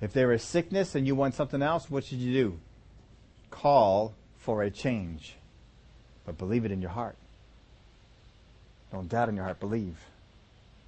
If 0.00 0.12
there 0.12 0.32
is 0.32 0.42
sickness 0.42 0.94
and 0.94 1.06
you 1.06 1.14
want 1.14 1.34
something 1.34 1.62
else, 1.62 1.90
what 1.90 2.04
should 2.04 2.18
you 2.18 2.32
do? 2.32 2.58
Call 3.50 4.14
for 4.38 4.62
a 4.62 4.70
change. 4.70 5.36
But 6.24 6.38
believe 6.38 6.64
it 6.64 6.72
in 6.72 6.80
your 6.80 6.90
heart. 6.90 7.16
Don't 8.92 9.08
doubt 9.08 9.28
in 9.28 9.36
your 9.36 9.44
heart. 9.44 9.60
Believe. 9.60 9.96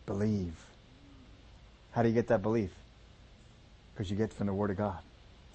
Believe. 0.04 0.54
How 1.92 2.02
do 2.02 2.08
you 2.08 2.14
get 2.14 2.28
that 2.28 2.42
belief? 2.42 2.70
Because 3.94 4.10
you 4.10 4.16
get 4.16 4.32
from 4.32 4.46
the 4.46 4.54
Word 4.54 4.70
of 4.70 4.76
God. 4.76 4.98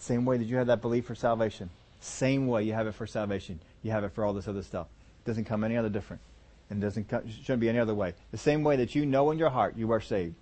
Same 0.04 0.26
way 0.26 0.36
that 0.36 0.44
you 0.44 0.58
have 0.58 0.68
that 0.68 0.82
belief 0.82 1.06
for 1.06 1.16
salvation. 1.16 1.70
Same 2.02 2.46
way 2.48 2.64
you 2.64 2.74
have 2.74 2.88
it 2.88 2.94
for 2.94 3.08
salvation. 3.08 3.62
You 3.84 3.92
have 3.92 4.04
it 4.04 4.12
for 4.12 4.26
all 4.26 4.34
this 4.34 4.50
other 4.50 4.62
stuff. 4.62 4.88
It 5.24 5.30
doesn't 5.30 5.46
come 5.46 5.64
any 5.64 5.78
other 5.78 5.88
different. 5.88 6.22
And 6.70 6.82
doesn't 6.82 7.08
come, 7.08 7.22
shouldn't 7.30 7.62
be 7.62 7.70
any 7.70 7.80
other 7.80 7.96
way. 7.96 8.14
The 8.32 8.38
same 8.38 8.64
way 8.64 8.76
that 8.76 8.96
you 8.96 9.06
know 9.06 9.32
in 9.32 9.40
your 9.40 9.50
heart 9.50 9.78
you 9.78 9.90
are 9.94 10.02
saved. 10.02 10.36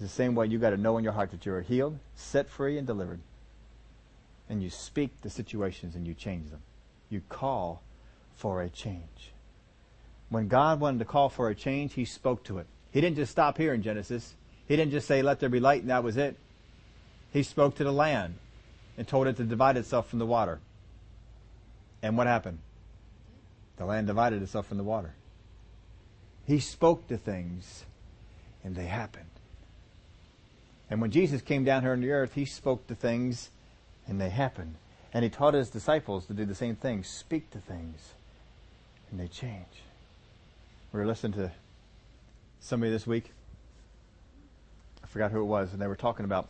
It's 0.00 0.10
the 0.10 0.16
same 0.16 0.34
way 0.34 0.46
you 0.46 0.58
got 0.58 0.70
to 0.70 0.78
know 0.78 0.96
in 0.96 1.04
your 1.04 1.12
heart 1.12 1.32
that 1.32 1.44
you 1.44 1.52
are 1.52 1.60
healed, 1.60 1.98
set 2.14 2.48
free, 2.48 2.78
and 2.78 2.86
delivered. 2.86 3.20
And 4.48 4.62
you 4.62 4.70
speak 4.70 5.10
the 5.20 5.28
situations 5.28 5.94
and 5.94 6.06
you 6.06 6.14
change 6.14 6.48
them. 6.48 6.62
You 7.10 7.20
call 7.28 7.82
for 8.36 8.62
a 8.62 8.70
change. 8.70 9.32
When 10.30 10.48
God 10.48 10.80
wanted 10.80 11.00
to 11.00 11.04
call 11.04 11.28
for 11.28 11.50
a 11.50 11.54
change, 11.54 11.92
He 11.92 12.06
spoke 12.06 12.42
to 12.44 12.56
it. 12.56 12.66
He 12.90 13.02
didn't 13.02 13.16
just 13.16 13.32
stop 13.32 13.58
here 13.58 13.74
in 13.74 13.82
Genesis. 13.82 14.32
He 14.66 14.76
didn't 14.76 14.92
just 14.92 15.06
say, 15.06 15.20
let 15.20 15.40
there 15.40 15.50
be 15.50 15.60
light, 15.60 15.82
and 15.82 15.90
that 15.90 16.02
was 16.02 16.16
it. 16.16 16.36
He 17.34 17.42
spoke 17.42 17.74
to 17.74 17.84
the 17.84 17.92
land 17.92 18.36
and 18.96 19.06
told 19.06 19.26
it 19.26 19.36
to 19.36 19.44
divide 19.44 19.76
itself 19.76 20.08
from 20.08 20.18
the 20.18 20.26
water. 20.26 20.60
And 22.02 22.16
what 22.16 22.26
happened? 22.26 22.58
The 23.76 23.84
land 23.84 24.06
divided 24.06 24.42
itself 24.42 24.66
from 24.66 24.78
the 24.78 24.84
water. 24.84 25.14
He 26.46 26.60
spoke 26.60 27.08
to 27.08 27.16
things, 27.16 27.84
and 28.62 28.74
they 28.76 28.86
happened. 28.86 29.26
And 30.88 31.00
when 31.00 31.10
Jesus 31.10 31.42
came 31.42 31.64
down 31.64 31.82
here 31.82 31.92
on 31.92 32.00
the 32.00 32.12
earth, 32.12 32.34
he 32.34 32.44
spoke 32.44 32.86
to 32.86 32.94
things 32.94 33.50
and 34.06 34.20
they 34.20 34.30
happened. 34.30 34.76
And 35.12 35.24
he 35.24 35.30
taught 35.30 35.54
his 35.54 35.70
disciples 35.70 36.26
to 36.26 36.34
do 36.34 36.44
the 36.44 36.54
same 36.54 36.76
thing 36.76 37.02
speak 37.02 37.50
to 37.50 37.58
things 37.58 38.12
and 39.10 39.18
they 39.18 39.28
change. 39.28 39.82
We 40.92 41.00
were 41.00 41.06
listening 41.06 41.32
to 41.34 41.52
somebody 42.60 42.92
this 42.92 43.06
week. 43.06 43.32
I 45.02 45.06
forgot 45.06 45.30
who 45.30 45.40
it 45.40 45.44
was, 45.44 45.72
and 45.72 45.80
they 45.80 45.86
were 45.86 45.96
talking 45.96 46.24
about 46.24 46.48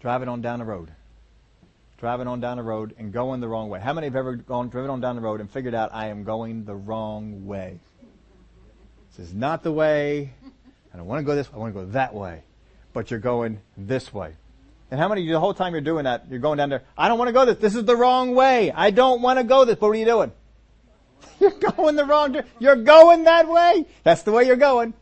driving 0.00 0.28
on 0.28 0.40
down 0.40 0.58
the 0.58 0.64
road. 0.64 0.90
Driving 1.98 2.28
on 2.28 2.40
down 2.40 2.56
the 2.58 2.62
road 2.62 2.94
and 2.98 3.12
going 3.12 3.40
the 3.40 3.48
wrong 3.48 3.68
way. 3.68 3.80
How 3.80 3.92
many 3.92 4.06
have 4.06 4.16
ever 4.16 4.36
gone 4.36 4.68
driven 4.68 4.90
on 4.90 5.00
down 5.00 5.16
the 5.16 5.22
road 5.22 5.40
and 5.40 5.50
figured 5.50 5.74
out 5.74 5.90
I 5.92 6.08
am 6.08 6.24
going 6.24 6.64
the 6.64 6.76
wrong 6.76 7.46
way? 7.46 7.80
This 9.16 9.28
is 9.28 9.34
not 9.34 9.64
the 9.64 9.72
way. 9.72 10.32
I 10.94 10.96
don't 10.96 11.06
want 11.06 11.20
to 11.20 11.24
go 11.24 11.34
this 11.34 11.50
way. 11.50 11.56
I 11.56 11.58
want 11.58 11.74
to 11.74 11.80
go 11.80 11.86
that 11.92 12.14
way 12.14 12.42
but 12.98 13.12
you're 13.12 13.20
going 13.20 13.60
this 13.76 14.12
way. 14.12 14.34
And 14.90 14.98
how 14.98 15.08
many 15.08 15.24
the 15.24 15.38
whole 15.38 15.54
time 15.54 15.72
you're 15.72 15.80
doing 15.80 16.02
that, 16.02 16.24
you're 16.30 16.40
going 16.40 16.56
down 16.56 16.68
there, 16.68 16.82
I 16.96 17.06
don't 17.06 17.16
want 17.16 17.28
to 17.28 17.32
go 17.32 17.44
this. 17.44 17.58
This 17.58 17.76
is 17.76 17.84
the 17.84 17.94
wrong 17.94 18.34
way. 18.34 18.72
I 18.72 18.90
don't 18.90 19.22
want 19.22 19.38
to 19.38 19.44
go 19.44 19.64
this. 19.64 19.76
But 19.76 19.86
what 19.86 19.96
are 19.96 20.00
you 20.00 20.04
doing? 20.04 20.32
You're 21.40 21.50
going 21.50 21.94
the 21.94 22.04
wrong. 22.04 22.36
You're 22.58 22.76
going 22.76 23.24
that 23.24 23.48
way. 23.48 23.86
That's 24.02 24.22
the 24.22 24.32
way 24.32 24.44
you're 24.44 24.56
going. 24.56 24.94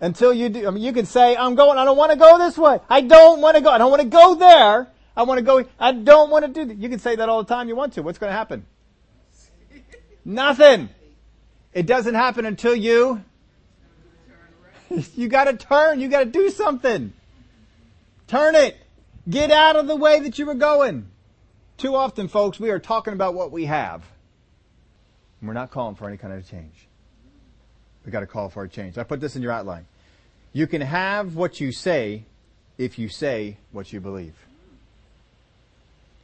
Until 0.00 0.32
you 0.32 0.48
do, 0.48 0.66
I 0.66 0.70
mean, 0.70 0.82
you 0.82 0.92
can 0.92 1.06
say, 1.06 1.36
I'm 1.36 1.54
going, 1.54 1.76
I 1.76 1.84
don't 1.84 1.96
want 1.96 2.12
to 2.12 2.18
go 2.18 2.38
this 2.38 2.56
way. 2.56 2.78
I 2.88 3.00
don't 3.00 3.40
want 3.40 3.56
to 3.56 3.62
go. 3.62 3.70
I 3.70 3.78
don't 3.78 3.90
want 3.90 4.02
to 4.02 4.08
go 4.08 4.34
there. 4.36 4.88
I 5.16 5.22
want 5.24 5.38
to 5.38 5.44
go, 5.44 5.64
I 5.80 5.92
don't 5.92 6.30
want 6.30 6.46
to 6.46 6.52
do 6.52 6.64
that. 6.66 6.76
You 6.76 6.88
can 6.88 7.00
say 7.00 7.16
that 7.16 7.28
all 7.28 7.42
the 7.42 7.52
time 7.52 7.68
you 7.68 7.74
want 7.74 7.94
to. 7.94 8.02
What's 8.02 8.18
going 8.18 8.30
to 8.30 8.36
happen? 8.36 8.64
Nothing. 10.24 10.88
It 11.72 11.86
doesn't 11.86 12.14
happen 12.14 12.46
until 12.46 12.74
you 12.74 13.24
you 15.14 15.28
gotta 15.28 15.56
turn. 15.56 16.00
You 16.00 16.08
gotta 16.08 16.26
do 16.26 16.50
something. 16.50 17.12
Turn 18.26 18.54
it. 18.54 18.76
Get 19.28 19.50
out 19.50 19.76
of 19.76 19.86
the 19.86 19.96
way 19.96 20.20
that 20.20 20.38
you 20.38 20.46
were 20.46 20.54
going. 20.54 21.08
Too 21.76 21.94
often, 21.94 22.28
folks, 22.28 22.58
we 22.58 22.70
are 22.70 22.78
talking 22.78 23.12
about 23.12 23.34
what 23.34 23.52
we 23.52 23.66
have. 23.66 24.02
And 25.40 25.48
we're 25.48 25.54
not 25.54 25.70
calling 25.70 25.94
for 25.94 26.08
any 26.08 26.16
kind 26.16 26.32
of 26.32 26.48
change. 26.48 26.87
We 28.08 28.12
gotta 28.12 28.26
call 28.26 28.48
for 28.48 28.62
a 28.62 28.68
change. 28.70 28.96
I 28.96 29.02
put 29.02 29.20
this 29.20 29.36
in 29.36 29.42
your 29.42 29.52
outline. 29.52 29.84
You 30.54 30.66
can 30.66 30.80
have 30.80 31.36
what 31.36 31.60
you 31.60 31.72
say 31.72 32.24
if 32.78 32.98
you 32.98 33.10
say 33.10 33.58
what 33.70 33.92
you 33.92 34.00
believe. 34.00 34.32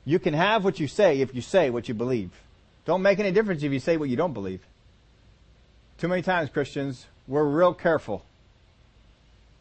You 0.07 0.19
can 0.19 0.33
have 0.33 0.65
what 0.65 0.81
you 0.81 0.89
say 0.89 1.21
if 1.21 1.35
you 1.35 1.43
say 1.43 1.69
what 1.69 1.87
you 1.87 1.93
believe. 1.93 2.31
Don't 2.87 3.03
make 3.03 3.19
any 3.19 3.33
difference 3.33 3.63
if 3.63 3.71
you 3.71 3.81
say 3.81 3.99
what 3.99 4.09
you 4.09 4.17
don't 4.17 4.33
believe. 4.33 4.65
Too 5.99 6.09
many 6.09 6.23
times, 6.23 6.49
Christians, 6.49 7.05
we're 7.29 7.45
real 7.45 7.75
careful. 7.75 8.25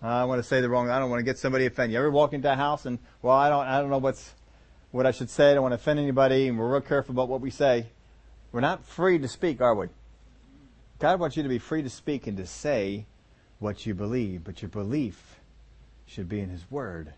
I 0.01 0.24
want 0.24 0.39
to 0.39 0.47
say 0.47 0.61
the 0.61 0.69
wrong, 0.69 0.89
I 0.89 0.99
don't 0.99 1.09
want 1.09 1.19
to 1.19 1.26
get 1.26 1.38
somebody 1.38 1.65
offended. 1.65 1.91
You 1.91 1.99
ever 1.99 2.09
walk 2.09 2.32
into 2.32 2.49
a 2.49 2.55
house 2.55 2.86
and, 2.86 2.99
well, 3.21 3.36
I 3.36 3.49
don't, 3.49 3.67
I 3.67 3.82
don't 3.82 3.89
know 3.89 3.97
what's, 3.97 4.32
what 4.91 5.05
I 5.05 5.11
should 5.11 5.30
say. 5.30 5.51
I 5.51 5.55
don't 5.55 5.63
want 5.63 5.74
to 5.74 5.76
offend 5.76 5.99
anybody 5.99 6.47
and 6.47 6.57
we're 6.57 6.71
real 6.71 6.80
careful 6.80 7.11
about 7.11 7.28
what 7.28 7.41
we 7.41 7.49
say. 7.49 7.88
We're 8.53 8.61
not 8.61 8.86
free 8.86 9.19
to 9.19 9.28
speak, 9.28 9.59
are 9.59 9.76
we? 9.76 9.88
God 11.04 11.20
wants 11.20 11.36
you 11.36 11.43
to 11.43 11.49
be 11.49 11.60
free 11.60 11.82
to 11.84 11.89
speak 11.89 12.28
and 12.28 12.38
to 12.38 12.45
say 12.45 13.08
what 13.60 13.86
you 13.86 13.93
believe, 13.93 14.45
but 14.45 14.62
your 14.62 14.70
belief 14.70 15.41
should 16.06 16.30
be 16.30 16.39
in 16.39 16.47
His 16.47 16.72
Word 16.72 17.12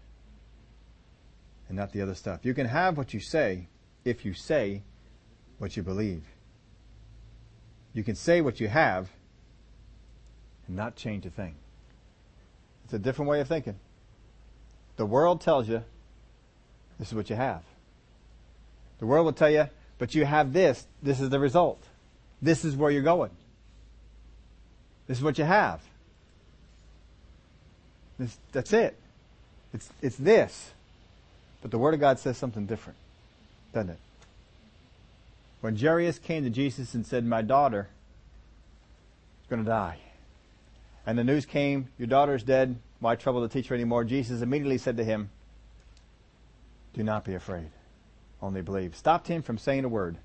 and 1.68 1.78
not 1.78 1.92
the 1.92 2.02
other 2.02 2.16
stuff. 2.16 2.40
You 2.44 2.56
can 2.56 2.66
have 2.66 2.98
what 2.98 3.14
you 3.14 3.20
say 3.20 3.68
if 4.04 4.26
you 4.26 4.34
say 4.34 4.82
what 5.60 5.78
you 5.78 5.84
believe. 5.84 6.24
You 7.94 8.04
can 8.04 8.16
say 8.16 8.42
what 8.42 8.60
you 8.60 8.70
have 8.70 9.12
and 10.66 10.76
not 10.76 10.96
change 10.96 11.24
a 11.28 11.30
thing. 11.30 11.54
It's 12.86 12.94
a 12.94 12.98
different 12.98 13.30
way 13.30 13.40
of 13.40 13.48
thinking. 13.48 13.76
The 14.98 15.06
world 15.06 15.42
tells 15.42 15.70
you 15.70 15.84
this 16.98 17.10
is 17.10 17.14
what 17.14 17.30
you 17.30 17.36
have. 17.36 17.62
The 18.98 19.06
world 19.06 19.26
will 19.26 19.34
tell 19.34 19.52
you, 19.52 19.70
but 20.00 20.16
you 20.16 20.26
have 20.26 20.54
this, 20.54 20.88
this 21.04 21.22
is 21.22 21.30
the 21.30 21.40
result. 21.40 21.84
This 22.42 22.66
is 22.66 22.76
where 22.76 22.90
you're 22.90 23.04
going. 23.04 23.30
This 25.08 25.18
is 25.18 25.24
what 25.24 25.38
you 25.38 25.46
have. 25.46 25.82
This, 28.18 28.38
that's 28.52 28.74
it. 28.74 28.98
It's, 29.74 29.90
it's 30.02 30.16
this. 30.16 30.72
But 31.62 31.72
the 31.72 31.78
Word 31.78 31.94
of 31.94 32.00
God 32.00 32.20
says 32.20 32.38
something 32.38 32.66
different, 32.66 32.98
doesn't 33.74 33.92
it? 33.92 34.00
When 35.62 35.76
Jairus 35.76 36.20
came 36.20 36.44
to 36.44 36.50
Jesus 36.50 36.94
and 36.94 37.06
said, 37.06 37.26
My 37.26 37.42
daughter 37.42 37.90
is 39.42 39.50
going 39.50 39.64
to 39.64 39.70
die. 39.70 39.98
And 41.06 41.18
the 41.18 41.24
news 41.24 41.46
came, 41.46 41.90
Your 41.98 42.08
daughter 42.08 42.36
is 42.36 42.44
dead. 42.44 42.78
Why 43.00 43.16
trouble 43.16 43.42
the 43.42 43.50
teacher 43.50 43.74
anymore? 43.74 44.04
Jesus 44.04 44.42
immediately 44.42 44.78
said 44.78 44.98
to 44.98 45.04
him, 45.04 45.30
Do 46.94 47.04
not 47.04 47.26
be 47.26 47.34
afraid. 47.34 47.70
Only 48.42 48.62
believe. 48.62 48.96
Stopped 48.96 49.28
him 49.28 49.42
from 49.42 49.58
saying 49.58 49.86
a 49.86 49.90
word. 49.90 50.18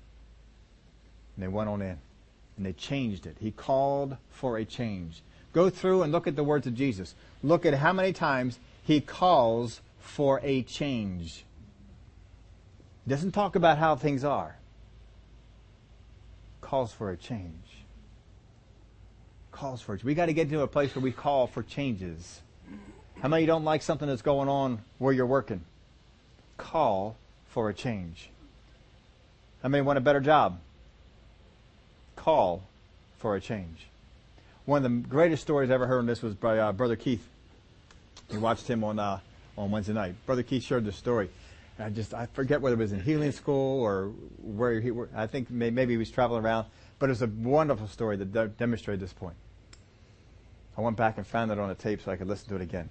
And 1.35 1.43
they 1.43 1.47
went 1.47 1.69
on 1.69 1.81
in. 1.81 1.97
And 2.57 2.65
they 2.65 2.73
changed 2.73 3.25
it. 3.25 3.37
He 3.39 3.51
called 3.51 4.17
for 4.29 4.57
a 4.57 4.65
change. 4.65 5.21
Go 5.53 5.69
through 5.69 6.03
and 6.03 6.11
look 6.11 6.27
at 6.27 6.35
the 6.35 6.43
words 6.43 6.67
of 6.67 6.75
Jesus. 6.75 7.15
Look 7.43 7.65
at 7.65 7.73
how 7.73 7.93
many 7.93 8.13
times 8.13 8.59
he 8.83 9.01
calls 9.01 9.81
for 9.99 10.39
a 10.43 10.63
change. 10.63 11.43
He 13.05 13.09
doesn't 13.09 13.31
talk 13.31 13.55
about 13.55 13.77
how 13.77 13.95
things 13.95 14.23
are. 14.23 14.55
Calls 16.61 16.93
for 16.93 17.11
a 17.11 17.17
change. 17.17 17.53
Calls 19.51 19.81
for 19.81 19.95
it. 19.95 20.03
We 20.03 20.13
got 20.13 20.27
to 20.27 20.33
get 20.33 20.49
to 20.49 20.61
a 20.61 20.67
place 20.67 20.95
where 20.95 21.03
we 21.03 21.11
call 21.11 21.47
for 21.47 21.63
changes. 21.63 22.41
How 23.21 23.27
many 23.27 23.45
don't 23.45 23.65
like 23.65 23.81
something 23.81 24.07
that's 24.07 24.21
going 24.21 24.49
on 24.49 24.79
where 24.97 25.13
you're 25.13 25.25
working? 25.25 25.61
Call 26.57 27.17
for 27.49 27.69
a 27.69 27.73
change. 27.73 28.29
How 29.61 29.69
many 29.69 29.81
want 29.81 29.97
a 29.97 30.01
better 30.01 30.21
job? 30.21 30.59
Call 32.21 32.61
for 33.17 33.35
a 33.35 33.41
change. 33.41 33.87
One 34.65 34.85
of 34.85 34.91
the 34.91 35.07
greatest 35.09 35.41
stories 35.41 35.71
I 35.71 35.73
ever 35.73 35.87
heard 35.87 35.97
on 35.97 36.05
this 36.05 36.21
was 36.21 36.35
by 36.35 36.59
uh, 36.59 36.71
Brother 36.71 36.95
Keith. 36.95 37.27
We 38.31 38.37
watched 38.37 38.67
him 38.67 38.83
on 38.83 38.99
uh, 38.99 39.21
on 39.57 39.71
Wednesday 39.71 39.93
night. 39.93 40.13
Brother 40.27 40.43
Keith 40.43 40.61
shared 40.61 40.85
the 40.85 40.91
story. 40.91 41.31
I 41.79 41.89
just 41.89 42.13
I 42.13 42.27
forget 42.27 42.61
whether 42.61 42.75
it 42.75 42.77
was 42.77 42.91
in 42.91 43.01
healing 43.01 43.31
school 43.31 43.81
or 43.81 44.11
where 44.43 44.79
he. 44.79 44.91
I 45.15 45.25
think 45.25 45.49
maybe 45.49 45.93
he 45.93 45.97
was 45.97 46.11
traveling 46.11 46.45
around, 46.45 46.67
but 46.99 47.07
it 47.07 47.13
was 47.13 47.23
a 47.23 47.27
wonderful 47.27 47.87
story 47.87 48.17
that 48.17 48.31
de- 48.31 48.49
demonstrated 48.49 48.99
this 48.99 49.13
point. 49.13 49.35
I 50.77 50.81
went 50.81 50.97
back 50.97 51.17
and 51.17 51.25
found 51.25 51.49
it 51.49 51.57
on 51.57 51.71
a 51.71 51.75
tape 51.75 52.03
so 52.03 52.11
I 52.11 52.17
could 52.17 52.27
listen 52.27 52.49
to 52.49 52.55
it 52.55 52.61
again. 52.61 52.87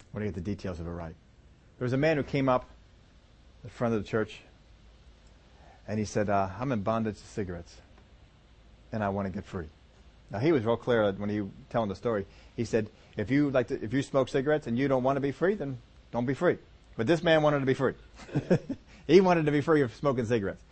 I 0.00 0.16
want 0.16 0.22
to 0.22 0.28
get 0.28 0.34
the 0.34 0.40
details 0.40 0.80
of 0.80 0.86
it 0.86 0.90
right. 0.90 1.14
There 1.78 1.84
was 1.84 1.92
a 1.92 1.98
man 1.98 2.16
who 2.16 2.22
came 2.22 2.48
up 2.48 2.64
in 3.62 3.68
front 3.68 3.92
of 3.92 4.02
the 4.02 4.08
church, 4.08 4.40
and 5.86 5.98
he 5.98 6.04
said, 6.04 6.30
uh, 6.30 6.48
"I'm 6.58 6.72
in 6.72 6.82
bondage 6.82 7.16
to 7.16 7.26
cigarettes, 7.26 7.76
and 8.92 9.02
I 9.02 9.08
want 9.08 9.26
to 9.26 9.32
get 9.32 9.44
free." 9.44 9.68
Now 10.30 10.38
he 10.38 10.52
was 10.52 10.64
real 10.64 10.76
clear 10.76 11.12
when 11.12 11.28
he 11.28 11.42
was 11.42 11.50
telling 11.68 11.88
the 11.88 11.94
story. 11.94 12.26
He 12.56 12.64
said, 12.64 12.88
if 13.16 13.30
you 13.30 13.50
like 13.50 13.68
to, 13.68 13.82
if 13.82 13.92
you 13.92 14.02
smoke 14.02 14.28
cigarettes 14.28 14.66
and 14.66 14.78
you 14.78 14.88
don't 14.88 15.02
want 15.02 15.16
to 15.16 15.20
be 15.20 15.32
free, 15.32 15.54
then 15.54 15.78
don't 16.10 16.26
be 16.26 16.34
free. 16.34 16.58
But 16.96 17.06
this 17.06 17.22
man 17.22 17.42
wanted 17.42 17.60
to 17.60 17.66
be 17.66 17.74
free. 17.74 17.94
he 19.06 19.20
wanted 19.20 19.46
to 19.46 19.52
be 19.52 19.60
free 19.60 19.82
of 19.82 19.94
smoking 19.94 20.24
cigarettes. 20.24 20.62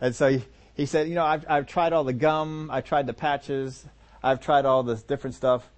And 0.00 0.14
so 0.14 0.30
he, 0.30 0.44
he 0.74 0.86
said, 0.86 1.08
you 1.08 1.14
know, 1.14 1.24
I've, 1.24 1.44
I've 1.48 1.66
tried 1.66 1.92
all 1.92 2.04
the 2.04 2.12
gum, 2.12 2.70
I've 2.72 2.84
tried 2.84 3.06
the 3.06 3.12
patches, 3.12 3.84
I've 4.22 4.40
tried 4.40 4.64
all 4.64 4.82
this 4.82 5.02
different 5.02 5.34
stuff, 5.34 5.68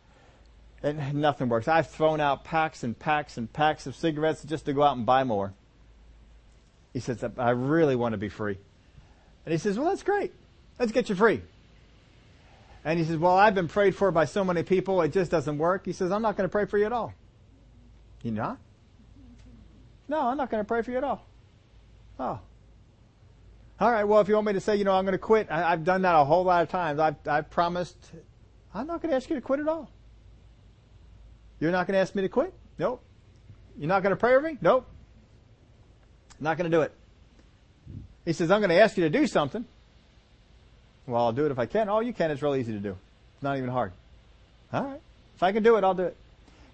and 0.83 1.15
nothing 1.15 1.49
works. 1.49 1.69
I've 1.69 1.91
thrown 1.91 2.21
out 2.21 2.45
packs 2.45 2.83
and 2.83 2.99
packs 2.99 3.37
and 3.37 3.53
packs 3.53 3.87
of 3.87 3.95
cigarettes 3.95 4.43
just 4.45 4.65
to 4.67 4.73
go 4.73 4.83
out 4.83 4.97
and 4.97 5.05
buy 5.05 5.25
more. 5.25 5.53
He 6.95 7.01
says, 7.01 7.23
I 7.37 7.51
really 7.51 7.97
want 7.97 8.13
to 8.15 8.19
be 8.19 8.31
free. 8.31 8.59
And 9.47 9.53
he 9.53 9.59
says, 9.59 9.79
well, 9.79 9.89
that's 9.89 10.03
great. 10.03 10.33
Let's 10.79 10.93
get 10.93 11.09
you 11.09 11.15
free. 11.15 11.41
And 12.85 12.99
he 12.99 13.05
says, 13.05 13.17
well, 13.17 13.37
I've 13.37 13.55
been 13.55 13.69
prayed 13.69 13.97
for 13.97 14.11
by 14.11 14.27
so 14.27 14.45
many 14.45 14.63
people, 14.63 15.01
it 15.03 15.13
just 15.13 15.31
doesn't 15.31 15.57
work. 15.57 15.87
He 15.87 15.93
says, 15.93 16.13
I'm 16.13 16.23
not 16.23 16.37
going 16.37 16.49
to 16.49 16.53
pray 16.53 16.67
for 16.67 16.79
you 16.79 16.85
at 16.85 16.93
all. 16.93 17.15
You 18.23 18.33
not? 18.33 18.59
No, 20.09 20.21
I'm 20.21 20.37
not 20.37 20.51
going 20.51 20.63
to 20.63 20.67
pray 20.67 20.83
for 20.83 20.91
you 20.91 20.99
at 20.99 21.05
all. 21.05 21.25
Oh. 22.19 22.41
All 23.79 23.91
right, 23.91 24.05
well, 24.05 24.21
if 24.21 24.29
you 24.29 24.35
want 24.35 24.47
me 24.47 24.53
to 24.55 24.61
say, 24.61 24.77
you 24.77 24.85
know, 24.85 24.93
I'm 24.93 25.05
going 25.05 25.13
to 25.13 25.19
quit, 25.19 25.49
I, 25.51 25.71
have 25.71 25.85
done 25.85 26.03
that 26.03 26.15
a 26.15 26.25
whole 26.25 26.45
lot 26.45 26.63
of 26.63 26.69
times. 26.69 26.99
I've, 26.99 27.17
I've 27.27 27.51
promised, 27.51 27.97
I'm 28.75 28.87
not 28.87 29.01
going 29.01 29.11
to 29.11 29.17
ask 29.17 29.29
you 29.29 29.37
to 29.37 29.43
quit 29.43 29.61
at 29.61 29.69
all. 29.69 29.91
You're 31.61 31.73
not 31.73 31.87
going 31.87 31.95
to 31.95 32.01
ask 32.01 32.15
me 32.15 32.23
to 32.23 32.29
quit? 32.29 32.53
Nope. 32.79 33.03
You're 33.79 33.89
not 33.89 34.03
going 34.03 34.11
to 34.11 34.17
pray 34.17 34.33
for 34.35 34.41
me? 34.41 34.59
Nope. 34.61 34.87
Not 36.41 36.57
going 36.57 36.71
to 36.71 36.77
do 36.77 36.83
it. 36.83 36.93
He 38.27 38.35
says, 38.35 38.51
I'm 38.51 38.61
going 38.61 38.71
to 38.71 38.81
ask 38.81 38.99
you 38.99 39.05
to 39.05 39.11
do 39.11 39.27
something. 39.27 39.65
Well, 41.07 41.25
I'll 41.25 41.33
do 41.33 41.47
it 41.47 41.53
if 41.53 41.59
I 41.59 41.65
can. 41.65 41.89
Oh, 41.89 42.01
you 42.01 42.13
can. 42.13 42.31
It's 42.31 42.43
real 42.43 42.57
easy 42.57 42.73
to 42.73 42.81
do. 42.81 42.97
It's 43.35 43.43
not 43.43 43.57
even 43.57 43.71
hard. 43.71 43.93
All 44.73 44.85
right. 44.85 45.01
If 45.37 45.43
I 45.43 45.53
can 45.53 45.63
do 45.63 45.77
it, 45.77 45.85
I'll 45.85 45.95
do 45.95 46.03
it. 46.03 46.17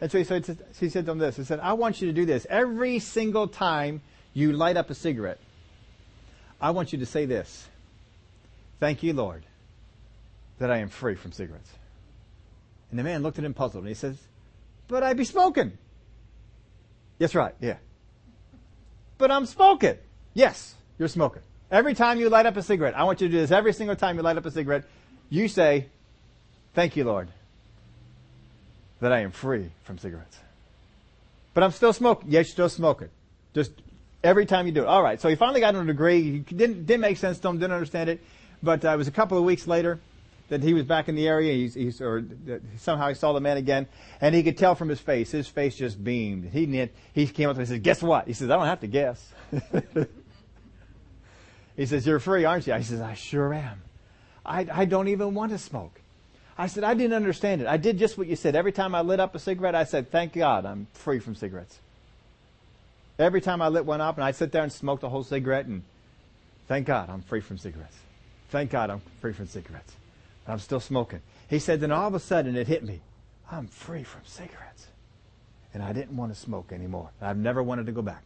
And 0.01 0.11
so 0.11 0.19
he 0.19 0.25
said, 0.25 0.59
he 0.81 0.89
said 0.89 1.05
to 1.07 1.13
him 1.13 1.19
this. 1.19 1.37
He 1.37 1.45
said, 1.45 1.61
I 1.61 1.75
want 1.75 2.01
you 2.01 2.09
to 2.09 2.13
do 2.13 2.25
this. 2.25 2.47
Every 2.49 2.99
single 2.99 3.47
time 3.47 4.01
you 4.35 4.53
light 4.53 4.77
up 4.77 4.91
a 4.91 4.95
cigarette, 4.95 5.39
I 6.61 6.71
want 6.71 6.93
you 6.93 6.99
to 7.01 7.07
say 7.07 7.27
this. 7.27 7.69
Thank 8.81 9.03
you, 9.03 9.13
Lord, 9.13 9.45
that 10.59 10.71
I 10.71 10.79
am 10.79 10.89
free 10.89 11.15
from 11.15 11.33
cigarettes. 11.33 11.71
And 12.91 12.99
the 12.99 13.05
man 13.05 13.23
looked 13.23 13.39
at 13.39 13.45
him 13.45 13.55
puzzled 13.55 13.85
and 13.85 13.89
he 13.89 13.95
says, 13.95 14.17
but 14.89 15.03
I 15.03 15.13
be 15.13 15.25
smoking. 15.25 15.73
Yes, 17.19 17.35
right. 17.35 17.55
Yeah. 17.61 17.77
But 19.19 19.31
I'm 19.31 19.47
smoking. 19.47 19.99
Yes, 20.35 20.75
you're 21.03 21.09
smoking. 21.09 21.43
Every 21.69 21.95
time 21.95 22.21
you 22.21 22.29
light 22.29 22.47
up 22.47 22.57
a 22.57 22.63
cigarette, 22.63 22.97
I 22.97 23.03
want 23.03 23.21
you 23.21 23.27
to 23.27 23.33
do 23.33 23.41
this 23.41 23.51
every 23.51 23.73
single 23.73 23.97
time 23.97 24.17
you 24.17 24.23
light 24.23 24.37
up 24.37 24.47
a 24.47 24.53
cigarette, 24.53 24.85
you 25.31 25.49
say, 25.49 25.87
Thank 26.75 26.97
you, 26.97 27.03
Lord, 27.03 27.29
that 29.01 29.13
I 29.13 29.21
am 29.21 29.33
free 29.33 29.73
from 29.83 29.99
cigarettes. 29.99 30.39
But 31.55 31.65
I'm 31.65 31.73
still 31.73 31.93
smoking. 31.93 32.31
Yes, 32.31 32.47
you're 32.47 32.53
still 32.53 32.69
smoking. 32.69 33.09
Just 33.53 33.73
every 34.23 34.47
time 34.47 34.67
you 34.67 34.73
do 34.73 34.83
it. 34.83 34.87
All 34.87 35.03
right. 35.03 35.21
So 35.21 35.29
he 35.29 35.35
finally 35.35 35.61
got 35.61 35.75
a 35.75 35.85
degree. 35.85 36.23
He 36.23 36.39
didn't, 36.39 36.87
didn't 36.87 37.01
make 37.01 37.17
sense 37.17 37.41
to 37.41 37.49
him, 37.49 37.59
didn't 37.59 37.73
understand 37.73 38.09
it. 38.09 38.21
But 38.63 38.85
uh, 38.85 38.91
it 38.91 38.97
was 38.97 39.09
a 39.09 39.13
couple 39.13 39.37
of 39.37 39.45
weeks 39.45 39.67
later 39.67 39.99
that 40.51 40.63
he 40.63 40.73
was 40.73 40.85
back 40.85 41.09
in 41.09 41.17
the 41.17 41.27
area. 41.27 41.53
He's, 41.53 41.75
he's, 41.75 42.01
or 42.01 42.25
somehow 42.77 43.09
he 43.09 43.15
saw 43.15 43.33
the 43.33 43.41
man 43.41 43.57
again, 43.57 43.89
and 44.21 44.35
he 44.35 44.43
could 44.43 44.57
tell 44.57 44.77
from 44.77 44.89
his 44.89 45.01
face. 45.01 45.33
His 45.33 45.49
face 45.49 45.75
just 45.75 46.03
beamed. 46.03 46.51
He 46.53 46.89
he 47.13 47.27
came 47.27 47.49
up 47.49 47.57
to 47.57 47.59
him 47.59 47.61
and 47.61 47.69
said, 47.69 47.83
"Guess 47.83 48.03
what?" 48.03 48.29
He 48.29 48.35
says, 48.35 48.51
"I 48.51 48.57
don't 48.57 48.67
have 48.67 48.81
to 48.81 48.87
guess." 48.87 49.33
He 51.83 51.87
says, 51.87 52.07
You're 52.07 52.21
free, 52.21 52.45
aren't 52.45 52.69
you? 52.69 52.75
I 52.75 52.83
says, 52.83 53.01
I 53.01 53.15
sure 53.15 53.53
am. 53.53 53.83
I, 54.47 54.69
I 54.73 54.85
don't 54.85 55.09
even 55.09 55.35
want 55.35 55.51
to 55.51 55.59
smoke. 55.59 56.01
I 56.57 56.69
said, 56.69 56.85
I 56.85 56.95
didn't 56.95 57.15
understand 57.15 57.61
it. 57.61 57.67
I 57.67 57.77
did 57.77 57.99
just 57.99 58.17
what 58.17 58.29
you 58.29 58.37
said. 58.37 58.55
Every 58.55 58.71
time 58.71 58.95
I 58.95 59.01
lit 59.01 59.19
up 59.19 59.35
a 59.35 59.41
cigarette, 59.41 59.75
I 59.75 59.83
said, 59.83 60.09
Thank 60.13 60.33
God 60.33 60.65
I'm 60.65 60.87
free 60.93 61.19
from 61.19 61.35
cigarettes. 61.35 61.77
Every 63.19 63.41
time 63.41 63.61
I 63.61 63.67
lit 63.67 63.85
one 63.85 64.01
up 64.01 64.15
and 64.17 64.23
I'd 64.23 64.37
sit 64.37 64.53
there 64.53 64.63
and 64.63 64.71
smoke 64.73 65.01
the 65.01 65.09
whole 65.09 65.25
cigarette 65.25 65.67
and 65.67 65.83
thank 66.69 66.87
God 66.87 67.11
I'm 67.11 67.23
free 67.23 67.41
from 67.41 67.59
cigarettes. 67.59 67.97
Thank 68.51 68.71
God 68.71 68.89
I'm 68.89 69.03
free 69.21 69.33
from 69.33 69.49
cigarettes. 69.49 69.93
But 70.47 70.53
I'm 70.53 70.61
still 70.61 70.79
smoking. 70.79 71.21
He 71.51 71.59
said, 71.59 71.81
then 71.81 71.91
all 71.91 72.07
of 72.07 72.15
a 72.15 72.21
sudden 72.21 72.55
it 72.55 72.69
hit 72.69 72.85
me. 72.85 73.01
I'm 73.51 73.67
free 73.67 74.05
from 74.05 74.21
cigarettes. 74.25 74.87
And 75.75 75.83
I 75.83 75.93
didn't 75.93 76.17
want 76.17 76.33
to 76.33 76.39
smoke 76.39 76.71
anymore. 76.71 77.11
I've 77.21 77.37
never 77.37 77.61
wanted 77.61 77.87
to 77.87 77.93
go 77.93 78.03
back. 78.03 78.23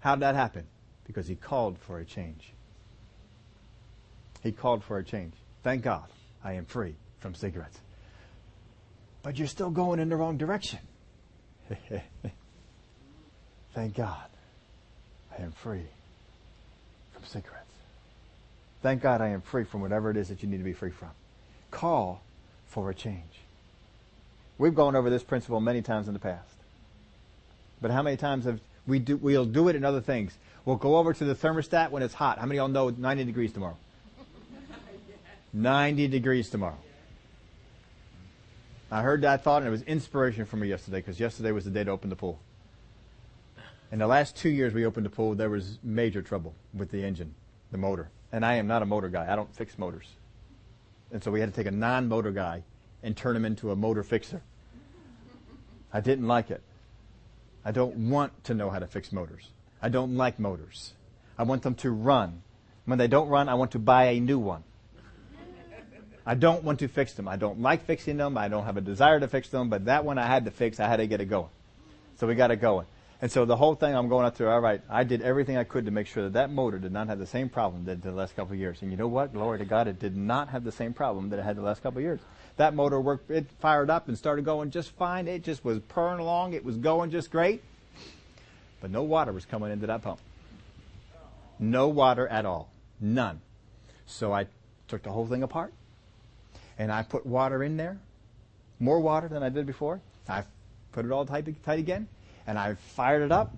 How 0.00 0.14
did 0.14 0.20
that 0.20 0.34
happen? 0.34 0.66
Because 1.08 1.26
he 1.26 1.34
called 1.34 1.76
for 1.80 1.98
a 1.98 2.04
change. 2.04 2.52
He 4.42 4.52
called 4.52 4.84
for 4.84 4.98
a 4.98 5.04
change. 5.04 5.34
Thank 5.64 5.82
God 5.82 6.04
I 6.44 6.52
am 6.52 6.64
free 6.64 6.94
from 7.18 7.34
cigarettes. 7.34 7.80
But 9.22 9.36
you're 9.38 9.48
still 9.48 9.70
going 9.70 9.98
in 9.98 10.08
the 10.08 10.16
wrong 10.16 10.36
direction. 10.36 10.78
Thank 13.74 13.94
God 13.94 14.28
I 15.36 15.42
am 15.42 15.52
free 15.52 15.86
from 17.12 17.24
cigarettes. 17.24 17.64
Thank 18.82 19.02
God 19.02 19.20
I 19.20 19.28
am 19.28 19.40
free 19.40 19.64
from 19.64 19.80
whatever 19.80 20.10
it 20.10 20.16
is 20.16 20.28
that 20.28 20.42
you 20.42 20.48
need 20.48 20.58
to 20.58 20.64
be 20.64 20.72
free 20.72 20.92
from. 20.92 21.10
Call 21.70 22.22
for 22.66 22.90
a 22.90 22.94
change. 22.94 23.42
We've 24.56 24.74
gone 24.74 24.96
over 24.96 25.10
this 25.10 25.22
principle 25.22 25.60
many 25.60 25.82
times 25.82 26.08
in 26.08 26.14
the 26.14 26.20
past. 26.20 26.54
But 27.80 27.90
how 27.90 28.02
many 28.02 28.16
times 28.16 28.44
have 28.44 28.60
we 28.86 28.98
do, 28.98 29.16
we'll 29.16 29.44
do 29.44 29.68
it 29.68 29.76
in 29.76 29.84
other 29.84 30.00
things. 30.00 30.36
We'll 30.68 30.76
go 30.76 30.98
over 30.98 31.14
to 31.14 31.24
the 31.24 31.34
thermostat 31.34 31.92
when 31.92 32.02
it's 32.02 32.12
hot. 32.12 32.38
How 32.38 32.44
many 32.44 32.58
of 32.58 32.68
y'all 32.70 32.90
know 32.90 32.94
90 32.94 33.24
degrees 33.24 33.54
tomorrow? 33.54 33.78
90 35.54 36.08
degrees 36.08 36.50
tomorrow. 36.50 36.76
I 38.90 39.00
heard 39.00 39.22
that 39.22 39.42
thought 39.42 39.62
and 39.62 39.68
it 39.68 39.70
was 39.70 39.80
inspiration 39.84 40.44
for 40.44 40.58
me 40.58 40.68
yesterday 40.68 40.98
because 40.98 41.18
yesterday 41.18 41.52
was 41.52 41.64
the 41.64 41.70
day 41.70 41.84
to 41.84 41.90
open 41.90 42.10
the 42.10 42.16
pool. 42.16 42.38
In 43.90 43.98
the 43.98 44.06
last 44.06 44.36
two 44.36 44.50
years 44.50 44.74
we 44.74 44.84
opened 44.84 45.06
the 45.06 45.10
pool, 45.10 45.34
there 45.34 45.48
was 45.48 45.78
major 45.82 46.20
trouble 46.20 46.54
with 46.74 46.90
the 46.90 47.02
engine, 47.02 47.34
the 47.72 47.78
motor. 47.78 48.10
And 48.30 48.44
I 48.44 48.56
am 48.56 48.66
not 48.66 48.82
a 48.82 48.86
motor 48.86 49.08
guy. 49.08 49.32
I 49.32 49.36
don't 49.36 49.54
fix 49.56 49.78
motors. 49.78 50.08
And 51.10 51.24
so 51.24 51.30
we 51.30 51.40
had 51.40 51.48
to 51.48 51.56
take 51.56 51.66
a 51.66 51.74
non-motor 51.74 52.32
guy 52.32 52.62
and 53.02 53.16
turn 53.16 53.34
him 53.34 53.46
into 53.46 53.70
a 53.70 53.74
motor 53.74 54.02
fixer. 54.02 54.42
I 55.94 56.02
didn't 56.02 56.26
like 56.26 56.50
it. 56.50 56.60
I 57.64 57.70
don't 57.70 58.10
want 58.10 58.44
to 58.44 58.52
know 58.52 58.68
how 58.68 58.80
to 58.80 58.86
fix 58.86 59.12
motors. 59.12 59.48
I 59.80 59.88
don't 59.88 60.16
like 60.16 60.38
motors. 60.38 60.92
I 61.36 61.44
want 61.44 61.62
them 61.62 61.74
to 61.76 61.90
run. 61.90 62.42
When 62.84 62.98
they 62.98 63.08
don't 63.08 63.28
run, 63.28 63.48
I 63.48 63.54
want 63.54 63.72
to 63.72 63.78
buy 63.78 64.06
a 64.06 64.20
new 64.20 64.38
one. 64.38 64.64
I 66.26 66.34
don't 66.34 66.62
want 66.62 66.80
to 66.80 66.88
fix 66.88 67.14
them. 67.14 67.26
I 67.26 67.36
don't 67.36 67.60
like 67.60 67.86
fixing 67.86 68.18
them. 68.18 68.36
I 68.36 68.48
don't 68.48 68.64
have 68.64 68.76
a 68.76 68.82
desire 68.82 69.18
to 69.18 69.28
fix 69.28 69.48
them, 69.48 69.70
but 69.70 69.86
that 69.86 70.04
one 70.04 70.18
I 70.18 70.26
had 70.26 70.44
to 70.44 70.50
fix. 70.50 70.78
I 70.78 70.86
had 70.86 70.96
to 70.96 71.06
get 71.06 71.20
it 71.20 71.26
going. 71.26 71.48
So 72.16 72.26
we 72.26 72.34
got 72.34 72.50
it 72.50 72.56
going. 72.56 72.86
And 73.20 73.32
so 73.32 73.44
the 73.44 73.56
whole 73.56 73.74
thing 73.74 73.96
I'm 73.96 74.08
going 74.08 74.26
up 74.26 74.36
through, 74.36 74.48
all 74.48 74.60
right, 74.60 74.80
I 74.88 75.04
did 75.04 75.22
everything 75.22 75.56
I 75.56 75.64
could 75.64 75.86
to 75.86 75.90
make 75.90 76.06
sure 76.06 76.24
that 76.24 76.34
that 76.34 76.50
motor 76.50 76.78
did 76.78 76.92
not 76.92 77.08
have 77.08 77.18
the 77.18 77.26
same 77.26 77.48
problem 77.48 77.84
that 77.86 78.02
the 78.02 78.12
last 78.12 78.36
couple 78.36 78.52
of 78.52 78.60
years. 78.60 78.82
And 78.82 78.90
you 78.90 78.96
know 78.96 79.08
what? 79.08 79.32
Glory 79.32 79.58
to 79.58 79.64
God, 79.64 79.88
it 79.88 79.98
did 79.98 80.16
not 80.16 80.50
have 80.50 80.62
the 80.64 80.70
same 80.70 80.92
problem 80.92 81.30
that 81.30 81.38
it 81.38 81.42
had 81.42 81.56
the 81.56 81.62
last 81.62 81.82
couple 81.82 81.98
of 81.98 82.04
years. 82.04 82.20
That 82.56 82.74
motor 82.74 83.00
worked, 83.00 83.30
it 83.30 83.46
fired 83.60 83.90
up 83.90 84.08
and 84.08 84.16
started 84.16 84.44
going 84.44 84.70
just 84.70 84.90
fine. 84.92 85.26
It 85.26 85.42
just 85.42 85.64
was 85.64 85.80
purring 85.80 86.20
along. 86.20 86.52
It 86.52 86.64
was 86.64 86.76
going 86.76 87.10
just 87.10 87.30
great. 87.30 87.62
But 88.80 88.90
no 88.90 89.02
water 89.02 89.32
was 89.32 89.44
coming 89.44 89.72
into 89.72 89.86
that 89.86 90.02
pump. 90.02 90.20
No 91.58 91.88
water 91.88 92.28
at 92.28 92.46
all. 92.46 92.70
None. 93.00 93.40
So 94.06 94.32
I 94.32 94.46
took 94.86 95.02
the 95.02 95.10
whole 95.10 95.26
thing 95.26 95.42
apart 95.42 95.72
and 96.78 96.92
I 96.92 97.02
put 97.02 97.26
water 97.26 97.62
in 97.62 97.76
there. 97.76 97.98
More 98.78 99.00
water 99.00 99.28
than 99.28 99.42
I 99.42 99.48
did 99.48 99.66
before. 99.66 100.00
I 100.28 100.44
put 100.92 101.04
it 101.04 101.10
all 101.10 101.26
tight, 101.26 101.46
tight 101.64 101.78
again 101.78 102.06
and 102.48 102.58
I 102.58 102.74
fired 102.96 103.22
it 103.22 103.30
up, 103.30 103.54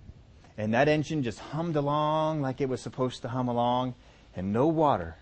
and 0.58 0.74
that 0.74 0.88
engine 0.88 1.22
just 1.22 1.38
hummed 1.38 1.76
along 1.76 2.42
like 2.42 2.60
it 2.60 2.68
was 2.68 2.80
supposed 2.80 3.22
to 3.22 3.28
hum 3.28 3.46
along, 3.46 3.94
and 4.34 4.52
no 4.52 4.66
water 4.66 5.14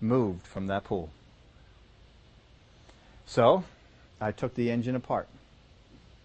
moved 0.00 0.44
from 0.44 0.66
that 0.66 0.82
pool. 0.82 1.08
So, 3.26 3.62
I 4.20 4.32
took 4.32 4.54
the 4.54 4.72
engine 4.72 4.96
apart. 4.96 5.28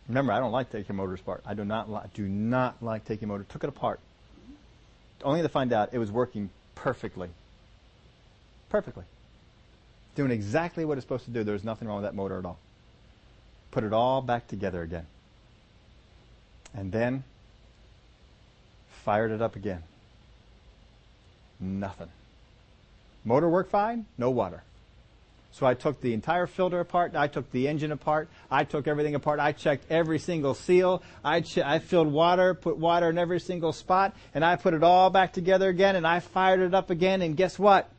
Remember, 0.07 0.31
I 0.31 0.39
don't 0.39 0.51
like 0.51 0.71
taking 0.71 0.95
motors 0.95 1.19
apart. 1.19 1.41
I 1.45 1.53
do 1.53 1.65
not 1.65 1.89
like, 1.89 2.13
do 2.13 2.27
not 2.27 2.81
like 2.81 3.05
taking 3.05 3.27
motor. 3.27 3.45
Took 3.49 3.63
it 3.63 3.69
apart, 3.69 3.99
only 5.23 5.41
to 5.41 5.49
find 5.49 5.73
out 5.73 5.93
it 5.93 5.97
was 5.97 6.11
working 6.11 6.49
perfectly. 6.75 7.29
Perfectly. 8.69 9.03
Doing 10.15 10.31
exactly 10.31 10.85
what 10.85 10.97
it's 10.97 11.05
supposed 11.05 11.25
to 11.25 11.31
do. 11.31 11.43
There 11.43 11.53
was 11.53 11.63
nothing 11.63 11.87
wrong 11.87 11.97
with 11.97 12.05
that 12.05 12.15
motor 12.15 12.37
at 12.37 12.45
all. 12.45 12.59
Put 13.71 13.83
it 13.83 13.93
all 13.93 14.21
back 14.21 14.47
together 14.47 14.81
again 14.81 15.07
and 16.75 16.91
then 16.91 17.23
fired 19.03 19.31
it 19.31 19.41
up 19.41 19.55
again. 19.55 19.83
Nothing. 21.59 22.09
Motor 23.23 23.49
worked 23.49 23.71
fine, 23.71 24.05
no 24.17 24.29
water. 24.29 24.63
So 25.55 25.65
I 25.65 25.73
took 25.73 26.01
the 26.01 26.13
entire 26.13 26.47
filter 26.47 26.81
apart. 26.81 27.15
I 27.15 27.27
took 27.27 27.49
the 27.53 27.69
engine 27.69 27.93
apart. 27.93 28.27
I 28.51 28.65
took 28.65 28.89
everything 28.89 29.15
apart. 29.15 29.39
I 29.39 29.53
checked 29.53 29.85
every 29.89 30.19
single 30.19 30.53
seal. 30.53 31.01
I, 31.23 31.39
ch- 31.39 31.59
I 31.59 31.79
filled 31.79 32.11
water, 32.11 32.53
put 32.53 32.75
water 32.75 33.09
in 33.09 33.17
every 33.17 33.39
single 33.39 33.71
spot, 33.71 34.17
and 34.33 34.43
I 34.43 34.57
put 34.57 34.73
it 34.73 34.83
all 34.83 35.09
back 35.09 35.31
together 35.31 35.69
again, 35.69 35.95
and 35.95 36.05
I 36.05 36.19
fired 36.19 36.59
it 36.59 36.73
up 36.73 36.89
again, 36.89 37.21
and 37.21 37.37
guess 37.37 37.57
what? 37.57 37.89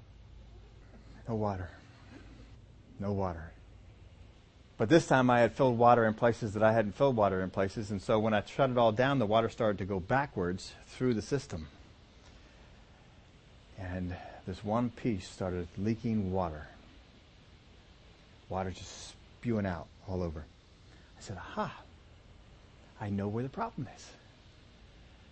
No 1.27 1.35
water. 1.35 1.71
No 3.01 3.13
water. 3.13 3.51
But 4.77 4.91
this 4.91 5.07
time 5.07 5.31
I 5.31 5.41
had 5.41 5.55
filled 5.55 5.79
water 5.79 6.05
in 6.05 6.13
places 6.13 6.53
that 6.53 6.63
I 6.63 6.75
hadn't 6.75 6.95
filled 6.95 7.17
water 7.17 7.41
in 7.41 7.49
places, 7.49 7.91
and 7.91 8.03
so 8.03 8.19
when 8.19 8.35
I 8.35 8.43
shut 8.45 8.69
it 8.69 8.77
all 8.77 8.93
down, 8.93 9.19
the 9.19 9.25
water 9.25 9.49
started 9.49 9.79
to 9.79 9.87
go 9.87 9.99
backwards 9.99 10.75
through 10.89 11.15
the 11.15 11.23
system. 11.23 11.69
And 13.79 14.15
this 14.47 14.63
one 14.63 14.91
piece 14.91 15.27
started 15.27 15.69
leaking 15.79 16.33
water. 16.33 16.67
Water 18.49 18.71
just 18.71 19.11
spewing 19.11 19.67
out 19.67 19.87
all 20.09 20.23
over. 20.23 20.45
I 21.19 21.21
said, 21.21 21.37
aha, 21.37 21.75
I 23.01 23.11
know 23.11 23.29
where 23.29 23.43
the 23.43 23.49
problem 23.49 23.89
is. 23.95 24.07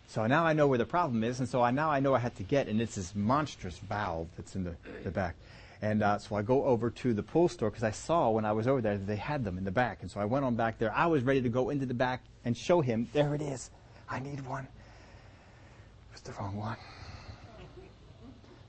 So 0.09 0.27
now 0.27 0.45
I 0.45 0.53
know 0.53 0.67
where 0.67 0.79
the 0.79 0.85
problem 0.85 1.25
is, 1.25 1.41
and 1.41 1.49
so 1.49 1.63
I, 1.63 1.71
now 1.71 1.91
I 1.91 2.01
know 2.01 2.15
I 2.15 2.19
have 2.19 2.35
to 2.37 2.43
get, 2.43 2.69
and 2.69 2.81
it's 2.81 2.95
this 2.95 3.15
monstrous 3.15 3.79
valve 3.79 4.29
that's 4.37 4.55
in 4.55 4.65
the, 4.65 4.75
the 5.03 5.11
back. 5.11 5.35
And 5.83 6.03
uh, 6.03 6.19
so 6.19 6.37
I 6.37 6.43
go 6.43 6.65
over 6.65 6.89
to 6.91 7.13
the 7.13 7.23
pool 7.23 7.49
store 7.49 7.71
because 7.71 7.85
I 7.85 7.91
saw 7.91 8.31
when 8.31 8.45
I 8.45 8.53
was 8.53 8.67
over 8.67 8.81
there 8.81 8.97
that 8.97 9.07
they 9.07 9.17
had 9.17 9.45
them 9.45 9.59
in 9.59 9.65
the 9.65 9.71
back. 9.71 9.99
And 10.03 10.11
so 10.11 10.21
I 10.21 10.25
went 10.25 10.45
on 10.45 10.55
back 10.55 10.79
there. 10.79 10.93
I 10.95 11.07
was 11.07 11.23
ready 11.23 11.43
to 11.43 11.49
go 11.49 11.71
into 11.71 11.85
the 11.85 11.95
back 11.95 12.23
and 12.45 12.57
show 12.57 12.81
him, 12.81 13.09
there 13.13 13.35
it 13.35 13.43
is. 13.43 13.71
I 14.09 14.21
need 14.21 14.47
one. 14.47 14.65
It 14.65 16.13
was 16.13 16.21
the 16.23 16.33
wrong 16.33 16.57
one. 16.57 16.77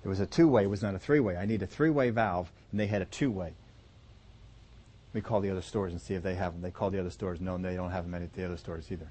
It 0.03 0.07
was 0.07 0.19
a 0.19 0.25
two-way. 0.25 0.63
It 0.63 0.69
was 0.69 0.81
not 0.81 0.93
a 0.93 0.99
three-way. 0.99 1.37
I 1.37 1.45
need 1.45 1.63
a 1.63 1.67
three-way 1.67 2.09
valve, 2.09 2.51
and 2.71 2.79
they 2.79 2.87
had 2.87 3.01
a 3.01 3.05
two-way. 3.05 3.53
We 5.16 5.22
call 5.22 5.41
the 5.41 5.49
other 5.49 5.63
stores 5.63 5.93
and 5.93 5.99
see 5.99 6.13
if 6.13 6.22
they 6.22 6.36
have 6.36 6.53
them. 6.53 6.61
They 6.61 6.70
call 6.70 6.91
the 6.91 6.99
other 6.99 7.09
stores. 7.09 7.41
No, 7.41 7.57
they 7.57 7.76
don't 7.76 7.89
have 7.89 8.03
them 8.03 8.22
at 8.22 8.34
the 8.34 8.45
other 8.45 8.57
stores 8.57 8.91
either. 8.91 9.09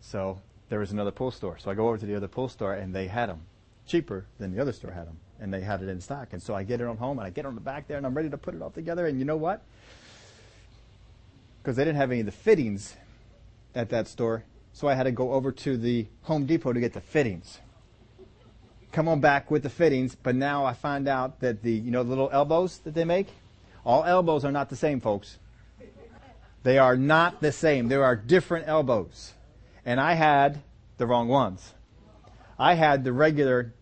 So 0.00 0.40
there 0.70 0.78
was 0.78 0.92
another 0.92 1.10
pool 1.10 1.30
store. 1.30 1.58
So 1.58 1.70
I 1.70 1.74
go 1.74 1.88
over 1.88 1.98
to 1.98 2.06
the 2.06 2.14
other 2.14 2.28
pool 2.28 2.48
store, 2.48 2.72
and 2.72 2.94
they 2.94 3.08
had 3.08 3.28
them 3.28 3.42
cheaper 3.86 4.24
than 4.38 4.54
the 4.54 4.62
other 4.62 4.72
store 4.72 4.92
had 4.92 5.06
them 5.06 5.18
and 5.40 5.52
they 5.52 5.60
had 5.60 5.82
it 5.82 5.88
in 5.88 6.00
stock. 6.00 6.28
And 6.32 6.42
so 6.42 6.54
I 6.54 6.62
get 6.62 6.80
it 6.80 6.86
on 6.86 6.96
home 6.96 7.18
and 7.18 7.26
I 7.26 7.30
get 7.30 7.46
on 7.46 7.54
the 7.54 7.60
back 7.60 7.88
there 7.88 7.96
and 7.96 8.06
I'm 8.06 8.14
ready 8.14 8.30
to 8.30 8.38
put 8.38 8.54
it 8.54 8.62
all 8.62 8.70
together. 8.70 9.06
And 9.06 9.18
you 9.18 9.24
know 9.24 9.36
what? 9.36 9.62
Because 11.62 11.76
they 11.76 11.84
didn't 11.84 11.96
have 11.96 12.10
any 12.10 12.20
of 12.20 12.26
the 12.26 12.32
fittings 12.32 12.96
at 13.74 13.90
that 13.90 14.08
store, 14.08 14.44
so 14.72 14.88
I 14.88 14.94
had 14.94 15.02
to 15.02 15.12
go 15.12 15.32
over 15.32 15.52
to 15.52 15.76
the 15.76 16.06
Home 16.22 16.46
Depot 16.46 16.72
to 16.72 16.80
get 16.80 16.92
the 16.92 17.00
fittings. 17.00 17.58
Come 18.92 19.08
on 19.08 19.20
back 19.20 19.50
with 19.50 19.62
the 19.62 19.68
fittings, 19.68 20.14
but 20.14 20.34
now 20.34 20.64
I 20.64 20.72
find 20.72 21.08
out 21.08 21.40
that 21.40 21.62
the 21.62 21.72
you 21.72 21.90
know 21.90 22.02
the 22.02 22.08
little 22.08 22.30
elbows 22.32 22.78
that 22.78 22.94
they 22.94 23.04
make, 23.04 23.26
all 23.86 24.04
elbows 24.04 24.44
are 24.44 24.52
not 24.52 24.68
the 24.68 24.76
same, 24.76 25.00
folks. 25.00 25.38
They 26.64 26.76
are 26.78 26.96
not 26.96 27.40
the 27.40 27.52
same. 27.52 27.86
There 27.88 28.04
are 28.04 28.16
different 28.16 28.66
elbows. 28.68 29.32
And 29.84 30.00
I 30.00 30.14
had 30.14 30.60
the 30.98 31.06
wrong 31.06 31.28
ones. 31.28 31.72
I 32.58 32.74
had 32.74 33.04
the 33.04 33.12
regular 33.12 33.72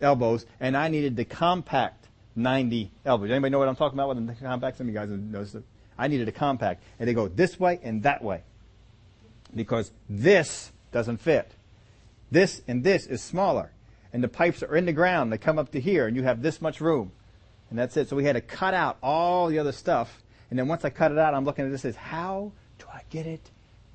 elbows, 0.00 0.44
and 0.58 0.76
I 0.76 0.88
needed 0.88 1.14
the 1.14 1.24
compact 1.24 2.08
90 2.34 2.90
elbows. 3.04 3.30
Anybody 3.30 3.52
know 3.52 3.60
what 3.60 3.68
I'm 3.68 3.76
talking 3.76 3.96
about 3.96 4.08
with 4.08 4.26
the 4.26 4.34
compact? 4.34 4.78
Some 4.78 4.88
of 4.88 4.92
you 4.92 4.98
guys 4.98 5.08
know 5.10 5.44
this. 5.44 5.56
I 5.96 6.08
needed 6.08 6.26
a 6.26 6.32
compact, 6.32 6.82
and 6.98 7.08
they 7.08 7.14
go 7.14 7.28
this 7.28 7.60
way 7.60 7.78
and 7.84 8.02
that 8.02 8.24
way 8.24 8.42
because 9.54 9.92
this 10.08 10.72
doesn't 10.90 11.18
fit. 11.18 11.52
This 12.30 12.62
and 12.66 12.82
this 12.82 13.06
is 13.06 13.22
smaller, 13.22 13.70
and 14.12 14.24
the 14.24 14.28
pipes 14.28 14.62
are 14.62 14.74
in 14.74 14.86
the 14.86 14.92
ground. 14.92 15.32
They 15.32 15.38
come 15.38 15.58
up 15.58 15.70
to 15.72 15.80
here, 15.80 16.08
and 16.08 16.16
you 16.16 16.22
have 16.24 16.42
this 16.42 16.60
much 16.60 16.80
room, 16.80 17.12
and 17.72 17.78
that's 17.78 17.96
it. 17.96 18.08
So 18.08 18.16
we 18.16 18.24
had 18.24 18.34
to 18.34 18.40
cut 18.40 18.74
out 18.74 18.98
all 19.02 19.48
the 19.48 19.58
other 19.58 19.72
stuff, 19.72 20.22
and 20.50 20.58
then 20.58 20.68
once 20.68 20.84
I 20.84 20.90
cut 20.90 21.10
it 21.10 21.18
out, 21.18 21.32
I'm 21.34 21.44
looking 21.44 21.64
at 21.64 21.70
this 21.70 21.84
as 21.84 21.96
how 21.96 22.52
do 22.78 22.84
I 22.92 23.00
get 23.08 23.26
it 23.26 23.50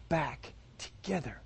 back 0.10 0.54
together? 0.78 1.42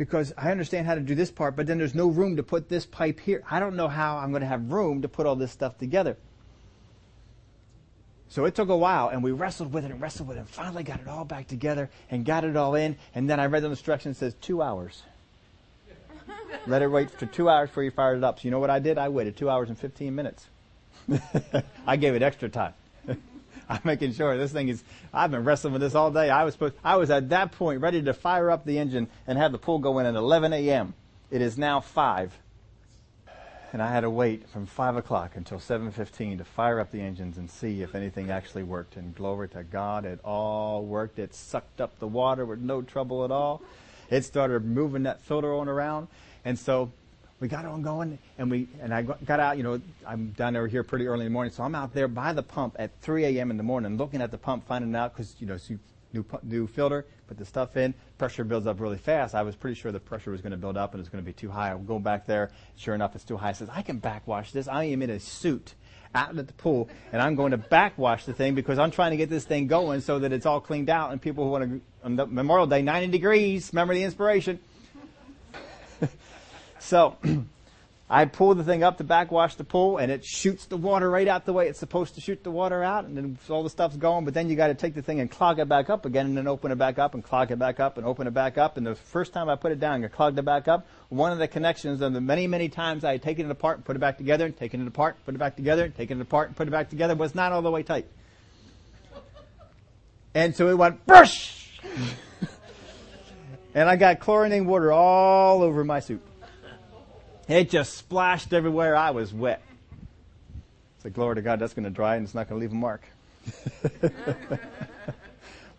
because 0.00 0.32
I 0.38 0.50
understand 0.50 0.86
how 0.86 0.94
to 0.94 1.02
do 1.02 1.14
this 1.14 1.30
part, 1.30 1.56
but 1.56 1.66
then 1.66 1.76
there's 1.76 1.94
no 1.94 2.08
room 2.08 2.36
to 2.36 2.42
put 2.42 2.70
this 2.70 2.86
pipe 2.86 3.20
here. 3.20 3.42
I 3.50 3.60
don't 3.60 3.76
know 3.76 3.86
how 3.86 4.16
I'm 4.16 4.30
going 4.30 4.40
to 4.40 4.46
have 4.46 4.72
room 4.72 5.02
to 5.02 5.08
put 5.08 5.26
all 5.26 5.36
this 5.36 5.52
stuff 5.52 5.76
together. 5.76 6.16
So 8.30 8.46
it 8.46 8.54
took 8.54 8.70
a 8.70 8.76
while, 8.78 9.08
and 9.08 9.22
we 9.22 9.30
wrestled 9.30 9.74
with 9.74 9.84
it 9.84 9.90
and 9.90 10.00
wrestled 10.00 10.26
with 10.26 10.38
it, 10.38 10.40
and 10.40 10.48
finally 10.48 10.84
got 10.84 11.00
it 11.00 11.06
all 11.06 11.26
back 11.26 11.48
together 11.48 11.90
and 12.10 12.24
got 12.24 12.44
it 12.44 12.56
all 12.56 12.76
in. 12.76 12.96
And 13.14 13.28
then 13.28 13.38
I 13.38 13.44
read 13.44 13.62
the 13.62 13.68
instructions 13.68 14.16
says 14.16 14.34
two 14.40 14.62
hours. 14.62 15.02
Let 16.66 16.80
it 16.80 16.88
wait 16.88 17.10
for 17.10 17.26
two 17.26 17.50
hours 17.50 17.68
before 17.68 17.82
you 17.82 17.90
fire 17.90 18.14
it 18.14 18.24
up. 18.24 18.40
So 18.40 18.44
you 18.46 18.52
know 18.52 18.58
what 18.58 18.70
I 18.70 18.78
did? 18.78 18.96
I 18.96 19.10
waited 19.10 19.36
two 19.36 19.50
hours 19.50 19.68
and 19.68 19.78
15 19.78 20.14
minutes. 20.14 20.46
I 21.86 21.96
gave 21.96 22.14
it 22.14 22.22
extra 22.22 22.48
time. 22.48 22.74
I'm 23.68 23.80
making 23.84 24.12
sure 24.14 24.36
this 24.36 24.52
thing 24.52 24.68
is, 24.68 24.82
I've 25.12 25.30
been 25.30 25.44
wrestling 25.44 25.72
with 25.72 25.82
this 25.82 25.94
all 25.94 26.10
day. 26.10 26.30
I 26.30 26.44
was 26.44 26.54
supposed, 26.54 26.74
I 26.82 26.96
was 26.96 27.10
at 27.10 27.28
that 27.30 27.52
point 27.52 27.80
ready 27.80 28.02
to 28.02 28.12
fire 28.12 28.50
up 28.50 28.64
the 28.64 28.78
engine 28.78 29.08
and 29.26 29.38
have 29.38 29.52
the 29.52 29.58
pool 29.58 29.78
go 29.78 29.98
in 29.98 30.06
at 30.06 30.14
11 30.14 30.52
a.m. 30.52 30.94
It 31.30 31.40
is 31.40 31.56
now 31.56 31.80
5. 31.80 32.36
And 33.72 33.80
I 33.80 33.92
had 33.92 34.00
to 34.00 34.10
wait 34.10 34.48
from 34.48 34.66
5 34.66 34.96
o'clock 34.96 35.36
until 35.36 35.58
7.15 35.58 36.38
to 36.38 36.44
fire 36.44 36.80
up 36.80 36.90
the 36.90 37.00
engines 37.00 37.38
and 37.38 37.48
see 37.48 37.82
if 37.82 37.94
anything 37.94 38.30
actually 38.30 38.64
worked. 38.64 38.96
And 38.96 39.14
glory 39.14 39.48
to 39.50 39.62
God, 39.62 40.04
it 40.04 40.18
all 40.24 40.84
worked. 40.84 41.20
It 41.20 41.34
sucked 41.34 41.80
up 41.80 41.96
the 42.00 42.08
water 42.08 42.44
with 42.44 42.58
no 42.58 42.82
trouble 42.82 43.24
at 43.24 43.30
all. 43.30 43.62
It 44.10 44.24
started 44.24 44.64
moving 44.64 45.04
that 45.04 45.22
filter 45.22 45.54
on 45.54 45.68
around. 45.68 46.08
And 46.44 46.58
so 46.58 46.90
we 47.40 47.48
got 47.48 47.64
on 47.64 47.82
going 47.82 48.18
and 48.38 48.50
we 48.50 48.68
and 48.80 48.94
I 48.94 49.02
got 49.02 49.40
out. 49.40 49.56
You 49.56 49.62
know, 49.62 49.80
I'm 50.06 50.30
down 50.30 50.56
over 50.56 50.68
here 50.68 50.84
pretty 50.84 51.06
early 51.06 51.26
in 51.26 51.32
the 51.32 51.32
morning, 51.32 51.52
so 51.52 51.62
I'm 51.62 51.74
out 51.74 51.94
there 51.94 52.06
by 52.06 52.32
the 52.32 52.42
pump 52.42 52.76
at 52.78 52.90
3 53.00 53.24
a.m. 53.24 53.50
in 53.50 53.56
the 53.56 53.62
morning, 53.62 53.96
looking 53.96 54.20
at 54.20 54.30
the 54.30 54.38
pump, 54.38 54.66
finding 54.66 54.94
out 54.94 55.14
because 55.14 55.34
you 55.38 55.46
know 55.46 55.58
new 56.12 56.24
new 56.42 56.66
filter, 56.66 57.06
put 57.28 57.38
the 57.38 57.44
stuff 57.44 57.76
in, 57.76 57.94
pressure 58.18 58.44
builds 58.44 58.66
up 58.66 58.78
really 58.78 58.98
fast. 58.98 59.34
I 59.34 59.42
was 59.42 59.56
pretty 59.56 59.74
sure 59.74 59.90
the 59.90 60.00
pressure 60.00 60.30
was 60.30 60.42
going 60.42 60.52
to 60.52 60.58
build 60.58 60.76
up 60.76 60.92
and 60.92 61.00
it's 61.00 61.08
going 61.08 61.24
to 61.24 61.26
be 61.26 61.32
too 61.32 61.50
high. 61.50 61.72
I 61.72 61.78
go 61.78 61.98
back 61.98 62.26
there, 62.26 62.50
sure 62.76 62.94
enough, 62.94 63.14
it's 63.14 63.24
too 63.24 63.36
high. 63.36 63.50
I 63.50 63.52
says 63.52 63.68
I 63.72 63.82
can 63.82 63.98
backwash 63.98 64.52
this. 64.52 64.68
I 64.68 64.84
am 64.84 65.02
in 65.02 65.10
a 65.10 65.20
suit 65.20 65.74
out 66.14 66.36
at 66.36 66.46
the 66.46 66.52
pool, 66.54 66.88
and 67.12 67.22
I'm 67.22 67.36
going 67.36 67.52
to 67.52 67.56
backwash 67.56 68.24
the 68.24 68.32
thing 68.32 68.54
because 68.54 68.78
I'm 68.78 68.90
trying 68.90 69.12
to 69.12 69.16
get 69.16 69.30
this 69.30 69.44
thing 69.44 69.66
going 69.66 70.00
so 70.00 70.18
that 70.18 70.32
it's 70.32 70.44
all 70.44 70.60
cleaned 70.60 70.90
out. 70.90 71.12
And 71.12 71.22
people 71.22 71.44
who 71.44 71.50
want 71.50 71.64
to 71.64 71.80
on 72.02 72.16
Memorial 72.34 72.66
Day, 72.66 72.82
90 72.82 73.08
degrees. 73.08 73.70
Remember 73.72 73.94
the 73.94 74.02
inspiration. 74.02 74.58
So 76.80 77.16
I 78.12 78.24
pull 78.24 78.56
the 78.56 78.64
thing 78.64 78.82
up 78.82 78.98
to 78.98 79.04
backwash 79.04 79.54
the 79.54 79.62
pool 79.62 79.98
and 79.98 80.10
it 80.10 80.24
shoots 80.24 80.66
the 80.66 80.76
water 80.76 81.08
right 81.08 81.28
out 81.28 81.46
the 81.46 81.52
way 81.52 81.68
it's 81.68 81.78
supposed 81.78 82.16
to 82.16 82.20
shoot 82.20 82.42
the 82.42 82.50
water 82.50 82.82
out 82.82 83.04
and 83.04 83.16
then 83.16 83.38
all 83.48 83.62
the 83.62 83.70
stuff's 83.70 83.96
going, 83.96 84.24
but 84.24 84.34
then 84.34 84.50
you 84.50 84.56
gotta 84.56 84.74
take 84.74 84.94
the 84.94 85.02
thing 85.02 85.20
and 85.20 85.30
clog 85.30 85.60
it 85.60 85.68
back 85.68 85.88
up 85.90 86.04
again 86.06 86.26
and 86.26 86.36
then 86.36 86.48
open 86.48 86.72
it 86.72 86.78
back 86.78 86.98
up 86.98 87.14
and 87.14 87.22
clog 87.22 87.52
it 87.52 87.58
back 87.60 87.78
up 87.78 87.98
and 87.98 88.06
open 88.06 88.26
it 88.26 88.34
back 88.34 88.58
up. 88.58 88.76
And 88.76 88.84
the 88.84 88.96
first 88.96 89.32
time 89.32 89.48
I 89.48 89.54
put 89.54 89.70
it 89.70 89.78
down 89.78 90.02
and 90.02 90.12
clogged 90.12 90.36
it 90.36 90.44
back 90.44 90.66
up, 90.66 90.88
one 91.08 91.30
of 91.30 91.38
the 91.38 91.46
connections 91.46 92.00
of 92.00 92.12
the 92.12 92.20
many, 92.20 92.48
many 92.48 92.68
times 92.68 93.04
I 93.04 93.12
had 93.12 93.22
taken 93.22 93.46
it 93.46 93.52
apart 93.52 93.76
and 93.76 93.84
put 93.84 93.94
it 93.94 94.00
back 94.00 94.18
together 94.18 94.46
and 94.46 94.56
taken 94.56 94.82
it 94.82 94.88
apart, 94.88 95.16
put 95.24 95.36
it 95.36 95.38
back 95.38 95.54
together, 95.54 95.84
and 95.84 95.94
taken 95.94 96.18
it 96.18 96.22
apart 96.22 96.48
and 96.48 96.56
put 96.56 96.66
it 96.66 96.72
back 96.72 96.90
together 96.90 97.14
was 97.14 97.36
not 97.36 97.52
all 97.52 97.62
the 97.62 97.70
way 97.70 97.84
tight. 97.84 98.06
And 100.34 100.56
so 100.56 100.68
it 100.68 100.74
went 100.74 101.06
brush! 101.06 101.78
and 103.74 103.88
I 103.88 103.94
got 103.94 104.18
chlorinated 104.18 104.66
water 104.66 104.90
all 104.90 105.62
over 105.62 105.84
my 105.84 106.00
suit. 106.00 106.22
It 107.50 107.68
just 107.68 107.94
splashed 107.94 108.52
everywhere. 108.52 108.94
I 108.94 109.10
was 109.10 109.34
wet. 109.34 109.60
So 111.02 111.10
glory 111.10 111.34
to 111.34 111.42
God, 111.42 111.58
that's 111.58 111.74
going 111.74 111.82
to 111.82 111.90
dry 111.90 112.14
and 112.14 112.24
it's 112.24 112.32
not 112.34 112.48
going 112.48 112.60
to 112.60 112.64
leave 112.64 112.70
a 112.70 112.76
mark. 112.76 113.02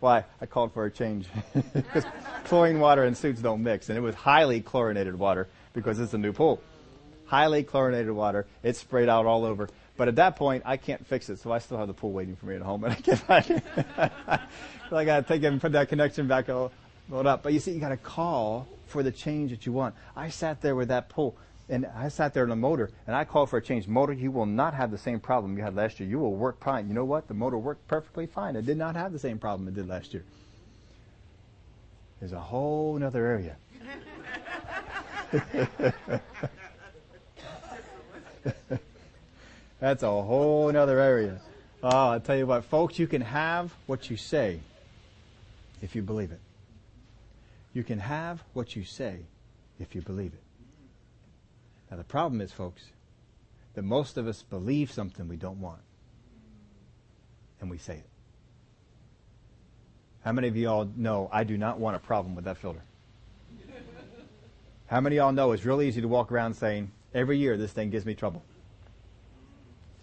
Why? 0.01 0.25
I 0.41 0.45
called 0.47 0.73
for 0.73 0.85
a 0.85 0.91
change. 0.91 1.27
because 1.73 2.03
chlorine 2.43 2.81
water 2.81 3.05
and 3.05 3.15
suits 3.15 3.41
don't 3.41 3.63
mix. 3.63 3.87
And 3.87 3.97
it 3.97 4.01
was 4.01 4.15
highly 4.15 4.59
chlorinated 4.59 5.17
water 5.17 5.47
because 5.73 5.97
it's 6.01 6.13
a 6.13 6.17
new 6.17 6.33
pool. 6.33 6.61
Highly 7.27 7.63
chlorinated 7.63 8.11
water. 8.11 8.47
It 8.63 8.75
sprayed 8.75 9.07
out 9.07 9.25
all 9.25 9.45
over. 9.45 9.69
But 9.95 10.09
at 10.09 10.17
that 10.17 10.35
point, 10.35 10.63
I 10.65 10.75
can't 10.75 11.07
fix 11.07 11.29
it, 11.29 11.39
so 11.39 11.53
I 11.53 11.59
still 11.59 11.77
have 11.77 11.87
the 11.87 11.93
pool 11.93 12.11
waiting 12.11 12.35
for 12.35 12.47
me 12.47 12.55
at 12.55 12.61
home. 12.63 12.83
And 12.83 12.91
I 12.91 12.97
can't, 12.97 13.23
I, 13.29 14.39
so 14.89 14.97
I 14.97 15.05
got 15.05 15.21
to 15.21 15.23
take 15.23 15.41
it 15.41 15.45
and 15.45 15.61
put 15.61 15.71
that 15.71 15.87
connection 15.87 16.27
back 16.27 16.49
up. 16.49 16.73
But 17.09 17.53
you 17.53 17.59
see, 17.61 17.71
you 17.71 17.79
got 17.79 17.89
to 17.89 17.97
call 17.97 18.67
for 18.87 19.03
the 19.03 19.11
change 19.11 19.51
that 19.51 19.65
you 19.65 19.71
want. 19.71 19.95
I 20.17 20.27
sat 20.29 20.61
there 20.61 20.75
with 20.75 20.89
that 20.89 21.07
pool 21.07 21.37
and 21.71 21.87
I 21.95 22.09
sat 22.09 22.33
there 22.33 22.43
in 22.43 22.49
the 22.49 22.55
motor 22.55 22.91
and 23.07 23.15
I 23.15 23.23
called 23.23 23.49
for 23.49 23.55
a 23.57 23.61
change. 23.61 23.87
Motor, 23.87 24.11
you 24.11 24.29
will 24.29 24.45
not 24.45 24.73
have 24.73 24.91
the 24.91 24.97
same 24.97 25.21
problem 25.21 25.57
you 25.57 25.63
had 25.63 25.73
last 25.73 26.01
year. 26.01 26.09
You 26.09 26.19
will 26.19 26.35
work 26.35 26.61
fine. 26.61 26.89
You 26.89 26.93
know 26.93 27.05
what? 27.05 27.29
The 27.29 27.33
motor 27.33 27.57
worked 27.57 27.87
perfectly 27.87 28.27
fine. 28.27 28.57
It 28.57 28.65
did 28.65 28.77
not 28.77 28.97
have 28.97 29.13
the 29.13 29.19
same 29.19 29.39
problem 29.39 29.69
it 29.69 29.73
did 29.73 29.87
last 29.87 30.13
year. 30.13 30.25
There's 32.19 32.33
a 32.33 32.39
whole 32.39 33.01
other 33.01 33.25
area. 33.25 33.55
That's 39.79 40.03
a 40.03 40.07
whole 40.07 40.75
other 40.75 40.99
area. 40.99 41.39
Ah, 41.81 42.09
oh, 42.09 42.11
I'll 42.11 42.19
tell 42.19 42.35
you 42.35 42.45
what, 42.45 42.65
folks, 42.65 42.99
you 42.99 43.07
can 43.07 43.21
have 43.21 43.73
what 43.87 44.09
you 44.09 44.17
say 44.17 44.59
if 45.81 45.95
you 45.95 46.01
believe 46.01 46.31
it. 46.31 46.41
You 47.73 47.83
can 47.83 47.99
have 47.99 48.43
what 48.53 48.75
you 48.75 48.83
say 48.83 49.21
if 49.79 49.95
you 49.95 50.01
believe 50.01 50.33
it. 50.33 50.43
Now, 51.91 51.97
the 51.97 52.03
problem 52.05 52.39
is, 52.39 52.53
folks, 52.53 52.83
that 53.73 53.83
most 53.83 54.17
of 54.17 54.27
us 54.27 54.41
believe 54.43 54.91
something 54.91 55.27
we 55.27 55.35
don't 55.35 55.59
want. 55.59 55.81
And 57.59 57.69
we 57.69 57.77
say 57.77 57.95
it. 57.95 58.09
How 60.23 60.31
many 60.31 60.47
of 60.47 60.55
you 60.55 60.69
all 60.69 60.89
know 60.95 61.29
I 61.31 61.43
do 61.43 61.57
not 61.57 61.79
want 61.79 61.95
a 61.97 61.99
problem 61.99 62.33
with 62.33 62.45
that 62.45 62.57
filter? 62.57 62.81
How 64.87 65.01
many 65.01 65.17
of 65.17 65.23
y'all 65.23 65.31
know 65.31 65.51
it's 65.51 65.65
really 65.65 65.87
easy 65.87 66.01
to 66.01 66.07
walk 66.07 66.31
around 66.31 66.53
saying, 66.53 66.91
every 67.13 67.37
year 67.37 67.57
this 67.57 67.71
thing 67.71 67.89
gives 67.89 68.05
me 68.05 68.13
trouble? 68.13 68.43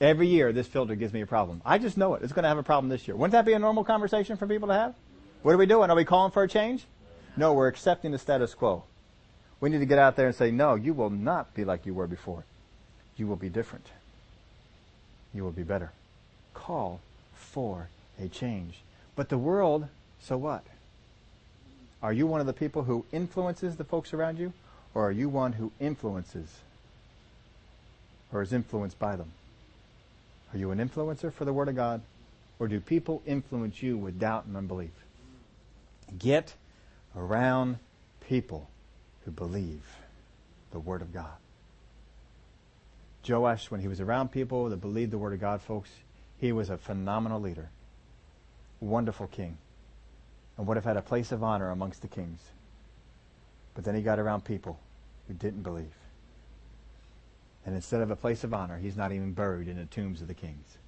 Every 0.00 0.28
year 0.28 0.52
this 0.52 0.66
filter 0.66 0.94
gives 0.94 1.12
me 1.12 1.20
a 1.22 1.26
problem. 1.26 1.60
I 1.64 1.78
just 1.78 1.96
know 1.96 2.14
it. 2.14 2.22
It's 2.22 2.32
going 2.32 2.44
to 2.44 2.48
have 2.48 2.58
a 2.58 2.62
problem 2.62 2.88
this 2.88 3.06
year. 3.06 3.16
Wouldn't 3.16 3.32
that 3.32 3.44
be 3.44 3.52
a 3.52 3.58
normal 3.58 3.84
conversation 3.84 4.36
for 4.36 4.46
people 4.46 4.68
to 4.68 4.74
have? 4.74 4.94
What 5.42 5.54
are 5.54 5.58
we 5.58 5.66
doing? 5.66 5.90
Are 5.90 5.96
we 5.96 6.04
calling 6.04 6.32
for 6.32 6.42
a 6.42 6.48
change? 6.48 6.84
No, 7.36 7.52
we're 7.52 7.68
accepting 7.68 8.12
the 8.12 8.18
status 8.18 8.54
quo. 8.54 8.84
We 9.60 9.70
need 9.70 9.78
to 9.78 9.86
get 9.86 9.98
out 9.98 10.16
there 10.16 10.26
and 10.26 10.34
say, 10.34 10.50
no, 10.50 10.74
you 10.74 10.94
will 10.94 11.10
not 11.10 11.54
be 11.54 11.64
like 11.64 11.84
you 11.84 11.94
were 11.94 12.06
before. 12.06 12.44
You 13.16 13.26
will 13.26 13.36
be 13.36 13.48
different. 13.48 13.86
You 15.34 15.42
will 15.42 15.52
be 15.52 15.64
better. 15.64 15.92
Call 16.54 17.00
for 17.34 17.88
a 18.20 18.28
change. 18.28 18.80
But 19.16 19.28
the 19.28 19.38
world, 19.38 19.88
so 20.20 20.36
what? 20.36 20.64
Are 22.02 22.12
you 22.12 22.26
one 22.26 22.40
of 22.40 22.46
the 22.46 22.52
people 22.52 22.84
who 22.84 23.04
influences 23.10 23.76
the 23.76 23.84
folks 23.84 24.12
around 24.12 24.38
you? 24.38 24.52
Or 24.94 25.08
are 25.08 25.12
you 25.12 25.28
one 25.28 25.52
who 25.52 25.72
influences 25.80 26.60
or 28.32 28.42
is 28.42 28.52
influenced 28.52 28.98
by 28.98 29.16
them? 29.16 29.32
Are 30.52 30.58
you 30.58 30.70
an 30.70 30.78
influencer 30.78 31.32
for 31.32 31.44
the 31.44 31.52
Word 31.52 31.68
of 31.68 31.76
God? 31.76 32.00
Or 32.58 32.68
do 32.68 32.80
people 32.80 33.22
influence 33.26 33.82
you 33.82 33.96
with 33.96 34.18
doubt 34.18 34.46
and 34.46 34.56
unbelief? 34.56 34.90
Get 36.18 36.54
around 37.16 37.78
people 38.26 38.68
who 39.28 39.32
believe 39.32 39.82
the 40.70 40.78
Word 40.78 41.02
of 41.02 41.12
God. 41.12 41.36
Joash, 43.28 43.70
when 43.70 43.82
he 43.82 43.88
was 43.88 44.00
around 44.00 44.32
people 44.32 44.70
that 44.70 44.80
believed 44.80 45.10
the 45.10 45.18
Word 45.18 45.34
of 45.34 45.40
God, 45.40 45.60
folks, 45.60 45.90
he 46.40 46.50
was 46.50 46.70
a 46.70 46.78
phenomenal 46.78 47.38
leader, 47.38 47.68
wonderful 48.80 49.26
king, 49.26 49.58
and 50.56 50.66
would 50.66 50.78
have 50.78 50.86
had 50.86 50.96
a 50.96 51.02
place 51.02 51.30
of 51.30 51.44
honor 51.44 51.70
amongst 51.70 52.00
the 52.00 52.08
kings. 52.08 52.40
But 53.74 53.84
then 53.84 53.94
he 53.94 54.00
got 54.00 54.18
around 54.18 54.46
people 54.46 54.78
who 55.26 55.34
didn't 55.34 55.62
believe. 55.62 55.94
And 57.66 57.74
instead 57.74 58.00
of 58.00 58.10
a 58.10 58.16
place 58.16 58.44
of 58.44 58.54
honor, 58.54 58.78
he's 58.78 58.96
not 58.96 59.12
even 59.12 59.32
buried 59.32 59.68
in 59.68 59.76
the 59.76 59.84
tombs 59.84 60.22
of 60.22 60.28
the 60.28 60.32
kings. 60.32 60.78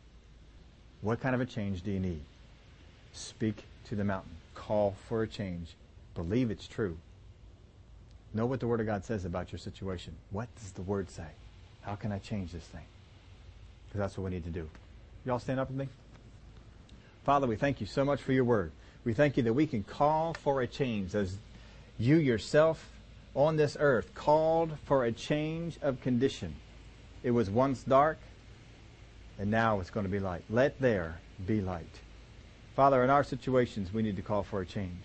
What 1.03 1.20
kind 1.20 1.34
of 1.34 1.43
a 1.43 1.47
change 1.47 1.82
do 1.82 1.91
you 1.91 2.01
need? 2.01 2.22
Speak 3.12 3.64
to 3.88 3.95
the 3.95 4.05
mountain. 4.05 4.32
Call 4.55 4.95
for 5.09 5.22
a 5.22 5.28
change. 5.28 5.74
Believe 6.14 6.51
it's 6.51 6.66
true. 6.66 6.97
Know 8.33 8.47
what 8.47 8.61
the 8.61 8.66
Word 8.66 8.81
of 8.81 8.87
God 8.87 9.05
says 9.05 9.24
about 9.24 9.51
your 9.51 9.59
situation. 9.59 10.14
What 10.31 10.49
does 10.57 10.72
the 10.72 10.83
Word 10.83 11.11
say? 11.11 11.26
How 11.83 11.97
can 11.97 12.12
I 12.12 12.18
change 12.18 12.53
this 12.53 12.64
thing? 12.64 12.85
Because 13.89 13.99
that's 13.99 14.16
what 14.16 14.24
we 14.24 14.31
need 14.31 14.45
to 14.45 14.51
do. 14.51 14.68
Y'all 15.24 15.39
stand 15.39 15.59
up 15.59 15.68
with 15.68 15.76
me? 15.76 15.89
Father, 17.24 17.47
we 17.47 17.57
thank 17.57 17.81
you 17.81 17.87
so 17.87 18.05
much 18.05 18.22
for 18.22 18.33
your 18.33 18.45
Word. 18.45 18.70
We 19.05 19.14
thank 19.14 19.37
you 19.37 19.43
that 19.45 19.55
we 19.55 19.66
can 19.66 19.83
call 19.83 20.35
for 20.35 20.61
a 20.61 20.66
change 20.66 21.14
as 21.14 21.37
you 21.99 22.16
yourself 22.16 22.89
on 23.35 23.57
this 23.57 23.76
earth 23.78 24.14
called 24.14 24.76
for 24.85 25.05
a 25.05 25.12
change 25.12 25.78
of 25.83 26.01
condition. 26.01 26.55
It 27.22 27.31
was 27.33 27.51
once 27.51 27.83
dark, 27.83 28.18
and 29.39 29.51
now 29.51 29.81
it's 29.81 29.91
going 29.91 30.05
to 30.07 30.11
be 30.11 30.20
light. 30.20 30.45
Let 30.49 30.81
there 30.81 31.20
be 31.45 31.61
light. 31.61 32.01
Father, 32.76 33.03
in 33.03 33.11
our 33.11 33.24
situations, 33.24 33.93
we 33.93 34.03
need 34.03 34.16
to 34.16 34.22
call 34.22 34.43
for 34.43 34.61
a 34.61 34.66
change. 34.66 35.05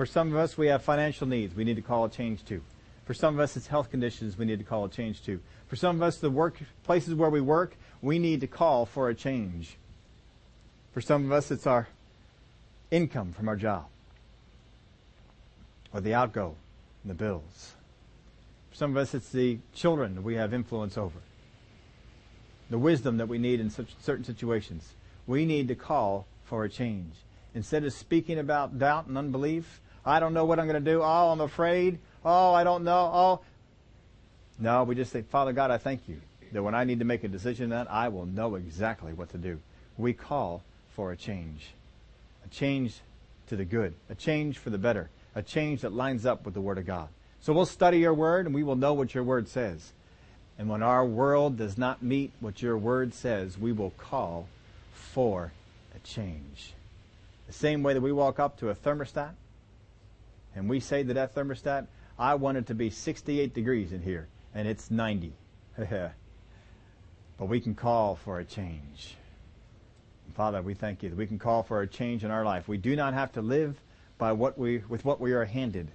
For 0.00 0.06
some 0.06 0.32
of 0.32 0.38
us, 0.38 0.56
we 0.56 0.68
have 0.68 0.82
financial 0.82 1.26
needs 1.26 1.54
we 1.54 1.62
need 1.62 1.76
to 1.76 1.82
call 1.82 2.06
a 2.06 2.08
change 2.08 2.42
to. 2.46 2.62
For 3.04 3.12
some 3.12 3.34
of 3.34 3.40
us, 3.40 3.54
it's 3.54 3.66
health 3.66 3.90
conditions 3.90 4.38
we 4.38 4.46
need 4.46 4.58
to 4.58 4.64
call 4.64 4.86
a 4.86 4.88
change 4.88 5.22
to. 5.24 5.42
For 5.68 5.76
some 5.76 5.96
of 5.96 6.02
us, 6.02 6.16
the 6.16 6.30
work 6.30 6.58
places 6.84 7.14
where 7.14 7.28
we 7.28 7.42
work, 7.42 7.76
we 8.00 8.18
need 8.18 8.40
to 8.40 8.46
call 8.46 8.86
for 8.86 9.10
a 9.10 9.14
change. 9.14 9.76
For 10.94 11.02
some 11.02 11.26
of 11.26 11.32
us, 11.32 11.50
it's 11.50 11.66
our 11.66 11.86
income 12.90 13.34
from 13.34 13.46
our 13.46 13.56
job 13.56 13.88
or 15.92 16.00
the 16.00 16.14
outgo 16.14 16.56
and 17.02 17.10
the 17.10 17.14
bills. 17.14 17.74
For 18.70 18.76
some 18.76 18.92
of 18.92 18.96
us, 18.96 19.12
it's 19.12 19.28
the 19.28 19.58
children 19.74 20.22
we 20.22 20.36
have 20.36 20.54
influence 20.54 20.96
over. 20.96 21.18
The 22.70 22.78
wisdom 22.78 23.18
that 23.18 23.28
we 23.28 23.36
need 23.36 23.60
in 23.60 23.68
such 23.68 23.94
certain 24.00 24.24
situations. 24.24 24.94
We 25.26 25.44
need 25.44 25.68
to 25.68 25.74
call 25.74 26.26
for 26.44 26.64
a 26.64 26.70
change. 26.70 27.12
Instead 27.54 27.84
of 27.84 27.92
speaking 27.92 28.38
about 28.38 28.78
doubt 28.78 29.06
and 29.06 29.18
unbelief, 29.18 29.82
I 30.04 30.20
don't 30.20 30.34
know 30.34 30.44
what 30.44 30.58
I'm 30.58 30.66
going 30.66 30.82
to 30.82 30.90
do. 30.90 31.02
Oh, 31.02 31.30
I'm 31.30 31.40
afraid. 31.40 31.98
Oh, 32.24 32.52
I 32.52 32.64
don't 32.64 32.84
know. 32.84 33.10
Oh. 33.12 33.40
No, 34.58 34.84
we 34.84 34.94
just 34.94 35.12
say, 35.12 35.22
Father 35.22 35.52
God, 35.52 35.70
I 35.70 35.78
thank 35.78 36.08
you 36.08 36.20
that 36.52 36.62
when 36.62 36.74
I 36.74 36.84
need 36.84 36.98
to 36.98 37.04
make 37.04 37.24
a 37.24 37.28
decision 37.28 37.70
that 37.70 37.90
I 37.90 38.08
will 38.08 38.26
know 38.26 38.54
exactly 38.54 39.12
what 39.12 39.30
to 39.30 39.38
do. 39.38 39.60
We 39.96 40.12
call 40.12 40.62
for 40.94 41.12
a 41.12 41.16
change. 41.16 41.70
A 42.44 42.48
change 42.48 43.00
to 43.48 43.56
the 43.56 43.64
good. 43.64 43.94
A 44.08 44.14
change 44.14 44.58
for 44.58 44.70
the 44.70 44.78
better. 44.78 45.10
A 45.34 45.42
change 45.42 45.82
that 45.82 45.92
lines 45.92 46.26
up 46.26 46.44
with 46.44 46.54
the 46.54 46.60
Word 46.60 46.78
of 46.78 46.86
God. 46.86 47.08
So 47.40 47.52
we'll 47.52 47.66
study 47.66 47.98
your 47.98 48.14
Word 48.14 48.46
and 48.46 48.54
we 48.54 48.62
will 48.62 48.76
know 48.76 48.92
what 48.92 49.14
your 49.14 49.24
Word 49.24 49.48
says. 49.48 49.92
And 50.58 50.68
when 50.68 50.82
our 50.82 51.04
world 51.04 51.56
does 51.56 51.78
not 51.78 52.02
meet 52.02 52.32
what 52.40 52.60
your 52.60 52.76
Word 52.76 53.14
says, 53.14 53.56
we 53.56 53.72
will 53.72 53.90
call 53.90 54.48
for 54.92 55.52
a 55.94 55.98
change. 56.00 56.74
The 57.46 57.52
same 57.52 57.82
way 57.82 57.94
that 57.94 58.00
we 58.00 58.12
walk 58.12 58.38
up 58.38 58.58
to 58.58 58.68
a 58.68 58.74
thermostat 58.74 59.30
and 60.54 60.68
we 60.68 60.80
say 60.80 61.02
to 61.02 61.14
that 61.14 61.34
thermostat, 61.34 61.86
I 62.18 62.34
want 62.34 62.58
it 62.58 62.66
to 62.66 62.74
be 62.74 62.90
68 62.90 63.54
degrees 63.54 63.92
in 63.92 64.02
here 64.02 64.28
and 64.54 64.66
it's 64.68 64.90
90. 64.90 65.32
but 65.78 66.12
we 67.38 67.60
can 67.60 67.74
call 67.74 68.16
for 68.16 68.38
a 68.38 68.44
change. 68.44 69.16
Father, 70.34 70.62
we 70.62 70.74
thank 70.74 71.02
you 71.02 71.10
that 71.10 71.16
we 71.16 71.26
can 71.26 71.38
call 71.38 71.62
for 71.62 71.82
a 71.82 71.86
change 71.86 72.24
in 72.24 72.30
our 72.30 72.44
life. 72.44 72.68
We 72.68 72.78
do 72.78 72.94
not 72.96 73.14
have 73.14 73.32
to 73.32 73.42
live 73.42 73.80
by 74.18 74.32
what 74.32 74.58
we, 74.58 74.78
with 74.88 75.04
what 75.04 75.20
we 75.20 75.32
are 75.32 75.44
handed. 75.44 75.88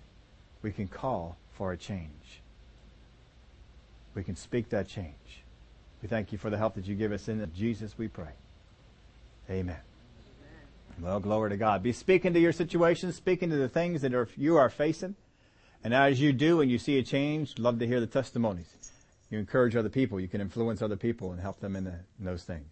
We 0.61 0.71
can 0.71 0.87
call 0.87 1.37
for 1.53 1.71
a 1.71 1.77
change. 1.77 2.41
We 4.13 4.23
can 4.23 4.35
speak 4.35 4.69
that 4.69 4.87
change. 4.87 5.43
We 6.01 6.07
thank 6.07 6.31
you 6.31 6.37
for 6.37 6.49
the 6.49 6.57
help 6.57 6.75
that 6.75 6.85
you 6.85 6.95
give 6.95 7.11
us 7.11 7.27
in 7.27 7.49
Jesus, 7.55 7.97
we 7.97 8.07
pray. 8.07 8.31
Amen. 9.49 9.77
Well, 10.99 11.19
glory 11.19 11.49
to 11.49 11.57
God. 11.57 11.83
Be 11.83 11.91
speaking 11.91 12.33
to 12.33 12.39
your 12.39 12.53
situation, 12.53 13.11
speaking 13.11 13.49
to 13.49 13.57
the 13.57 13.67
things 13.67 14.01
that 14.01 14.13
are, 14.13 14.29
you 14.37 14.55
are 14.57 14.69
facing. 14.69 15.15
And 15.83 15.93
as 15.93 16.21
you 16.21 16.31
do 16.33 16.61
and 16.61 16.71
you 16.71 16.77
see 16.77 16.97
a 16.97 17.03
change, 17.03 17.59
love 17.59 17.79
to 17.79 17.87
hear 17.87 17.99
the 17.99 18.07
testimonies. 18.07 18.73
You 19.29 19.39
encourage 19.39 19.75
other 19.75 19.89
people. 19.89 20.19
You 20.19 20.27
can 20.27 20.41
influence 20.41 20.81
other 20.81 20.95
people 20.95 21.31
and 21.31 21.41
help 21.41 21.59
them 21.59 21.75
in, 21.75 21.83
the, 21.83 21.99
in 22.19 22.25
those 22.25 22.43
things. 22.43 22.65